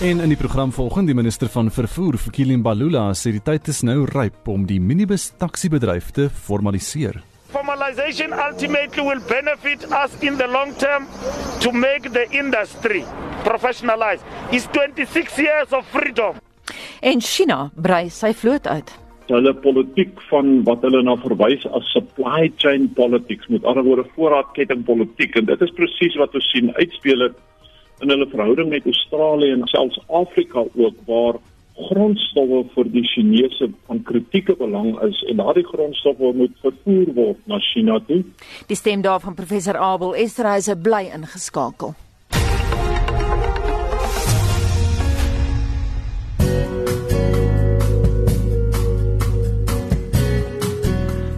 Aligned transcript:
En 0.00 0.20
in 0.20 0.30
die 0.32 0.36
program 0.36 0.70
volgende 0.72 1.12
die 1.12 1.14
minister 1.14 1.48
van 1.52 1.66
vervoer, 1.70 2.16
Fikile 2.16 2.54
Mbalula, 2.56 3.02
sê 3.12 3.34
die 3.36 3.42
tyd 3.44 3.66
is 3.68 3.82
nou 3.84 4.06
ryp 4.08 4.46
om 4.48 4.62
die 4.64 4.78
minibus 4.80 5.26
taxi-bedryf 5.36 6.06
te 6.16 6.30
formaliseer. 6.32 7.18
Formalization 7.52 8.32
ultimately 8.32 9.04
will 9.04 9.20
benefit 9.28 9.84
us 9.92 10.14
in 10.24 10.38
the 10.40 10.46
long 10.48 10.72
term 10.80 11.04
to 11.60 11.72
make 11.76 12.08
the 12.14 12.24
industry 12.32 13.02
professionalized. 13.44 14.24
It's 14.48 14.64
26 14.72 15.36
years 15.36 15.76
of 15.76 15.84
freedom. 15.92 16.40
En 17.04 17.20
China 17.20 17.66
brei 17.76 18.08
sy 18.08 18.32
vloot 18.32 18.72
uit. 18.72 18.96
Hulle 19.28 19.52
politiek 19.60 20.16
van 20.30 20.62
wat 20.64 20.80
hulle 20.88 21.04
na 21.04 21.18
verwys 21.20 21.68
as 21.76 21.92
supply 21.92 22.48
chain 22.56 22.88
politics, 22.96 23.52
met 23.52 23.68
ander 23.68 23.84
woorde 23.84 24.08
voorraadkettingpolitiek 24.16 25.36
en 25.36 25.52
dit 25.52 25.68
is 25.68 25.76
presies 25.76 26.16
wat 26.24 26.32
ons 26.40 26.52
sien 26.56 26.72
uitspeel 26.80 27.28
in 28.00 28.12
hulle 28.12 28.28
verhouding 28.32 28.68
met 28.68 28.86
Australië 28.86 29.52
en 29.52 29.66
selfs 29.72 30.00
Afrika 30.08 30.64
ook 30.74 30.96
waar 31.06 31.40
grondstowwe 31.80 32.64
vir 32.74 32.90
die 32.92 33.04
Chinese 33.08 33.70
van 33.88 34.02
kritieke 34.02 34.56
belang 34.58 34.92
is 35.06 35.22
en 35.30 35.40
daardie 35.40 35.66
grondstowwe 35.66 36.32
moet 36.42 36.52
vervoer 36.64 37.14
word 37.16 37.48
na 37.48 37.60
China 37.70 37.98
toe. 38.06 38.22
Die 38.68 38.76
stem 38.76 39.04
daarvan 39.06 39.34
professor 39.38 39.78
Abel 39.80 40.14
Esterhuise 40.14 40.76
bly 40.76 41.06
ingeskakel. 41.14 41.94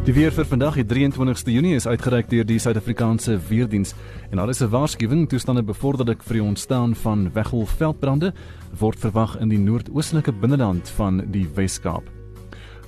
Die 0.02 0.10
weer 0.10 0.32
vir 0.34 0.48
vandag, 0.50 0.74
die 0.74 0.82
23ste 0.82 1.52
Junie, 1.54 1.76
is 1.78 1.84
uitgereik 1.86 2.26
deur 2.26 2.42
die 2.42 2.56
Suid-Afrikaanse 2.58 3.36
Weerdiens 3.46 3.92
en 4.32 4.40
daar 4.40 4.50
is 4.50 4.60
'n 4.60 4.70
waarskuwing 4.70 5.28
toestande 5.28 5.62
bevorderlik 5.62 6.24
vir 6.24 6.34
die 6.34 6.42
ontstaan 6.42 6.94
van 6.94 7.30
weggolfveldbrande 7.32 8.32
word 8.80 8.98
verwag 8.98 9.38
in 9.38 9.48
die 9.48 9.58
noordoostelike 9.58 10.32
binneland 10.32 10.88
van 10.96 11.22
die 11.30 11.46
Wes-Kaap. 11.54 12.02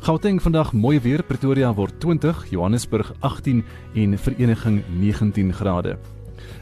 Gauteng 0.00 0.42
vandag 0.42 0.72
mooi 0.72 1.00
weer, 1.00 1.22
Pretoria 1.22 1.72
word 1.74 2.00
20, 2.00 2.50
Johannesburg 2.50 3.14
18 3.20 3.64
en 3.94 4.18
Vereniging 4.18 4.82
19 4.98 5.52
grade. 5.52 5.98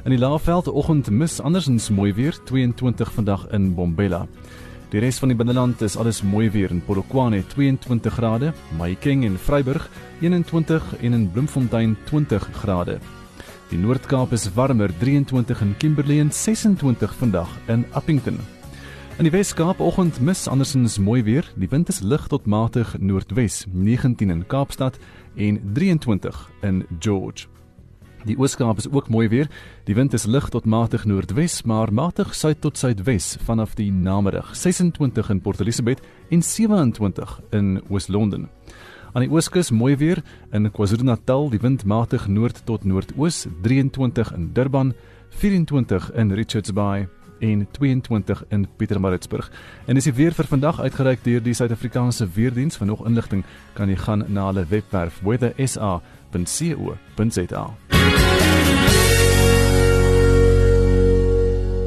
In 0.05 0.11
die 0.11 0.19
Laagveld 0.19 0.69
oggend 0.69 1.11
mis 1.11 1.41
andersins 1.41 1.91
mooi 1.91 2.13
weer, 2.13 2.37
22 2.45 3.13
vandag 3.13 3.49
in 3.53 3.75
Bombela. 3.75 4.27
Die 4.93 5.01
res 5.01 5.17
van 5.23 5.31
die 5.33 5.37
binneland 5.41 5.81
is 5.81 5.95
alles 5.97 6.19
mooi 6.21 6.51
weer 6.53 6.69
in 6.71 6.83
Polokwane 6.85 7.39
22 7.49 8.13
grade, 8.13 8.51
Mahikeng 8.77 9.23
en 9.25 9.39
Vryburg 9.41 9.87
21 10.21 10.91
en 11.01 11.17
in 11.17 11.31
Bloemfontein 11.33 11.95
20 12.05 12.49
grade. 12.59 12.99
Die 13.71 13.79
Noord-Kaap 13.81 14.35
is 14.37 14.51
warmer 14.53 14.93
23 15.01 15.63
in 15.65 15.73
Kimberley 15.81 16.19
en 16.21 16.29
26 16.29 17.15
vandag 17.23 17.49
in 17.73 17.87
Appington. 17.93 18.37
In 19.17 19.25
die 19.25 19.33
Wes-Kaap 19.33 19.81
oggend 19.81 20.21
mis 20.21 20.45
andersins 20.49 20.99
mooi 21.01 21.23
weer. 21.25 21.49
Die 21.57 21.71
wind 21.73 21.89
is 21.89 22.03
lig 22.05 22.29
tot 22.29 22.45
matig 22.45 22.93
noordwes, 23.01 23.65
19 23.73 24.29
in 24.29 24.45
Kaapstad 24.47 25.01
en 25.37 25.61
23 25.73 26.51
in 26.69 26.85
George. 27.01 27.52
Die 28.25 28.39
Ooskaap 28.39 28.79
is 28.79 28.91
ook 28.91 29.09
mooi 29.09 29.29
weer. 29.29 29.49
Die 29.85 29.95
wind 29.95 30.13
is 30.13 30.25
lig 30.25 30.49
tot 30.49 30.65
matig 30.65 31.05
noordwes, 31.05 31.63
maar 31.67 31.93
matig 31.93 32.35
suid 32.35 32.61
tot 32.61 32.79
suidwes 32.79 33.37
vanaf 33.43 33.75
die 33.75 33.91
namiddag. 33.93 34.53
26 34.57 35.31
in 35.31 35.41
Port 35.41 35.61
Elizabeth 35.61 36.01
en 36.31 36.43
27 36.43 37.41
in 37.51 37.81
Oos-London. 37.89 38.49
Aan 39.13 39.27
die 39.27 39.31
ooskus 39.31 39.71
mooi 39.71 39.97
weer 39.97 40.23
in 40.53 40.71
KwaZulu-Natal, 40.71 41.51
die 41.51 41.61
wind 41.61 41.83
matig 41.85 42.29
noord 42.29 42.63
tot 42.65 42.85
noordoos, 42.85 43.47
23 43.63 44.33
in 44.33 44.53
Durban, 44.55 44.95
24 45.43 46.13
in 46.15 46.33
Richards 46.33 46.73
Bay 46.73 47.09
en 47.41 47.67
22 47.71 48.45
in 48.49 48.69
Pietermaritzburg. 48.77 49.51
En 49.87 49.99
dis 49.99 50.07
die 50.07 50.15
weer 50.15 50.33
vir 50.33 50.47
vandag 50.47 50.79
uitgereik 50.81 51.25
deur 51.27 51.43
die 51.43 51.59
Suid-Afrikaanse 51.59 52.29
Weerdiens. 52.37 52.79
Vir 52.79 52.87
nog 52.87 53.03
inligting 53.07 53.43
kan 53.75 53.91
jy 53.91 53.99
gaan 53.99 54.25
na 54.29 54.47
hulle 54.53 54.67
webwerf 54.71 55.19
weathersa.co.za. 55.27 56.22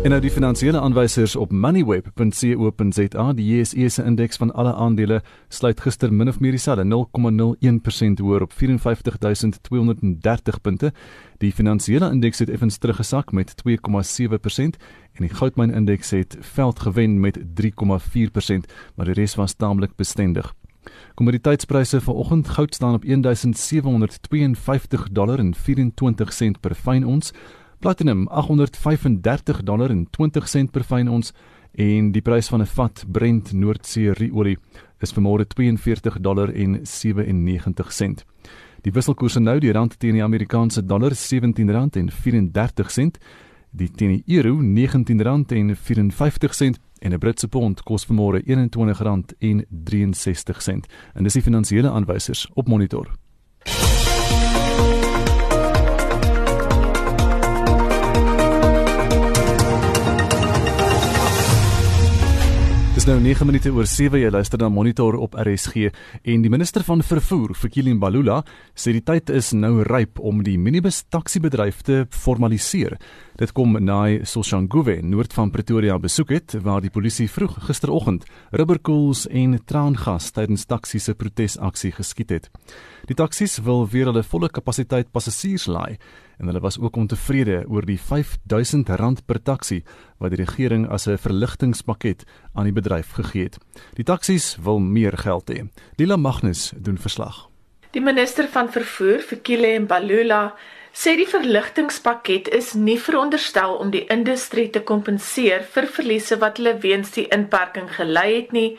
En 0.06 0.14
nou 0.14 0.20
die 0.22 0.30
finansiële 0.30 0.78
aanwysers 0.78 1.34
op 1.36 1.50
moneyweb.co.za, 1.52 3.34
die 3.34 3.46
JSE 3.50 3.90
se 3.90 4.04
indeks 4.06 4.38
van 4.38 4.54
alle 4.54 4.74
aandele 4.78 5.24
sluit 5.50 5.82
gister 5.82 6.14
min 6.14 6.30
of 6.30 6.38
meer 6.40 6.54
dieselfde 6.54 6.86
0,01% 6.86 8.22
hoër 8.22 8.46
op 8.46 8.54
54230 8.54 10.62
punte. 10.62 10.94
Die 11.42 11.50
finansiële 11.52 12.12
indeks 12.14 12.40
het 12.40 12.50
effens 12.54 12.78
teruggesak 12.78 13.32
met 13.32 13.56
2,7% 13.66 13.70
en 15.18 15.26
die 15.26 15.34
goudmynindeks 15.34 16.10
het 16.10 16.38
veld 16.40 16.80
gewen 16.80 17.20
met 17.20 17.40
3,4%, 17.40 17.44
maar 18.96 19.06
die 19.10 19.18
res 19.18 19.36
was 19.36 19.54
taamlik 19.54 19.96
bestendig. 19.96 20.54
Kommoditeitspryse 21.16 22.02
vanoggend 22.02 22.48
goud 22.48 22.76
staan 22.76 22.94
op 22.94 23.04
1752 23.04 25.08
dollar 25.12 25.40
en 25.40 25.56
24 25.56 26.34
sent 26.34 26.60
per 26.60 26.76
fyn 26.76 27.06
ons. 27.06 27.34
Platinum 27.80 28.28
835 28.28 29.64
dollar 29.64 29.90
en 29.90 30.08
20 30.10 30.48
sent 30.48 30.72
per 30.72 30.84
fyn 30.84 31.10
ons 31.10 31.34
en 31.76 32.12
die 32.12 32.22
prys 32.22 32.48
van 32.48 32.62
'n 32.62 32.66
vat 32.66 33.06
Brent 33.08 33.54
Noordsee 33.54 34.14
ruolie 34.14 34.58
is 35.00 35.14
vanmôre 35.14 35.48
42 35.48 36.20
dollar 36.20 36.54
en 36.54 36.80
97 36.84 37.94
sent. 37.94 38.26
Die 38.82 38.92
wisselkoerse 38.92 39.40
nou 39.40 39.60
die 39.60 39.72
rand 39.72 40.00
teen 40.00 40.14
die 40.14 40.24
Amerikaanse 40.24 40.86
dollar 40.86 41.12
R17 41.12 41.96
en 41.96 42.12
34 42.12 42.92
sent, 42.92 43.18
die 43.76 43.92
teen 43.92 44.16
die 44.16 44.38
euro 44.38 44.62
R19 44.62 45.52
en 45.56 45.76
54 45.76 46.54
sent 46.54 46.80
en 47.00 47.14
'n 47.14 47.20
Britse 47.20 47.48
pond 47.48 47.84
kos 47.84 48.06
vanmôre 48.06 48.42
R21 48.46 49.36
en 49.40 49.66
63 49.70 50.62
sent. 50.62 50.88
En 51.14 51.24
dis 51.24 51.34
die 51.34 51.42
finansiële 51.42 51.90
aanwysers 51.90 52.50
op 52.54 52.68
monitor. 52.68 53.12
Dis 63.06 63.14
nou 63.14 63.22
9 63.22 63.46
minute 63.46 63.70
oor 63.70 63.86
7 63.86 64.18
jy 64.18 64.30
luister 64.34 64.58
na 64.58 64.66
Monitor 64.74 65.14
op 65.22 65.36
RSG 65.38 65.92
en 66.26 66.42
die 66.42 66.50
minister 66.50 66.82
van 66.82 67.04
vervoer, 67.06 67.52
Fikile 67.54 67.94
Mbalula, 67.94 68.40
sê 68.74 68.96
die 68.96 69.04
tyd 69.06 69.30
is 69.30 69.52
nou 69.54 69.84
ryp 69.86 70.18
om 70.18 70.40
die 70.42 70.56
minibus 70.58 71.04
taxi-bedryf 71.14 71.84
te 71.86 72.00
formaliseer. 72.10 72.96
Dit 73.38 73.54
kom 73.54 73.78
na 73.78 74.00
hy 74.08 74.26
Soshanguve 74.26 74.98
noord 75.06 75.38
van 75.38 75.54
Pretoria 75.54 76.00
besoek 76.02 76.34
het 76.34 76.58
waar 76.66 76.82
die 76.82 76.90
polisie 76.90 77.30
vroeg 77.30 77.60
gisteroggend 77.68 78.26
rubberkoels 78.50 79.28
en 79.30 79.54
traangas 79.62 80.34
tydens 80.34 80.66
taxi 80.66 80.98
se 80.98 81.14
protesaksie 81.14 81.94
geskiet 81.94 82.34
het. 82.34 82.50
Die 83.06 83.14
taksies 83.14 83.60
wil 83.62 83.86
weer 83.86 84.10
hulle 84.10 84.26
volle 84.26 84.50
kapasiteit 84.50 85.14
passasiers 85.14 85.70
laai 85.70 86.00
en 86.38 86.46
hulle 86.46 86.60
was 86.60 86.80
ook 86.80 86.96
ontevrede 86.96 87.64
oor 87.68 87.86
die 87.86 88.00
R5000 88.00 89.26
per 89.26 89.42
taxi 89.42 89.84
wat 90.18 90.32
die 90.32 90.44
regering 90.44 90.88
as 90.90 91.08
'n 91.08 91.18
verligtingspakket 91.18 92.24
aan 92.54 92.64
die 92.64 92.74
bedryf 92.74 93.12
gegee 93.12 93.44
het. 93.44 93.58
Die 93.96 94.04
taksies 94.04 94.58
wil 94.62 94.80
meer 94.80 95.18
geld 95.18 95.50
hê. 95.52 95.68
Lila 95.98 96.16
Magnus 96.16 96.74
doen 96.76 96.98
verslag. 96.98 97.50
Die 97.92 98.02
minister 98.02 98.48
van 98.48 98.72
vervoer, 98.72 99.20
Fikile 99.20 99.80
Mbalula, 99.80 100.54
sê 100.92 101.16
die 101.16 101.28
verligtingspakket 101.28 102.48
is 102.48 102.74
nie 102.74 102.98
veronderstel 103.00 103.76
om 103.76 103.92
die 103.92 104.06
industrie 104.12 104.70
te 104.70 104.82
kompenseer 104.82 105.64
vir 105.74 105.88
verliese 105.88 106.38
wat 106.44 106.58
hulle 106.58 106.78
weens 106.80 107.12
die 107.12 107.28
inperking 107.28 107.88
gelei 107.96 108.36
het 108.36 108.52
nie 108.52 108.78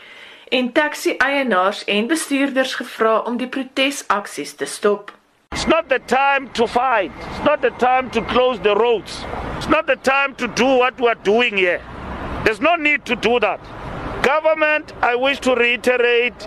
en 0.49 0.73
taxi-eienaars 0.73 1.85
en 1.85 2.09
bestuurders 2.13 2.75
gevra 2.81 3.19
om 3.29 3.37
die 3.41 3.49
protesaksies 3.49 4.55
te 4.61 4.69
stop. 4.69 5.16
It's 5.57 5.67
not 5.67 5.89
the 5.89 6.01
time 6.01 6.53
to 6.53 6.67
fight. 6.67 7.13
It's 7.31 7.45
not 7.47 7.63
the 7.63 7.71
time 7.71 8.11
to 8.11 8.21
close 8.21 8.61
the 8.61 8.77
roads. 8.77 9.25
It's 9.57 9.69
not 9.69 9.87
the 9.87 9.97
time 9.97 10.35
to 10.35 10.49
do 10.49 10.67
what 10.67 11.01
we're 11.01 11.15
doing 11.15 11.57
here. 11.57 11.81
There's 12.45 12.61
no 12.61 12.77
need 12.77 13.07
to 13.07 13.17
do 13.17 13.41
that. 13.41 13.59
Government, 14.23 14.93
I 15.01 15.15
wish 15.17 15.41
to 15.41 15.55
reiterate, 15.55 16.47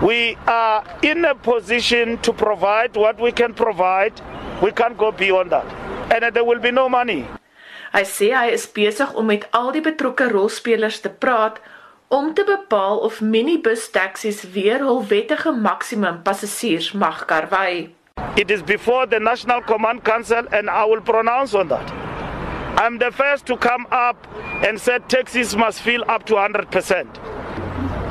we 0.00 0.36
are 0.46 0.84
in 1.02 1.24
a 1.24 1.34
position 1.34 2.18
to 2.18 2.32
provide 2.32 2.94
what 2.94 3.18
we 3.18 3.32
can 3.32 3.52
provide. 3.54 4.14
We 4.62 4.70
can't 4.70 4.96
go 4.96 5.10
beyond 5.10 5.50
that. 5.50 5.66
And 6.14 6.32
there 6.32 6.44
will 6.44 6.60
be 6.60 6.70
no 6.70 6.88
money. 6.88 7.26
Hy 7.90 8.04
sê 8.06 8.30
hy 8.38 8.54
is 8.54 8.68
besig 8.70 9.18
om 9.18 9.26
met 9.26 9.48
al 9.50 9.74
die 9.74 9.82
betrokke 9.82 10.30
rolspelers 10.30 11.02
te 11.02 11.10
praat 11.10 11.58
om 12.06 12.30
te 12.38 12.46
bepaal 12.46 13.02
of 13.02 13.18
minibus 13.18 13.90
taksies 13.90 14.46
weer 14.54 14.86
hul 14.86 15.02
wettige 15.10 15.50
maksimum 15.50 16.22
passasiers 16.22 16.92
mag 16.94 17.26
karwei. 17.26 17.95
It 18.36 18.50
is 18.50 18.62
before 18.62 19.06
the 19.06 19.18
National 19.18 19.62
Command 19.62 20.04
Council 20.04 20.42
and 20.52 20.68
I 20.68 20.84
will 20.84 21.00
pronounce 21.00 21.54
on 21.54 21.68
that. 21.68 21.90
I'm 22.78 22.98
the 22.98 23.10
first 23.10 23.46
to 23.46 23.56
come 23.56 23.86
up 23.90 24.26
and 24.66 24.78
say 24.78 24.98
taxis 25.08 25.56
must 25.56 25.80
fill 25.80 26.04
up 26.06 26.26
to 26.26 26.34
100%. 26.34 27.06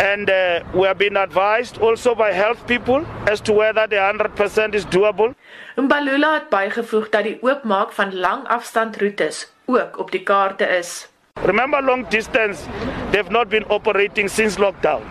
And 0.01 0.29
uh, 0.29 0.63
we 0.73 0.87
have 0.87 0.97
been 0.97 1.15
advised 1.15 1.77
also 1.77 2.15
by 2.15 2.31
health 2.31 2.65
people 2.65 3.05
as 3.27 3.39
to 3.41 3.53
whether 3.53 3.85
the 3.85 3.97
100% 3.97 4.73
is 4.73 4.85
doable. 4.85 5.35
Mbalula 5.77 6.33
het 6.33 6.49
bygevoeg 6.49 7.09
dat 7.09 7.23
die 7.23 7.37
oopmaak 7.41 7.91
van 7.93 8.15
langafstandroetes 8.15 9.45
ook 9.65 9.99
op 9.99 10.11
die 10.11 10.23
kaarte 10.23 10.65
is. 10.65 11.07
Remember, 11.43 11.83
long 11.83 12.07
distance, 12.07 12.65
they've 13.11 13.31
not 13.31 13.49
been 13.49 13.65
operating 13.69 14.29
since 14.29 14.57
lockdown. 14.57 15.01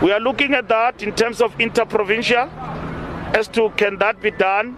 We 0.00 0.12
are 0.12 0.20
looking 0.20 0.54
at 0.54 0.68
that 0.68 1.02
in 1.02 1.14
terms 1.14 1.40
of 1.40 1.52
interprovincial 1.56 2.48
as 3.34 3.48
to 3.48 3.70
can 3.76 3.98
that 3.98 4.20
be 4.22 4.30
done 4.30 4.76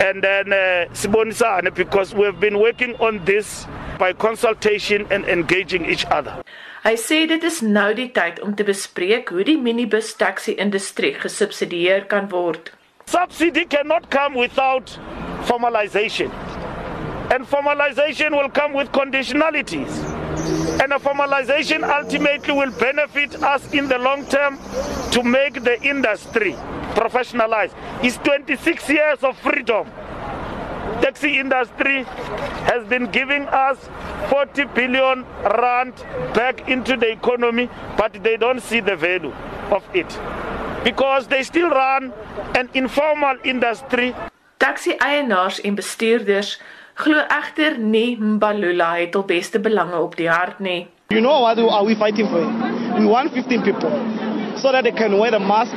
and 0.00 0.22
then 0.22 0.52
uh, 0.52 0.88
Sibonisane 0.92 1.74
because 1.74 2.14
we've 2.14 2.40
been 2.40 2.58
working 2.58 2.96
on 2.96 3.24
this 3.24 3.66
by 3.98 4.12
consultation 4.12 5.06
and 5.10 5.24
engaging 5.26 5.84
each 5.84 6.04
other. 6.06 6.42
Hy 6.82 6.96
sê 6.98 7.20
dit 7.30 7.44
is 7.46 7.60
nou 7.62 7.92
die 7.94 8.08
tyd 8.10 8.40
om 8.42 8.56
te 8.58 8.64
bespreek 8.66 9.30
hoe 9.30 9.44
die 9.46 9.54
minibus 9.54 10.16
taxi 10.18 10.56
industrie 10.58 11.12
gesubsidieer 11.14 12.08
kan 12.10 12.26
word. 12.32 12.72
Subsidy 13.06 13.64
cannot 13.70 14.10
come 14.10 14.34
without 14.34 14.98
formalization. 15.46 16.32
And 17.32 17.46
formalization 17.46 18.32
will 18.32 18.50
come 18.50 18.74
with 18.74 18.92
conditionalities. 18.92 19.88
And 20.82 20.92
a 20.92 20.98
formalization 20.98 21.82
ultimately 21.82 22.52
will 22.52 22.72
benefit 22.72 23.42
us 23.42 23.72
in 23.72 23.88
the 23.88 23.96
long 23.96 24.26
term 24.26 24.58
to 25.12 25.22
make 25.22 25.64
the 25.64 25.80
industry 25.82 26.52
professionalized. 26.94 27.72
It's 28.02 28.18
26 28.18 28.86
years 28.90 29.24
of 29.24 29.38
freedom. 29.38 29.86
Taxi 31.00 31.38
industry 31.38 32.04
has 32.68 32.86
been 32.86 33.06
giving 33.10 33.48
us 33.48 33.78
40 34.28 34.64
billion 34.74 35.24
rand 35.58 35.94
back 36.34 36.68
into 36.68 36.98
the 36.98 37.10
economy, 37.12 37.70
but 37.96 38.12
they 38.22 38.36
don't 38.36 38.60
see 38.60 38.80
the 38.80 38.94
value 38.94 39.32
of 39.70 39.82
it. 39.94 40.06
Because 40.84 41.28
they 41.28 41.42
still 41.44 41.70
run 41.70 42.12
an 42.54 42.68
informal 42.74 43.38
industry. 43.42 44.14
Taxi 44.58 44.96
eienaars 45.00 45.60
en 45.60 45.74
bestuurders 45.74 46.60
glo 47.02 47.18
egter 47.18 47.78
nie 47.78 48.16
Mbalula 48.20 48.92
het 49.00 49.16
al 49.18 49.24
beste 49.26 49.58
belange 49.60 49.98
op 49.98 50.14
die 50.16 50.28
hart 50.30 50.60
nie. 50.62 50.86
You 51.10 51.20
know 51.20 51.40
what 51.42 51.58
are 51.58 51.84
we 51.84 51.96
fighting 51.96 52.28
for? 52.28 52.44
We 52.98 53.06
want 53.06 53.32
15 53.32 53.62
people 53.62 53.90
so 54.56 54.70
that 54.72 54.84
they 54.84 54.92
can 54.92 55.18
wear 55.18 55.30
the 55.30 55.40
mask, 55.40 55.74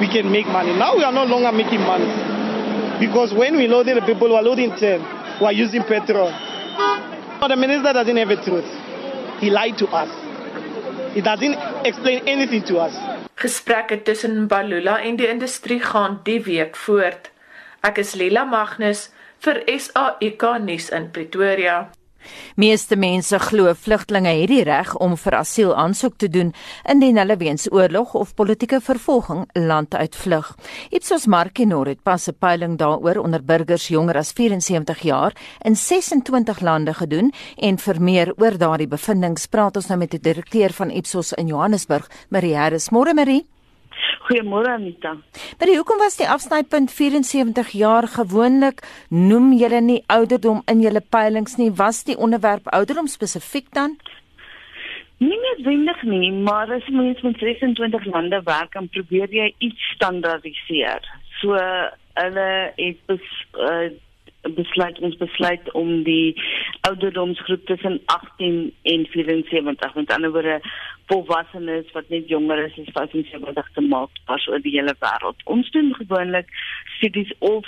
we 0.00 0.06
can 0.06 0.30
make 0.30 0.46
money. 0.46 0.72
Now 0.78 0.96
we 0.96 1.04
are 1.04 1.12
no 1.12 1.24
longer 1.24 1.52
making 1.52 1.80
money. 1.80 2.08
Because 3.00 3.34
when 3.34 3.56
we 3.56 3.66
loaded 3.66 3.96
the 3.96 4.06
people 4.06 4.28
who 4.28 4.34
are 4.34 4.42
loading 4.42 4.74
10, 4.76 5.00
who 5.38 5.44
are 5.46 5.52
using 5.52 5.82
petrol. 5.82 6.32
But 7.40 7.48
the 7.48 7.56
minister 7.56 7.92
doesn't 7.92 8.16
have 8.16 8.28
the 8.28 8.36
truth. 8.36 8.68
He 9.40 9.50
lied 9.50 9.78
to 9.78 9.88
us. 9.88 10.10
He 11.14 11.20
doesn't 11.20 11.56
explain 11.84 12.22
anything 12.28 12.62
to 12.64 12.78
us. 12.78 12.94
Gesprekke 13.40 14.02
tussen 14.04 14.44
Mbalula 14.44 15.00
en 15.00 15.16
die 15.16 15.26
industrie 15.26 15.80
gaan 15.80 16.20
die 16.24 16.42
week 16.44 16.76
voort. 16.76 17.30
Ek 17.82 17.98
is 17.98 18.14
Lila 18.14 18.44
Magnus 18.44 19.08
vir 19.44 19.62
SAIK 19.66 20.44
nuus 20.60 20.90
in 20.92 21.10
Pretoria. 21.10 21.88
Meeste 22.60 22.96
mense 23.00 23.38
glo 23.40 23.72
vlugtlinge 23.72 24.32
het 24.36 24.50
die 24.50 24.64
reg 24.68 24.90
om 25.00 25.14
vir 25.16 25.38
asiel 25.38 25.70
aansoek 25.72 26.18
te 26.20 26.28
doen 26.28 26.50
indien 26.92 27.16
hulle 27.16 27.36
weens 27.40 27.64
oorlog 27.72 28.12
of 28.20 28.34
politieke 28.36 28.80
vervolging 28.84 29.46
land 29.56 29.94
uitvlug. 29.96 30.50
Ipsos 30.92 31.24
Markinor 31.26 31.88
het 31.88 32.02
pas 32.02 32.28
'n 32.28 32.36
peiling 32.38 32.76
daaroor 32.78 33.22
onder 33.24 33.44
burgers 33.44 33.88
jonger 33.88 34.16
as 34.16 34.32
74 34.32 35.00
jaar 35.00 35.32
in 35.64 35.76
26 35.76 36.60
lande 36.60 36.94
gedoen 36.94 37.32
en 37.56 37.78
vir 37.78 38.00
meer 38.00 38.32
oor 38.36 38.58
daardie 38.58 38.88
bevindinge 38.88 39.48
praat 39.50 39.76
ons 39.76 39.86
nou 39.86 39.98
met 39.98 40.10
die 40.10 40.20
direkteur 40.20 40.72
van 40.72 40.90
Ipsos 40.90 41.32
in 41.32 41.46
Johannesburg, 41.46 42.10
Marie 42.28 42.56
Harris. 42.56 42.90
Môre 42.90 43.14
Marie. 43.14 43.46
Goeiemôre 44.28 44.70
Anita. 44.70 45.16
Maar 45.58 45.72
hoekom 45.74 45.98
was 45.98 46.16
die 46.16 46.28
afsnypunt 46.28 46.92
74 46.92 47.72
jaar 47.74 48.06
gewoonlik 48.08 48.82
noem 49.08 49.52
julle 49.58 49.80
nie 49.80 50.02
ouderdom 50.06 50.62
in 50.70 50.80
julle 50.84 51.02
peilings 51.02 51.56
nie? 51.56 51.70
Was 51.74 52.04
die 52.04 52.16
onderwerp 52.16 52.68
ouderdom 52.70 53.06
spesifiek 53.06 53.72
dan? 53.74 53.96
Nie 55.20 55.36
noodwendig 55.36 56.02
nie, 56.02 56.32
maar 56.32 56.70
as 56.72 56.86
mens 56.88 57.20
met 57.20 57.38
26 57.38 58.04
lande 58.04 58.40
werk 58.44 58.74
en 58.74 58.88
probeer 58.88 59.28
jy 59.34 59.50
iets 59.58 59.90
standaardiseer. 59.96 61.04
So 61.40 61.58
hulle 62.20 62.48
het 62.76 63.02
bes, 63.10 63.26
uh, 63.58 63.90
besluit 64.42 64.98
ons 65.04 65.16
besluit 65.20 65.72
om 65.72 66.02
die 66.02 66.34
ouderdomsgroep 66.88 67.66
tussen 67.66 68.00
18 68.06 68.72
en 68.82 69.06
74 69.06 69.94
met 69.94 70.12
ander 70.12 70.32
woorde 70.32 70.60
volwassenes 71.06 71.92
wat 71.92 72.08
net 72.08 72.28
jonger 72.28 72.64
is 72.64 72.78
as 72.78 72.92
75 72.92 73.72
te 73.74 73.80
maak 73.80 74.22
pas 74.26 74.46
oor 74.48 74.62
die 74.64 74.76
hele 74.78 74.94
wêreld. 75.04 75.44
Ons 75.44 75.70
doen 75.70 75.94
gewoonlik 75.94 76.48
studies 76.96 77.32
of 77.38 77.66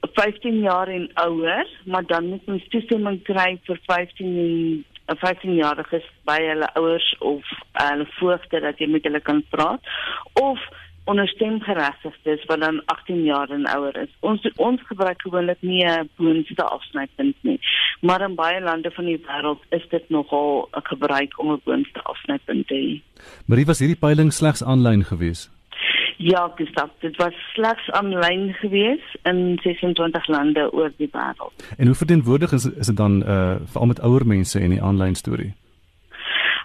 15 0.00 0.60
jaar 0.60 0.88
en 0.88 1.10
ouer, 1.14 1.66
maar 1.84 2.06
dan 2.06 2.26
moet 2.26 2.46
ons 2.46 2.68
toestemming 2.68 3.22
kry 3.22 3.58
vir 3.66 3.80
15 3.86 4.26
en 4.26 4.84
'n 5.10 5.16
15 5.18 5.54
jariges 5.54 6.06
by 6.28 6.38
hulle 6.38 6.68
ouers 6.78 7.08
of 7.18 7.42
hulle 7.72 8.06
voogte 8.18 8.60
dat 8.60 8.78
jy 8.78 8.86
met 8.86 9.04
hulle 9.08 9.20
kan 9.20 9.42
praat 9.50 9.82
of 10.40 10.60
onderstemgeregtigdes 11.04 12.44
wat 12.44 12.60
dan 12.60 12.82
18 12.84 13.22
jaar 13.24 13.50
en 13.50 13.66
ouer 13.66 13.96
is. 13.96 14.12
Ons 14.20 14.50
ons 14.56 14.80
gebruik 14.86 15.22
gewoonlik 15.22 15.60
nie 15.60 15.84
'n 15.84 16.08
boonste 16.16 16.64
afsnypunt 16.64 17.36
nie, 17.40 17.60
maar 18.00 18.20
in 18.20 18.34
baie 18.34 18.60
lande 18.60 18.90
van 18.90 19.04
die 19.04 19.20
wêreld 19.26 19.62
is 19.68 19.88
dit 19.88 20.08
nogal 20.08 20.68
'n 20.72 20.80
gebruik 20.82 21.38
om 21.38 21.52
'n 21.52 21.60
boonste 21.64 22.02
afsnypunt 22.02 22.66
te 22.66 22.74
hê. 22.74 23.00
Marie 23.46 23.66
was 23.66 23.78
hierdie 23.78 23.98
peiling 23.98 24.32
slegs 24.32 24.64
aanlyn 24.64 25.04
geweest. 25.04 25.50
Ja, 26.22 26.52
Gustav, 26.56 26.88
dit 26.98 27.16
was 27.16 27.32
slegs 27.52 27.90
aanlyn 27.90 28.52
geweest 28.52 29.18
in 29.22 29.58
26 29.62 30.26
lande 30.26 30.72
oor 30.72 30.92
die 30.96 31.08
wêreld. 31.12 31.74
En 31.76 31.86
hoe 31.86 31.94
verteenwoordig 31.94 32.52
is 32.52 32.64
is 32.64 32.86
dit 32.86 32.96
dan 32.96 33.22
uh 33.22 33.54
veral 33.64 33.86
met 33.86 34.00
ouer 34.00 34.26
mense 34.26 34.60
in 34.60 34.70
die 34.70 34.82
aanlyn 34.82 35.14
storie? 35.14 35.54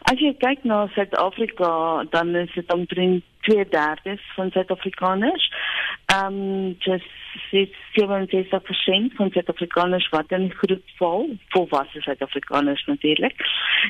As 0.06 0.20
jy 0.22 0.36
kyk 0.38 0.62
na 0.70 0.84
Suid-Afrika, 0.94 1.68
dan 2.14 2.36
is 2.38 2.52
dit 2.54 2.74
omtrent 2.74 3.24
2/3 3.48 4.22
van 4.36 4.52
Suid-Afrikaners. 4.52 5.52
Ehm 6.14 6.76
just 6.78 7.10
sit 7.50 7.74
77% 7.94 9.16
van 9.18 9.30
Suid-Afrikaners 9.32 10.10
wat 10.10 10.32
in 10.32 10.52
groep 10.52 10.84
val, 10.98 11.30
volwasse 11.48 12.02
Suid-Afrikaners 12.02 12.86
natuurlik. 12.86 13.34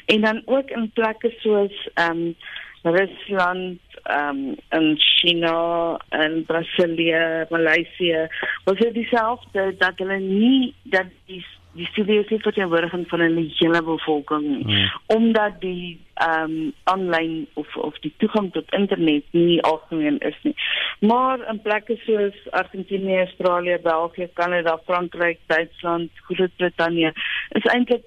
En 0.06 0.22
dan 0.22 0.42
ook 0.46 0.70
in 0.70 0.92
plekke 0.94 1.34
soos 1.38 1.90
ehm 1.94 2.12
um, 2.12 2.36
Rusland, 2.82 3.80
ehm 4.04 4.30
um, 4.30 4.56
in 4.70 4.96
China 5.00 6.00
en 6.10 6.46
Brasilië, 6.46 7.46
Maleisië, 7.50 8.28
was 8.64 8.78
dit 8.78 8.94
dieselfde 8.94 9.76
dat 9.78 9.94
hulle 9.96 10.20
nie 10.20 10.74
dat 10.84 11.08
die 11.26 11.46
die 11.76 11.88
studie 11.92 12.20
is 12.22 12.28
vir 12.32 12.40
die 12.40 12.64
verwerking 12.64 13.06
van 13.12 13.22
'n 13.22 13.52
hele 13.60 13.82
bevolking 13.84 14.46
hmm. 14.64 14.92
omdat 15.06 15.62
die 15.62 16.00
ehm 16.14 16.52
um, 16.52 16.74
aanlyn 16.84 17.48
of 17.54 17.76
of 17.76 18.00
die 18.00 18.14
toegang 18.18 18.52
tot 18.54 18.72
internet 18.72 19.24
nie 19.32 19.62
algemeen 19.62 20.20
is 20.20 20.38
nie. 20.44 20.56
Maar 21.00 21.40
in 21.52 21.62
plekke 21.62 21.98
soos 22.06 22.38
Argentinië, 22.52 23.20
Australië, 23.20 23.80
België, 23.84 24.30
Kanada, 24.34 24.78
Frankryk, 24.86 25.40
Duitsland, 25.46 26.10
Groot-Brittanje 26.28 27.14
is 27.50 27.66
eintlik 27.66 28.04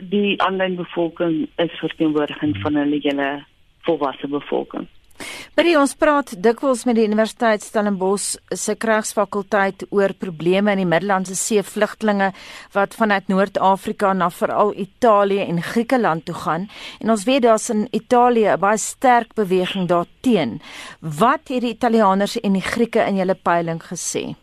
die 0.00 0.42
aanlyn 0.42 0.76
bevolking 0.76 1.48
is 1.56 1.78
verteenwoordiging 1.80 2.52
hmm. 2.52 2.62
van 2.62 2.74
hulle 2.74 3.00
hele 3.02 3.44
volwasse 3.80 4.28
bevolking. 4.28 4.86
By 5.58 5.72
ons 5.74 5.94
praat 5.98 6.30
dikwels 6.38 6.84
met 6.86 6.94
die 6.98 7.06
Universiteit 7.08 7.64
Stellenbosch 7.66 8.36
se 8.54 8.76
kragsfakulteit 8.78 9.84
oor 9.90 10.14
probleme 10.14 10.72
in 10.76 10.82
die 10.84 10.88
Middellandse 10.88 11.34
See 11.34 11.62
vlugtlinge 11.66 12.30
wat 12.76 12.94
vanuit 12.94 13.28
Noord-Afrika 13.32 14.12
na 14.14 14.30
veral 14.30 14.74
Italië 14.78 15.42
en 15.48 15.62
Griekeland 15.62 16.24
toe 16.24 16.36
gaan. 16.44 16.68
En 17.02 17.10
ons 17.10 17.24
weet 17.26 17.42
daar's 17.42 17.68
in 17.74 17.88
Italië 17.90 18.54
'n 18.54 18.60
baie 18.60 18.78
sterk 18.78 19.34
beweging 19.34 19.88
daarteen. 19.88 20.60
Wat 21.00 21.48
het 21.48 21.60
die 21.60 21.74
Italianers 21.74 22.40
en 22.40 22.52
die 22.52 22.62
Grieke 22.62 23.00
in 23.06 23.16
julle 23.16 23.34
peiling 23.34 23.82
gesê? 23.82 24.36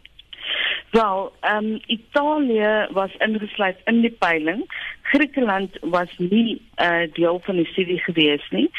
Wel, 0.91 1.33
ehm 1.39 1.65
um, 1.65 1.79
Italië 1.85 2.87
was 2.91 3.15
ingesluit 3.17 3.77
in 3.85 4.01
die 4.01 4.15
peiling. 4.19 4.65
Griekeland 5.01 5.77
was 5.81 6.17
nie 6.17 6.61
uh, 6.77 7.13
deel 7.13 7.39
van 7.43 7.55
die 7.55 7.65
studie 7.65 7.99
gewees 7.99 8.49
nie. 8.49 8.69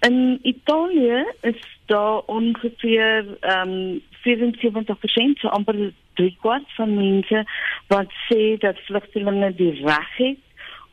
In 0.00 0.38
Italië 0.42 1.24
is 1.40 1.78
daar 1.86 2.18
ongeveer 2.18 3.36
ehm 3.40 3.70
um, 3.70 4.02
74% 4.26 5.38
so 5.38 5.48
amper 5.48 5.92
3 6.14 6.36
kwart 6.40 6.74
van 6.74 6.94
mense 6.94 7.44
wat 7.86 8.10
sê 8.26 8.56
dat 8.58 8.80
vlugtelinge 8.88 9.54
die 9.54 9.84
reg 9.84 10.16
het 10.16 10.42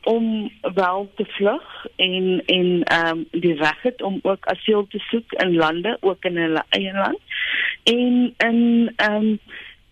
om 0.04 0.50
wel 0.74 1.10
te 1.14 1.24
vlug 1.24 1.86
en 1.96 2.42
en 2.46 2.82
ehm 2.82 3.18
um, 3.18 3.26
die 3.30 3.54
reg 3.54 3.82
het 3.82 4.02
om 4.02 4.18
ook 4.22 4.46
asiel 4.46 4.86
te 4.86 4.98
soek 4.98 5.32
in 5.32 5.54
lande 5.54 5.96
ook 6.00 6.24
in 6.24 6.36
hulle 6.36 6.64
eie 6.68 6.92
land. 6.92 7.20
En 7.82 8.34
in 8.36 8.92
ehm 8.96 9.14
um, 9.14 9.38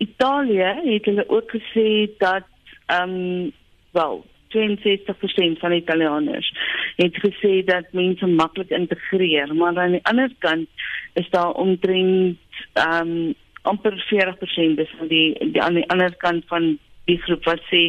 Italië 0.07 0.71
het 0.85 1.05
hulle 1.05 1.25
ook 1.29 1.51
gesê 1.57 1.89
dat 2.19 2.47
ehm 2.87 3.11
um, 3.11 3.53
wel 3.91 4.25
62% 4.53 5.59
van 5.59 5.73
Italianers 5.73 6.49
het 6.97 7.15
gesê 7.25 7.65
dat 7.65 7.93
mense 7.93 8.27
maklik 8.27 8.71
integreer, 8.71 9.55
maar 9.55 9.79
aan 9.79 9.91
die 9.91 10.05
ander 10.05 10.33
kant 10.39 10.69
is 11.13 11.31
daar 11.31 11.53
omtrent 11.53 12.39
ehm 12.73 13.09
um, 13.09 13.35
amper 13.63 13.95
40% 13.95 14.75
dis 14.75 14.95
van 14.99 15.07
die, 15.07 15.51
die 15.53 15.63
aan 15.63 15.75
die 15.75 15.89
ander 15.89 16.17
kant 16.17 16.45
van 16.47 16.79
die 17.11 17.19
groep 17.25 17.45
wat 17.49 17.63
sê 17.71 17.83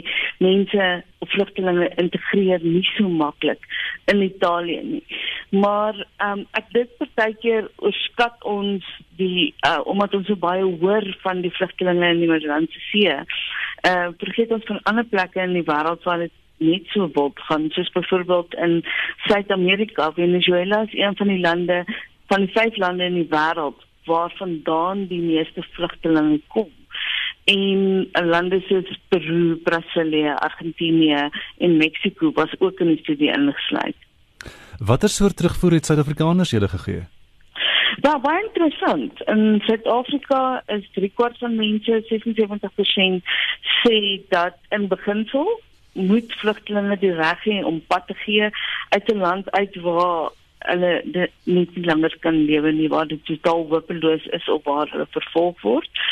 mense 0.43 0.89
vlugtelinge 1.33 1.89
integreer 2.01 2.63
nie 2.65 2.83
so 2.93 3.09
maklik 3.09 3.61
in 4.11 4.21
Italië 4.25 4.81
nie. 4.83 5.03
Maar 5.49 5.95
ehm 6.17 6.39
um, 6.39 6.45
ek 6.59 6.71
dink 6.73 6.95
partykeer 6.99 7.69
oorskat 7.77 8.47
ons 8.55 8.87
die 9.19 9.53
uh, 9.67 9.79
omdat 9.85 10.15
ons 10.17 10.27
so 10.27 10.35
baie 10.35 10.65
hoor 10.81 11.05
van 11.25 11.43
die 11.45 11.53
vlugtelinge 11.53 12.13
in 12.15 12.23
die 12.23 12.31
Middellandse 12.31 12.81
See. 12.89 13.17
Uh 13.89 14.09
vergeet 14.23 14.51
ons 14.55 14.65
van 14.71 14.81
ander 14.89 15.07
plekke 15.15 15.43
in 15.43 15.57
die 15.59 15.67
wêreld 15.69 16.03
waar 16.09 16.25
dit 16.25 16.35
net 16.63 16.89
so 16.93 17.09
wild 17.15 17.39
gaan 17.47 17.69
soos 17.75 17.89
byvoorbeeld 17.91 18.53
in 18.65 18.83
Suid-Amerika, 19.27 20.11
Venezuela 20.13 20.83
is 20.83 20.93
een 20.93 21.15
van 21.15 21.27
die 21.27 21.39
lande 21.39 21.83
van 22.31 22.45
die 22.45 22.53
vyf 22.53 22.77
lande 22.77 23.09
in 23.09 23.19
die 23.21 23.29
wêreld 23.29 23.81
waarvandaan 24.05 25.07
die 25.07 25.21
meeste 25.21 25.63
vlugtelinge 25.75 26.39
kom 26.47 26.71
en 27.45 28.07
lande 28.29 28.61
soos 28.67 28.99
Peru, 29.07 29.55
Brasilië, 29.63 30.35
Argentinië 30.35 31.29
en 31.57 31.77
Mexiko 31.77 32.31
was 32.31 32.53
ook 32.59 32.79
in 32.79 32.93
die 32.93 33.01
studie 33.01 33.31
ingesluit. 33.31 33.95
Watter 34.79 35.09
soort 35.09 35.37
terugvoer 35.37 35.71
het 35.77 35.85
Suid-Afrikaners 35.85 36.51
julle 36.51 36.67
gegee? 36.67 37.03
Ja, 38.01 38.17
baie 38.19 38.41
interessant. 38.43 39.21
In 39.31 39.61
Suid-Afrika 39.65 40.63
is 40.65 40.89
3 40.93 41.11
kwart 41.15 41.37
van 41.37 41.55
mense, 41.55 42.01
76% 42.09 43.29
sê 43.83 43.99
dat 44.29 44.57
in 44.69 44.87
beginsel 44.87 45.47
moet 45.93 46.33
vlugtelinge 46.41 46.97
die 46.99 47.13
reg 47.13 47.43
hê 47.45 47.61
om 47.63 47.83
pad 47.87 48.07
te 48.07 48.15
gee 48.25 48.49
uit 48.89 49.11
'n 49.13 49.21
land 49.21 49.51
uit 49.51 49.75
waar 49.75 50.31
hulle 50.69 51.29
nie 51.43 51.67
langer 51.85 52.17
kan 52.19 52.45
lewe 52.45 52.71
nie 52.71 52.89
waar 52.89 53.07
dit 53.07 53.25
totaal 53.25 53.65
hopeloos 53.69 54.25
is 54.37 54.49
of 54.49 54.63
waar 54.63 54.91
hulle 54.91 55.07
vervolg 55.15 55.61
word. 55.61 56.03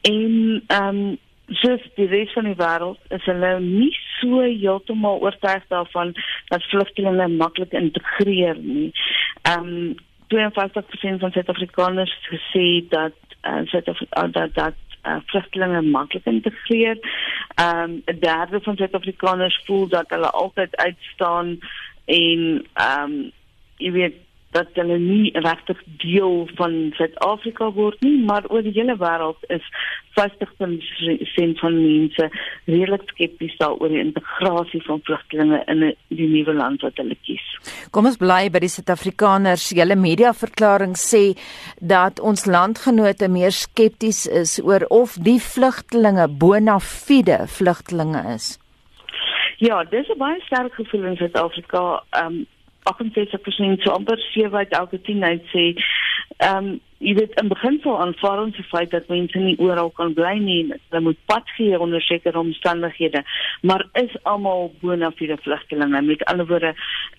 En 0.00 0.62
ehm 0.66 0.96
um, 1.02 1.18
soos 1.60 1.82
die 1.98 2.06
res 2.08 2.30
van 2.32 2.46
die 2.48 2.56
wêreld 2.56 3.12
is 3.12 3.24
hulle 3.28 3.50
nie 3.60 3.90
so 4.20 4.40
heeltemal 4.40 5.20
oortuig 5.20 5.64
daarvan 5.68 6.14
dat 6.48 6.64
vlugtelinge 6.70 7.28
maklik 7.28 7.74
integreer 7.76 8.56
nie. 8.56 8.92
Ehm 9.42 9.68
um, 9.74 9.94
52% 10.32 11.20
van 11.20 11.32
Suid-Afrikaners 11.32 12.12
gesê 12.24 12.88
dat 12.88 13.18
uh, 13.44 13.60
Suid-Afrika 13.68 14.26
dat 14.26 14.54
dat 14.54 14.78
uh, 15.06 15.16
vlugtelinge 15.26 15.82
maklik 15.82 16.24
integreer. 16.24 16.98
Ehm 17.54 17.90
um, 17.90 18.02
'n 18.06 18.18
derde 18.20 18.60
van 18.60 18.76
Suid-Afrikaners 18.76 19.62
voel 19.64 19.88
dat 19.88 20.08
hulle 20.08 20.30
altyd 20.30 20.76
uitstaan 20.76 21.58
en 22.04 22.66
ehm 22.72 23.12
um, 23.12 23.32
jy 23.82 23.92
weet 23.92 24.20
dat 24.52 24.68
hulle 24.76 24.98
nie 25.00 25.30
regtig 25.44 25.80
deel 26.02 26.44
van 26.58 26.74
Suid-Afrika 26.98 27.70
word 27.72 28.00
nie, 28.04 28.18
maar 28.28 28.44
oor 28.52 28.64
die 28.64 28.74
hele 28.76 28.98
wêreld 29.00 29.40
is 29.54 29.64
50% 30.18 31.62
van 31.62 31.78
mense 31.78 32.28
redelik 32.68 33.06
skepties 33.14 33.56
daaroor 33.62 33.92
die 33.94 34.02
integrasie 34.02 34.82
van 34.84 35.00
vlugtelinge 35.08 35.62
in 35.72 35.86
die 36.12 36.28
nuwe 36.28 36.56
land 36.58 36.84
wat 36.84 37.00
hulle 37.00 37.16
kies. 37.24 37.44
Kom 37.96 38.10
ons 38.10 38.20
bly 38.20 38.50
by 38.52 38.60
die 38.64 38.72
Suid-Afrikaners. 38.72 39.70
Julle 39.72 39.96
mediaverklaring 39.96 40.98
sê 41.00 41.30
dat 41.80 42.20
ons 42.20 42.44
landgenote 42.44 43.32
meer 43.32 43.56
skepties 43.56 44.26
is 44.28 44.58
oor 44.60 44.84
of 44.92 45.16
die 45.24 45.40
vlugtelinge 45.40 46.28
bona 46.28 46.76
fide 46.82 47.46
vlugtelinge 47.48 48.26
is. 48.36 48.58
Ja, 49.62 49.84
dis 49.84 50.08
'n 50.10 50.18
baie 50.18 50.40
sterk 50.40 50.74
gevoel 50.74 51.04
in 51.04 51.16
Suid-Afrika. 51.16 52.02
Ehm 52.10 52.26
um, 52.26 52.46
68% 52.90 53.82
so 53.82 53.92
amper 53.92 54.18
7 54.32 54.54
uit 54.54 54.72
elke 54.78 55.00
10 55.00 55.24
uit 55.24 55.44
sê 55.54 55.66
ehm 56.36 56.56
um, 56.56 56.80
jy 57.02 57.16
weet 57.18 57.32
in 57.40 57.48
beginsel 57.50 57.96
aanvaar 57.98 58.40
ons 58.44 58.54
die 58.54 58.64
feit 58.70 58.92
dat 58.94 59.08
mense 59.10 59.38
nie 59.38 59.56
oral 59.58 59.88
kan 59.96 60.12
bly 60.14 60.36
nie 60.38 60.60
hulle 60.70 61.00
moet 61.06 61.18
pad 61.26 61.48
gee 61.56 61.78
onder 61.86 62.02
sekere 62.06 62.38
omstandighede 62.38 63.24
maar 63.70 63.82
is 64.02 64.14
almal 64.22 64.70
bona 64.84 65.10
fide 65.18 65.36
vlugtelinge 65.42 66.02
met 66.02 66.24
ander 66.30 66.46
woorde 66.46 66.74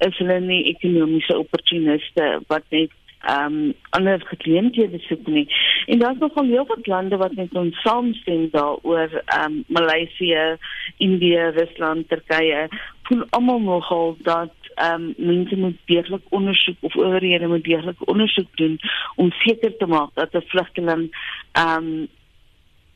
is 0.08 0.18
hulle 0.22 0.40
nie 0.40 0.62
ekonomiese 0.72 1.38
opportuniste 1.38 2.30
wat 2.48 2.64
net 2.70 2.96
ehm 3.24 3.54
um, 3.54 3.74
ander 3.90 4.20
geleenthede 4.26 5.00
soek 5.00 5.28
nie. 5.28 5.48
En 5.86 6.00
daar's 6.00 6.18
nogal 6.20 6.46
heel 6.46 6.66
wat 6.68 6.88
lande 6.88 7.18
wat 7.18 7.36
net 7.36 7.56
ons 7.56 7.82
saamstem 7.82 8.50
daaroor 8.52 9.22
ehm 9.26 9.46
um, 9.46 9.64
Maleisië, 9.68 10.58
Indië, 10.98 11.52
Rusland, 11.56 12.10
Turkye, 12.10 12.68
voel 13.04 13.24
almal 13.30 13.60
nogal 13.60 14.18
dat 14.20 14.63
ehm 14.76 15.02
um, 15.02 15.14
mense 15.18 15.56
moet 15.56 15.78
deeglik 15.86 16.26
ondersoek 16.30 16.78
of 16.80 16.96
owerhede 16.96 17.48
moet 17.48 17.64
deeglik 17.64 18.08
ondersoek 18.08 18.58
doen 18.58 18.80
om 19.16 19.32
seker 19.32 19.78
te 19.78 19.86
maak 19.86 20.10
dat 20.14 20.34
'n 20.34 20.46
vlugteling 20.48 21.10
ehm 21.52 21.78
um, 21.78 22.08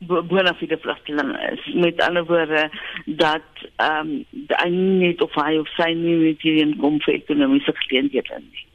bona 0.06 0.54
fide 0.54 0.78
vlugteling 0.80 1.36
is. 1.52 1.74
Met 1.74 2.00
ander 2.00 2.24
woorde 2.24 2.70
dat 3.04 3.48
ehm 3.76 4.08
um, 4.08 4.24
hy 4.46 4.68
nie 4.68 5.20
of 5.20 5.34
hy 5.34 5.58
of 5.58 5.68
sy 5.76 5.92
nie 5.92 6.16
met 6.16 6.42
hierdie 6.42 6.76
kom 6.76 7.00
vir 7.00 7.14
ekonomiese 7.14 7.72
geleenthede 7.74 8.40
nie. 8.40 8.66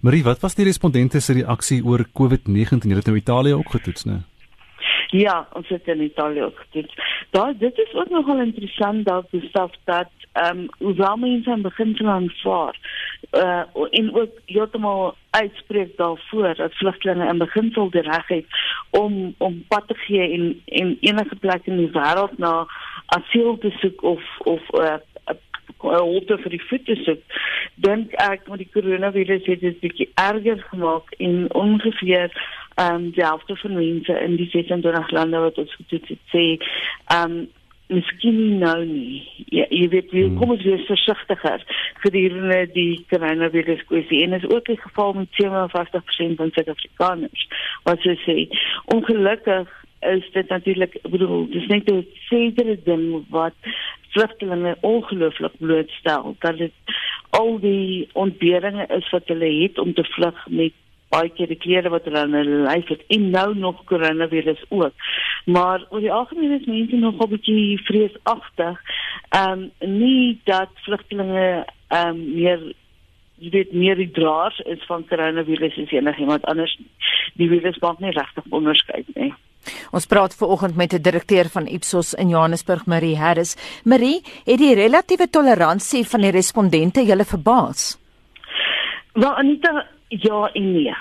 Marie, 0.00 0.22
wat 0.22 0.40
was 0.40 0.54
die 0.54 0.64
respondente 0.64 1.20
se 1.20 1.32
reaksie 1.32 1.84
oor 1.84 2.04
COVID-19? 2.12 2.90
Jy 2.90 2.98
het 2.98 3.06
nou 3.06 3.16
Italië 3.16 3.54
ook 3.54 3.70
getoets, 3.70 4.04
né? 4.04 4.20
Ja, 5.16 5.48
ons 5.52 5.68
het 5.68 5.86
in 5.86 6.00
Italië 6.02 6.42
ook 6.42 6.58
getoets. 6.58 6.94
Daar 7.30 7.56
dit 7.58 7.78
is 7.78 7.94
ook 7.94 8.08
nogal 8.08 8.40
interessant 8.40 9.04
dat 9.06 9.30
besef 9.30 9.70
dat 9.84 10.10
ehm 10.32 10.58
um, 10.58 10.68
hoewel 10.78 11.16
mense 11.16 11.50
aan 11.50 11.62
begin 11.62 11.94
te 11.94 12.04
aanvaar 12.04 12.78
uh 13.32 13.62
en 13.90 14.14
ook 14.14 14.30
heeltemal 14.46 15.14
uitspreek 15.30 15.96
daarvoor 15.96 16.54
dat 16.54 16.74
vlugtelinge 16.74 17.28
in 17.28 17.38
beginsel 17.38 17.90
die 17.90 18.00
reg 18.00 18.28
het 18.28 18.46
om 18.90 19.34
om 19.38 19.64
pad 19.68 19.86
te 19.86 19.94
gee 19.94 20.32
en 20.32 20.60
en 20.64 20.96
enige 21.00 21.36
plek 21.36 21.66
in 21.66 21.76
die 21.76 21.90
wêreld 21.90 22.38
na 22.38 22.66
asiel 23.06 23.58
te 23.58 23.70
soek 23.70 24.02
of 24.02 24.22
of 24.38 24.62
uh 24.72 24.94
holte 25.78 26.38
vir 26.42 26.56
die 26.56 26.62
voete 26.68 26.96
soek 27.04 27.40
dink 27.86 28.14
ek 28.22 28.48
met 28.48 28.62
die 28.62 28.70
koronavirus 28.76 29.48
het 29.50 29.60
dit 29.60 29.80
bietjie 29.80 30.10
erger 30.20 30.62
gemaak 30.70 31.16
en 31.18 31.48
ongeveer 31.64 32.30
ehm 32.74 32.94
um, 32.94 33.10
die 33.14 33.24
helfte 33.24 33.56
van 33.56 33.74
mense 33.74 34.20
in 34.20 34.36
die 34.36 34.48
26 34.50 35.10
lande 35.10 35.38
wat 35.38 35.58
ons 35.58 35.76
getoets 35.80 36.08
het 36.08 36.24
sê 36.32 36.46
ehm 36.54 37.30
um, 37.30 37.44
miskien 37.92 38.58
nou 38.58 38.78
nie. 38.88 39.20
Ja, 39.52 39.66
jy 39.68 39.88
weet 39.92 40.12
wie 40.14 40.24
hmm. 40.24 40.38
kom 40.40 40.54
ons 40.54 40.64
wees 40.64 40.86
versigtiger 40.88 41.64
gedurende 42.04 42.62
die 42.72 43.04
coronavirus 43.12 43.84
kwessie 43.90 44.22
en 44.24 44.36
is 44.38 44.46
ook 44.48 44.64
die 44.70 44.78
geval 44.80 45.12
met 45.18 45.40
57% 45.40 46.38
van 46.40 46.52
Suid-Afrikaners 46.56 47.46
wat 47.88 48.00
sê 48.06 48.16
sê 48.24 48.36
ongelukkig 48.96 49.68
is 50.12 50.30
dit 50.32 50.48
natuurlik 50.48 50.98
bedoel 51.02 51.48
dis 51.50 51.66
net 51.66 51.90
'n 51.90 52.06
sekere 52.28 52.78
ding 52.84 53.24
wat 53.28 53.54
vlugtelinge 54.14 54.76
ongelooflik 54.80 55.52
blootstel 55.58 56.36
dat 56.38 56.58
dit 56.58 56.72
al 57.30 57.58
die 57.60 58.08
ontberinge 58.12 58.86
is 58.86 59.10
wat 59.10 59.28
hulle 59.32 59.50
het 59.62 59.78
om 59.78 59.94
te 59.94 60.04
vlug 60.04 60.46
met 60.48 60.72
baie 61.14 61.30
keer 61.36 61.50
die 61.52 61.60
klere 61.64 61.90
wat 61.92 62.06
hulle 62.08 62.22
aan 62.24 62.36
hulle 62.38 62.62
lyf 62.66 62.88
het 62.92 63.02
en 63.16 63.30
nou 63.30 63.48
nog 63.58 63.84
koronavirus 63.90 64.62
ook. 64.68 64.92
Maar 65.44 65.86
oor 65.90 66.00
die 66.00 66.12
algemeen 66.12 66.56
is 66.60 66.66
mense 66.66 66.96
nog 66.96 67.20
'n 67.20 67.30
bietjie 67.34 67.82
vreesagtig. 67.88 68.80
Ehm 69.28 69.70
um, 69.80 69.90
nie 70.00 70.40
dat 70.44 70.70
vlugtelinge 70.86 71.66
ehm 71.88 72.08
um, 72.08 72.34
meer 72.34 72.60
jy 73.38 73.50
weet 73.50 73.72
meer 73.72 73.96
die 73.96 74.10
draers 74.10 74.58
is 74.58 74.84
van 74.86 75.06
koronavirus 75.06 75.78
as 75.82 75.90
enigiemand 75.90 76.44
anders. 76.44 76.78
Die 77.34 77.48
virus 77.48 77.78
maak 77.78 77.98
nie 77.98 78.10
regtig 78.10 78.44
onderskeid 78.48 79.06
nie. 79.14 79.32
Ons 79.90 80.06
praat 80.06 80.34
ver 80.34 80.48
oggend 80.48 80.76
met 80.76 80.92
'n 80.92 81.02
direkteur 81.02 81.48
van 81.48 81.66
Ipsos 81.66 82.14
in 82.14 82.28
Johannesburg, 82.28 82.86
Marie 82.86 83.16
Harris. 83.16 83.56
Marie, 83.84 84.22
het 84.44 84.58
die 84.58 84.74
relatiewe 84.74 85.30
toleransie 85.30 86.04
van 86.06 86.20
die 86.20 86.30
respondente 86.30 87.04
julle 87.04 87.24
verbaas? 87.24 87.98
Wel, 89.12 89.34
Anita, 89.36 89.86
ja 90.08 90.50
en 90.52 90.72
nee. 90.72 90.94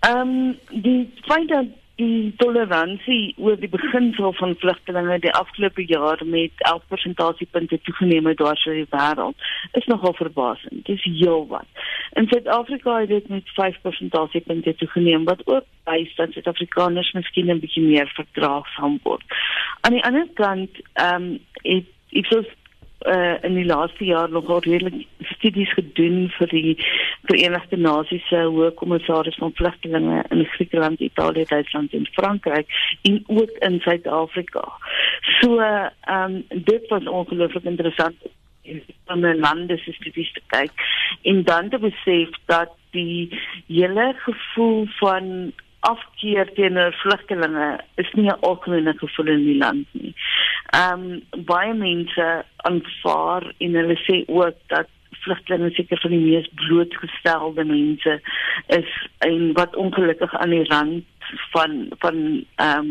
Ehm 0.00 0.18
um, 0.18 0.58
die 0.68 1.12
feit 1.22 1.48
dat 1.48 1.64
die 1.96 2.34
toleransie 2.36 3.34
oor 3.38 3.56
die 3.60 3.70
beginsel 3.70 4.32
van 4.34 4.56
vlugtelinge 4.58 5.18
die 5.22 5.32
afgelope 5.32 5.84
jaar 5.86 6.22
met 6.26 6.50
11 6.56 6.82
persentasiepunte 6.88 7.78
toegeneem 7.86 8.26
het 8.26 8.40
oor 8.42 8.58
die 8.64 8.86
wêreld 8.90 9.46
is 9.78 9.86
nogal 9.86 10.14
verbasend. 10.14 10.84
Dit 10.86 10.96
is 10.96 11.04
heel 11.20 11.46
wat. 11.46 11.66
In 12.12 12.26
Suid-Afrika 12.28 12.98
het 13.00 13.08
dit 13.08 13.28
met 13.28 13.54
5 13.54 13.80
persentasiepunte 13.82 14.74
toegeneem 14.74 15.24
wat 15.24 15.46
ook 15.46 15.64
wys 15.84 16.14
dat 16.16 16.32
Suid-Afrikaners 16.32 17.12
miskien 17.12 17.50
'n 17.50 17.60
bietjie 17.60 17.86
meer 17.86 18.10
verdraagsaam 18.14 18.98
word. 19.02 19.22
Aan 19.80 19.92
die 19.92 20.04
ander 20.04 20.28
kant 20.34 20.70
ehm 20.92 21.22
um, 21.22 21.38
het 21.62 21.86
ek 22.10 22.26
sou 22.26 22.44
uh, 23.04 23.36
in 23.42 23.54
die 23.54 23.64
laaste 23.64 24.04
jaar 24.04 24.30
nogal 24.30 24.62
redelik 24.64 25.06
studies 25.36 25.72
gedoen 25.76 26.28
vir 26.38 26.52
die 26.52 26.76
Verenigde 27.28 27.76
Nasies 27.76 28.24
se 28.28 28.44
hoë 28.44 28.70
kommissaris 28.80 29.38
van 29.40 29.54
vlugtelinge 29.58 30.22
in 30.30 30.44
Griekeland, 30.54 31.00
Italië, 31.00 31.44
Duitsland 31.48 31.92
en 31.92 32.06
Frankryk 32.16 32.70
en 33.02 33.22
ook 33.26 33.58
in 33.68 33.80
Suid-Afrika. 33.80 34.64
So 35.40 35.60
ehm 35.60 35.92
um, 36.14 36.40
dit 36.48 36.88
was 36.88 37.04
ongelooflik 37.06 37.64
interessant 37.64 38.16
om 39.06 39.20
na 39.20 39.34
lande 39.34 39.76
se 39.78 39.92
studies 39.92 40.32
te 40.32 40.40
kyk 40.46 40.72
en 41.22 41.42
dan 41.44 41.68
te 41.68 41.78
besef 41.78 42.32
dat 42.46 42.72
die 42.96 43.28
hele 43.66 44.14
gevoel 44.24 44.86
van 45.00 45.52
afkeer 45.90 46.52
teenoor 46.56 46.92
vlugtelinge 47.02 47.68
is 48.02 48.10
nie 48.12 48.28
'n 48.30 48.40
algemene 48.40 48.94
gevoel 48.98 49.28
in 49.36 49.44
die 49.44 49.58
land 49.58 49.86
nie. 49.92 50.14
Um, 50.80 51.22
baie 51.44 51.74
mense 51.74 52.44
aanvaar 52.56 53.52
en 53.58 53.74
hulle 53.80 53.98
sê 54.06 54.24
ook 54.26 54.56
dat 54.66 54.88
vlugtelinge 55.24 55.70
seker 55.74 56.00
van 56.00 56.10
die 56.10 56.20
mees 56.20 56.48
blootgestelde 56.54 57.64
mense 57.64 58.20
is 58.66 58.92
en 59.18 59.52
wat 59.58 59.76
ongelukkig 59.76 60.34
aan 60.36 60.50
die 60.50 60.64
rand 60.64 61.04
van 61.52 61.86
van 61.98 62.44
um, 62.56 62.90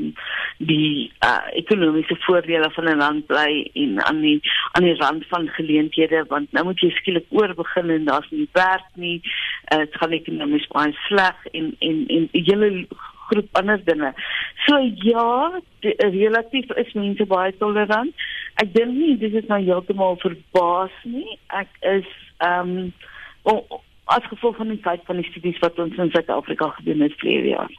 die 0.58 1.12
uh, 1.26 1.46
ekonomiese 1.54 2.16
voordele 2.26 2.70
van 2.72 2.90
'n 2.90 2.98
land 2.98 3.26
bly 3.26 3.70
en 3.74 4.04
aan 4.04 4.22
die 4.22 4.40
aan 4.72 4.84
die 4.84 4.96
rand 4.96 5.26
van 5.28 5.48
geleenthede 5.48 6.26
want 6.28 6.52
nou 6.52 6.66
moet 6.66 6.80
jy 6.80 6.90
skielik 6.90 7.26
oor 7.30 7.54
begin 7.54 7.90
en 7.90 8.06
daar's 8.06 8.30
nie 8.30 8.48
werk 8.52 8.90
nie. 8.94 9.22
Uh, 9.72 9.78
dit 9.78 9.96
gaan 9.96 10.12
ekonomies 10.12 10.68
baie 10.76 10.92
sleg 11.08 11.46
en 11.52 11.76
en 11.80 12.06
en 12.08 12.30
'n 12.32 12.44
hele 12.50 12.88
groep 13.28 13.48
ander 13.52 13.80
dinge. 13.84 14.14
So 14.66 14.78
ja, 14.94 15.62
die, 15.80 15.96
relatief 15.98 16.70
is 16.76 16.94
mense 16.94 17.26
baie 17.26 17.54
tolerant. 17.58 18.14
Ek 18.62 18.74
dink 18.74 18.94
nie 18.94 19.18
dis 19.18 19.34
is 19.34 19.48
nou 19.48 19.62
heeltemal 19.64 20.20
verbaas 20.22 20.96
nie. 21.04 21.40
Ek 21.48 21.72
is 21.82 22.10
ehm 22.38 22.92
um, 23.44 23.64
as 24.06 24.28
gevolg 24.28 24.56
van 24.60 24.68
die 24.68 24.82
feit 24.84 25.02
van 25.08 25.16
die 25.16 25.30
studies 25.32 25.60
wat 25.64 25.80
ons 25.80 25.98
in 25.98 26.12
Suid-Afrika 26.12 26.68
gedoen 26.78 27.02
het 27.08 27.16
vir 27.22 27.48
jaar. 27.54 27.72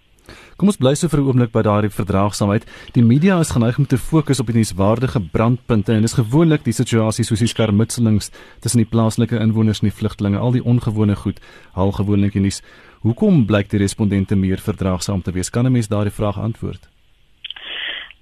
Kom 0.57 0.69
ons 0.71 0.79
bly 0.79 0.95
so 0.95 1.09
vir 1.09 1.21
'n 1.21 1.27
oomblik 1.27 1.53
by 1.53 1.63
daardie 1.63 1.91
verdraagsaamheid. 1.91 2.65
Die 2.95 3.03
media 3.03 3.41
is 3.41 3.51
geneig 3.51 3.79
om 3.79 3.87
te 3.87 3.99
fokus 3.99 4.41
op 4.41 4.47
die 4.47 4.55
nuuswaardige 4.55 5.21
brandpunte 5.33 5.93
en 5.93 6.03
dis 6.03 6.15
gewoonlik 6.15 6.65
die 6.65 6.73
situasie 6.73 7.25
soos 7.25 7.41
die 7.41 7.49
skermutselings 7.49 8.31
tussen 8.61 8.79
die 8.79 8.91
plaaslike 8.91 9.37
inwoners 9.37 9.83
en 9.83 9.89
die 9.89 9.99
vlugtelinge, 9.99 10.39
al 10.39 10.53
die 10.53 10.65
ongewone 10.65 11.17
goed, 11.17 11.41
haal 11.75 11.93
gewoonlik 11.93 12.35
nuus. 12.35 12.63
Hoekom 13.03 13.47
blyk 13.47 13.69
die 13.71 13.79
respondente 13.79 14.37
meer 14.37 14.59
verdraagsaam 14.59 15.23
te 15.23 15.33
wees? 15.33 15.51
Kan 15.51 15.67
'n 15.67 15.73
mens 15.73 15.89
daardie 15.89 16.13
vraag 16.13 16.39
antwoord? 16.39 16.89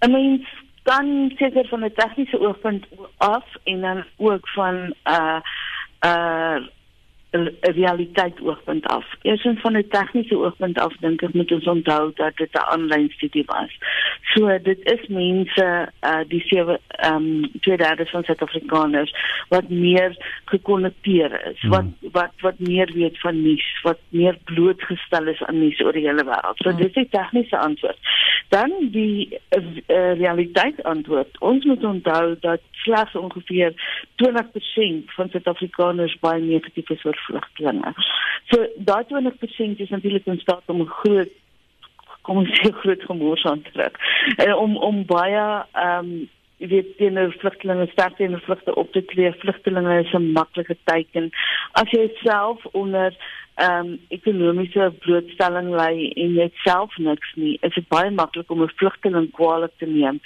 I 0.05 0.09
mean, 0.09 0.47
dan 0.85 1.33
seker 1.39 1.69
van 1.69 1.85
'n 1.85 1.93
tegniese 1.95 2.41
oogpunt 2.41 2.87
af 3.19 3.45
en 3.65 3.81
dan 3.81 4.05
ook 4.17 4.49
van 4.49 4.75
'n 4.75 4.95
uh, 5.05 5.41
uh 6.05 6.57
'n 6.57 6.71
realiteit 7.61 8.41
oogpunt 8.41 8.87
af. 8.87 9.05
Eersins 9.23 9.61
van 9.61 9.77
'n 9.77 9.89
tegniese 9.89 10.37
oogpunt 10.37 10.79
af 10.79 10.97
dink 11.01 11.23
ek 11.23 11.33
moet 11.35 11.53
ons 11.53 11.67
onthou 11.67 12.13
dat 12.15 12.37
dit 12.37 12.53
'n 12.53 12.69
aanlyn 12.73 13.11
studie 13.11 13.45
was. 13.47 13.71
So 14.35 14.59
dit 14.59 14.79
is 14.83 15.07
mense 15.09 15.89
uh 16.01 16.25
die 16.29 16.41
sewe 16.41 16.81
ehm 16.89 17.15
um, 17.15 17.51
twee 17.61 17.77
derde 17.77 18.07
van 18.07 18.25
Suid-Afrikaners 18.25 19.15
wat 19.49 19.69
meer 19.69 20.17
gekonnekteer 20.45 21.47
is, 21.51 21.61
hmm. 21.61 21.71
wat 21.71 21.85
wat 22.13 22.33
wat 22.41 22.59
meer 22.59 22.91
weet 22.95 23.21
van 23.21 23.43
nuus, 23.43 23.81
wat 23.83 23.99
meer 24.09 24.39
blootgestel 24.45 25.27
is 25.27 25.43
aan 25.43 25.59
nuus 25.59 25.81
oor 25.81 25.93
die 25.93 26.07
hele 26.07 26.25
wêreld. 26.25 26.57
So 26.57 26.71
hmm. 26.71 26.79
dit 26.79 26.87
is 26.87 26.95
die 26.95 27.09
tegniese 27.09 27.59
antwoord. 27.59 27.99
Dan 28.49 28.73
die 28.81 29.41
uh, 29.57 30.13
realiteit 30.19 30.83
antwoord. 30.83 31.41
Ons 31.41 31.65
moet 31.65 31.85
onthou 31.85 32.37
dat 32.41 32.61
slegs 32.83 33.15
ongeveer 33.17 33.73
20% 34.23 35.15
van 35.17 35.31
Suid-Afrikaners 35.31 36.19
baie 36.21 36.43
negatief 36.43 36.91
is 36.91 37.05
oor 37.05 37.19
vlugtelinge. 37.27 37.95
So 38.51 38.67
daai 38.77 39.05
20% 39.11 39.83
is 39.87 39.95
natuurlik 39.95 40.27
in 40.27 40.39
staat 40.39 40.63
om 40.67 40.83
'n 40.83 40.95
groot 41.01 41.33
kom 42.23 42.37
ons 42.43 42.53
sê 42.59 42.71
groot 42.83 43.03
gemors 43.03 43.45
aan 43.45 43.63
te 43.63 43.71
trek. 43.75 43.99
En 44.37 44.55
om 44.55 44.77
om 44.77 45.05
baie 45.07 45.43
ehm 45.73 45.99
um, 45.99 46.31
jy 46.63 46.69
weet 46.71 46.91
teenoor 46.97 47.33
vlugtelinge 47.43 47.89
sterk 47.91 48.17
teenoor 48.17 48.41
vlugte 48.45 48.75
op 48.79 48.93
te 48.95 49.03
tree. 49.11 49.33
Vlugtelinge 49.43 49.97
is 50.05 50.13
'n 50.15 50.33
maklike 50.33 50.77
teken. 50.85 51.31
As 51.73 51.91
jy 51.91 52.11
self 52.23 52.67
onder 52.73 53.17
ehm 53.55 53.87
um, 53.87 53.99
ekonomiese 54.09 54.93
blootstelling 55.05 55.69
lê 55.77 56.09
en 56.17 56.35
jy 56.41 56.49
self 56.65 56.97
niks 56.99 57.35
nie, 57.37 57.59
is 57.61 57.75
dit 57.75 57.89
baie 57.89 58.11
maklik 58.11 58.51
om 58.51 58.63
'n 58.63 58.73
vlugteling 58.81 59.31
kwaliek 59.31 59.75
te 59.79 59.87
neem 59.87 60.21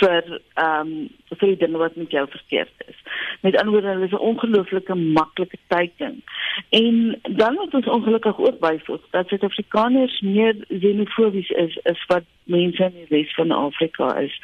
vir 0.00 0.40
ehm 0.54 0.80
um, 0.80 1.08
vir 1.38 1.48
die 1.48 1.56
dinge 1.56 1.78
wat 1.78 1.96
met 1.96 2.10
jou 2.10 2.26
verkeerd 2.28 2.84
is. 2.88 2.98
Met 3.40 3.56
ander 3.56 3.72
woorde, 3.72 3.88
hulle 3.88 4.04
is 4.04 4.12
'n 4.12 4.28
ongelooflike 4.30 4.94
maklike 4.94 5.58
teken. 5.66 6.22
En 6.70 7.20
dan 7.22 7.54
moet 7.54 7.74
ons 7.74 7.86
ongelukkig 7.86 8.38
ook 8.38 8.58
byvoeg 8.58 9.00
dat 9.10 9.28
Suid-Afrikaners 9.28 10.20
meer 10.20 10.54
xenofobies 10.68 11.50
is 11.50 11.78
as 11.82 12.06
wat 12.06 12.24
mense 12.44 12.84
in 12.84 12.92
die 12.92 13.06
res 13.08 13.34
van 13.34 13.50
Afrika 13.50 14.16
is. 14.18 14.40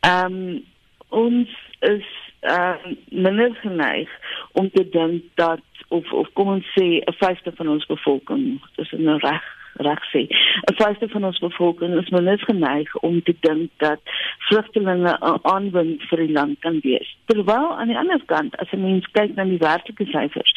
Ehm 0.00 0.32
um, 0.32 0.64
ons 1.08 1.48
is 1.80 2.04
uh, 2.46 2.76
minder 3.10 3.54
geneig 3.62 4.10
om 4.52 4.70
te 4.70 4.88
dink 4.88 5.22
dat 5.34 5.60
of 5.88 6.12
of 6.12 6.32
kom 6.32 6.48
ons 6.48 6.66
sê 6.78 6.86
'n 7.02 7.18
vyfde 7.22 7.52
van 7.54 7.68
ons 7.68 7.86
bevolking 7.86 8.60
is 8.76 8.92
in 8.92 9.08
'n 9.08 9.18
reg 9.18 9.44
reg 9.76 10.02
sê 10.12 10.22
'n 10.70 10.76
vyfde 10.82 11.08
van 11.08 11.24
ons 11.24 11.38
bevolking 11.38 11.94
is 12.00 12.08
minder 12.10 12.38
geneig 12.38 12.96
om 12.96 13.22
te 13.22 13.34
dink 13.40 13.70
dat 13.76 14.00
vlugtelinge 14.48 15.12
'n 15.20 15.38
aanwinst 15.42 16.08
vir 16.08 16.18
die 16.18 16.32
land 16.32 16.58
kan 16.58 16.80
wees. 16.80 17.16
Terwyl 17.24 17.76
aan 17.76 17.88
die 17.88 17.98
ander 17.98 18.22
kant 18.26 18.56
as 18.56 18.72
'n 18.72 18.80
mens 18.80 19.06
kyk 19.12 19.34
na 19.34 19.44
die 19.44 19.64
werklike 19.68 20.04
syfers 20.04 20.52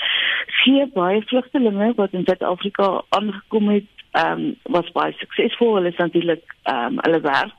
gee 0.64 0.86
baie 0.94 1.22
vlugtelinge 1.22 1.94
wat 1.96 2.14
in 2.14 2.26
Suid-Afrika 2.26 3.02
aangekom 3.10 3.70
het 3.70 3.88
ehm 4.12 4.32
um, 4.32 4.56
was 4.64 4.92
baie 4.92 5.14
suksesvol. 5.18 5.76
Hulle 5.76 5.88
is 5.88 6.02
natuurlik 6.02 6.56
ehm 6.64 6.86
um, 6.86 6.98
hulle 7.02 7.22
werk 7.22 7.58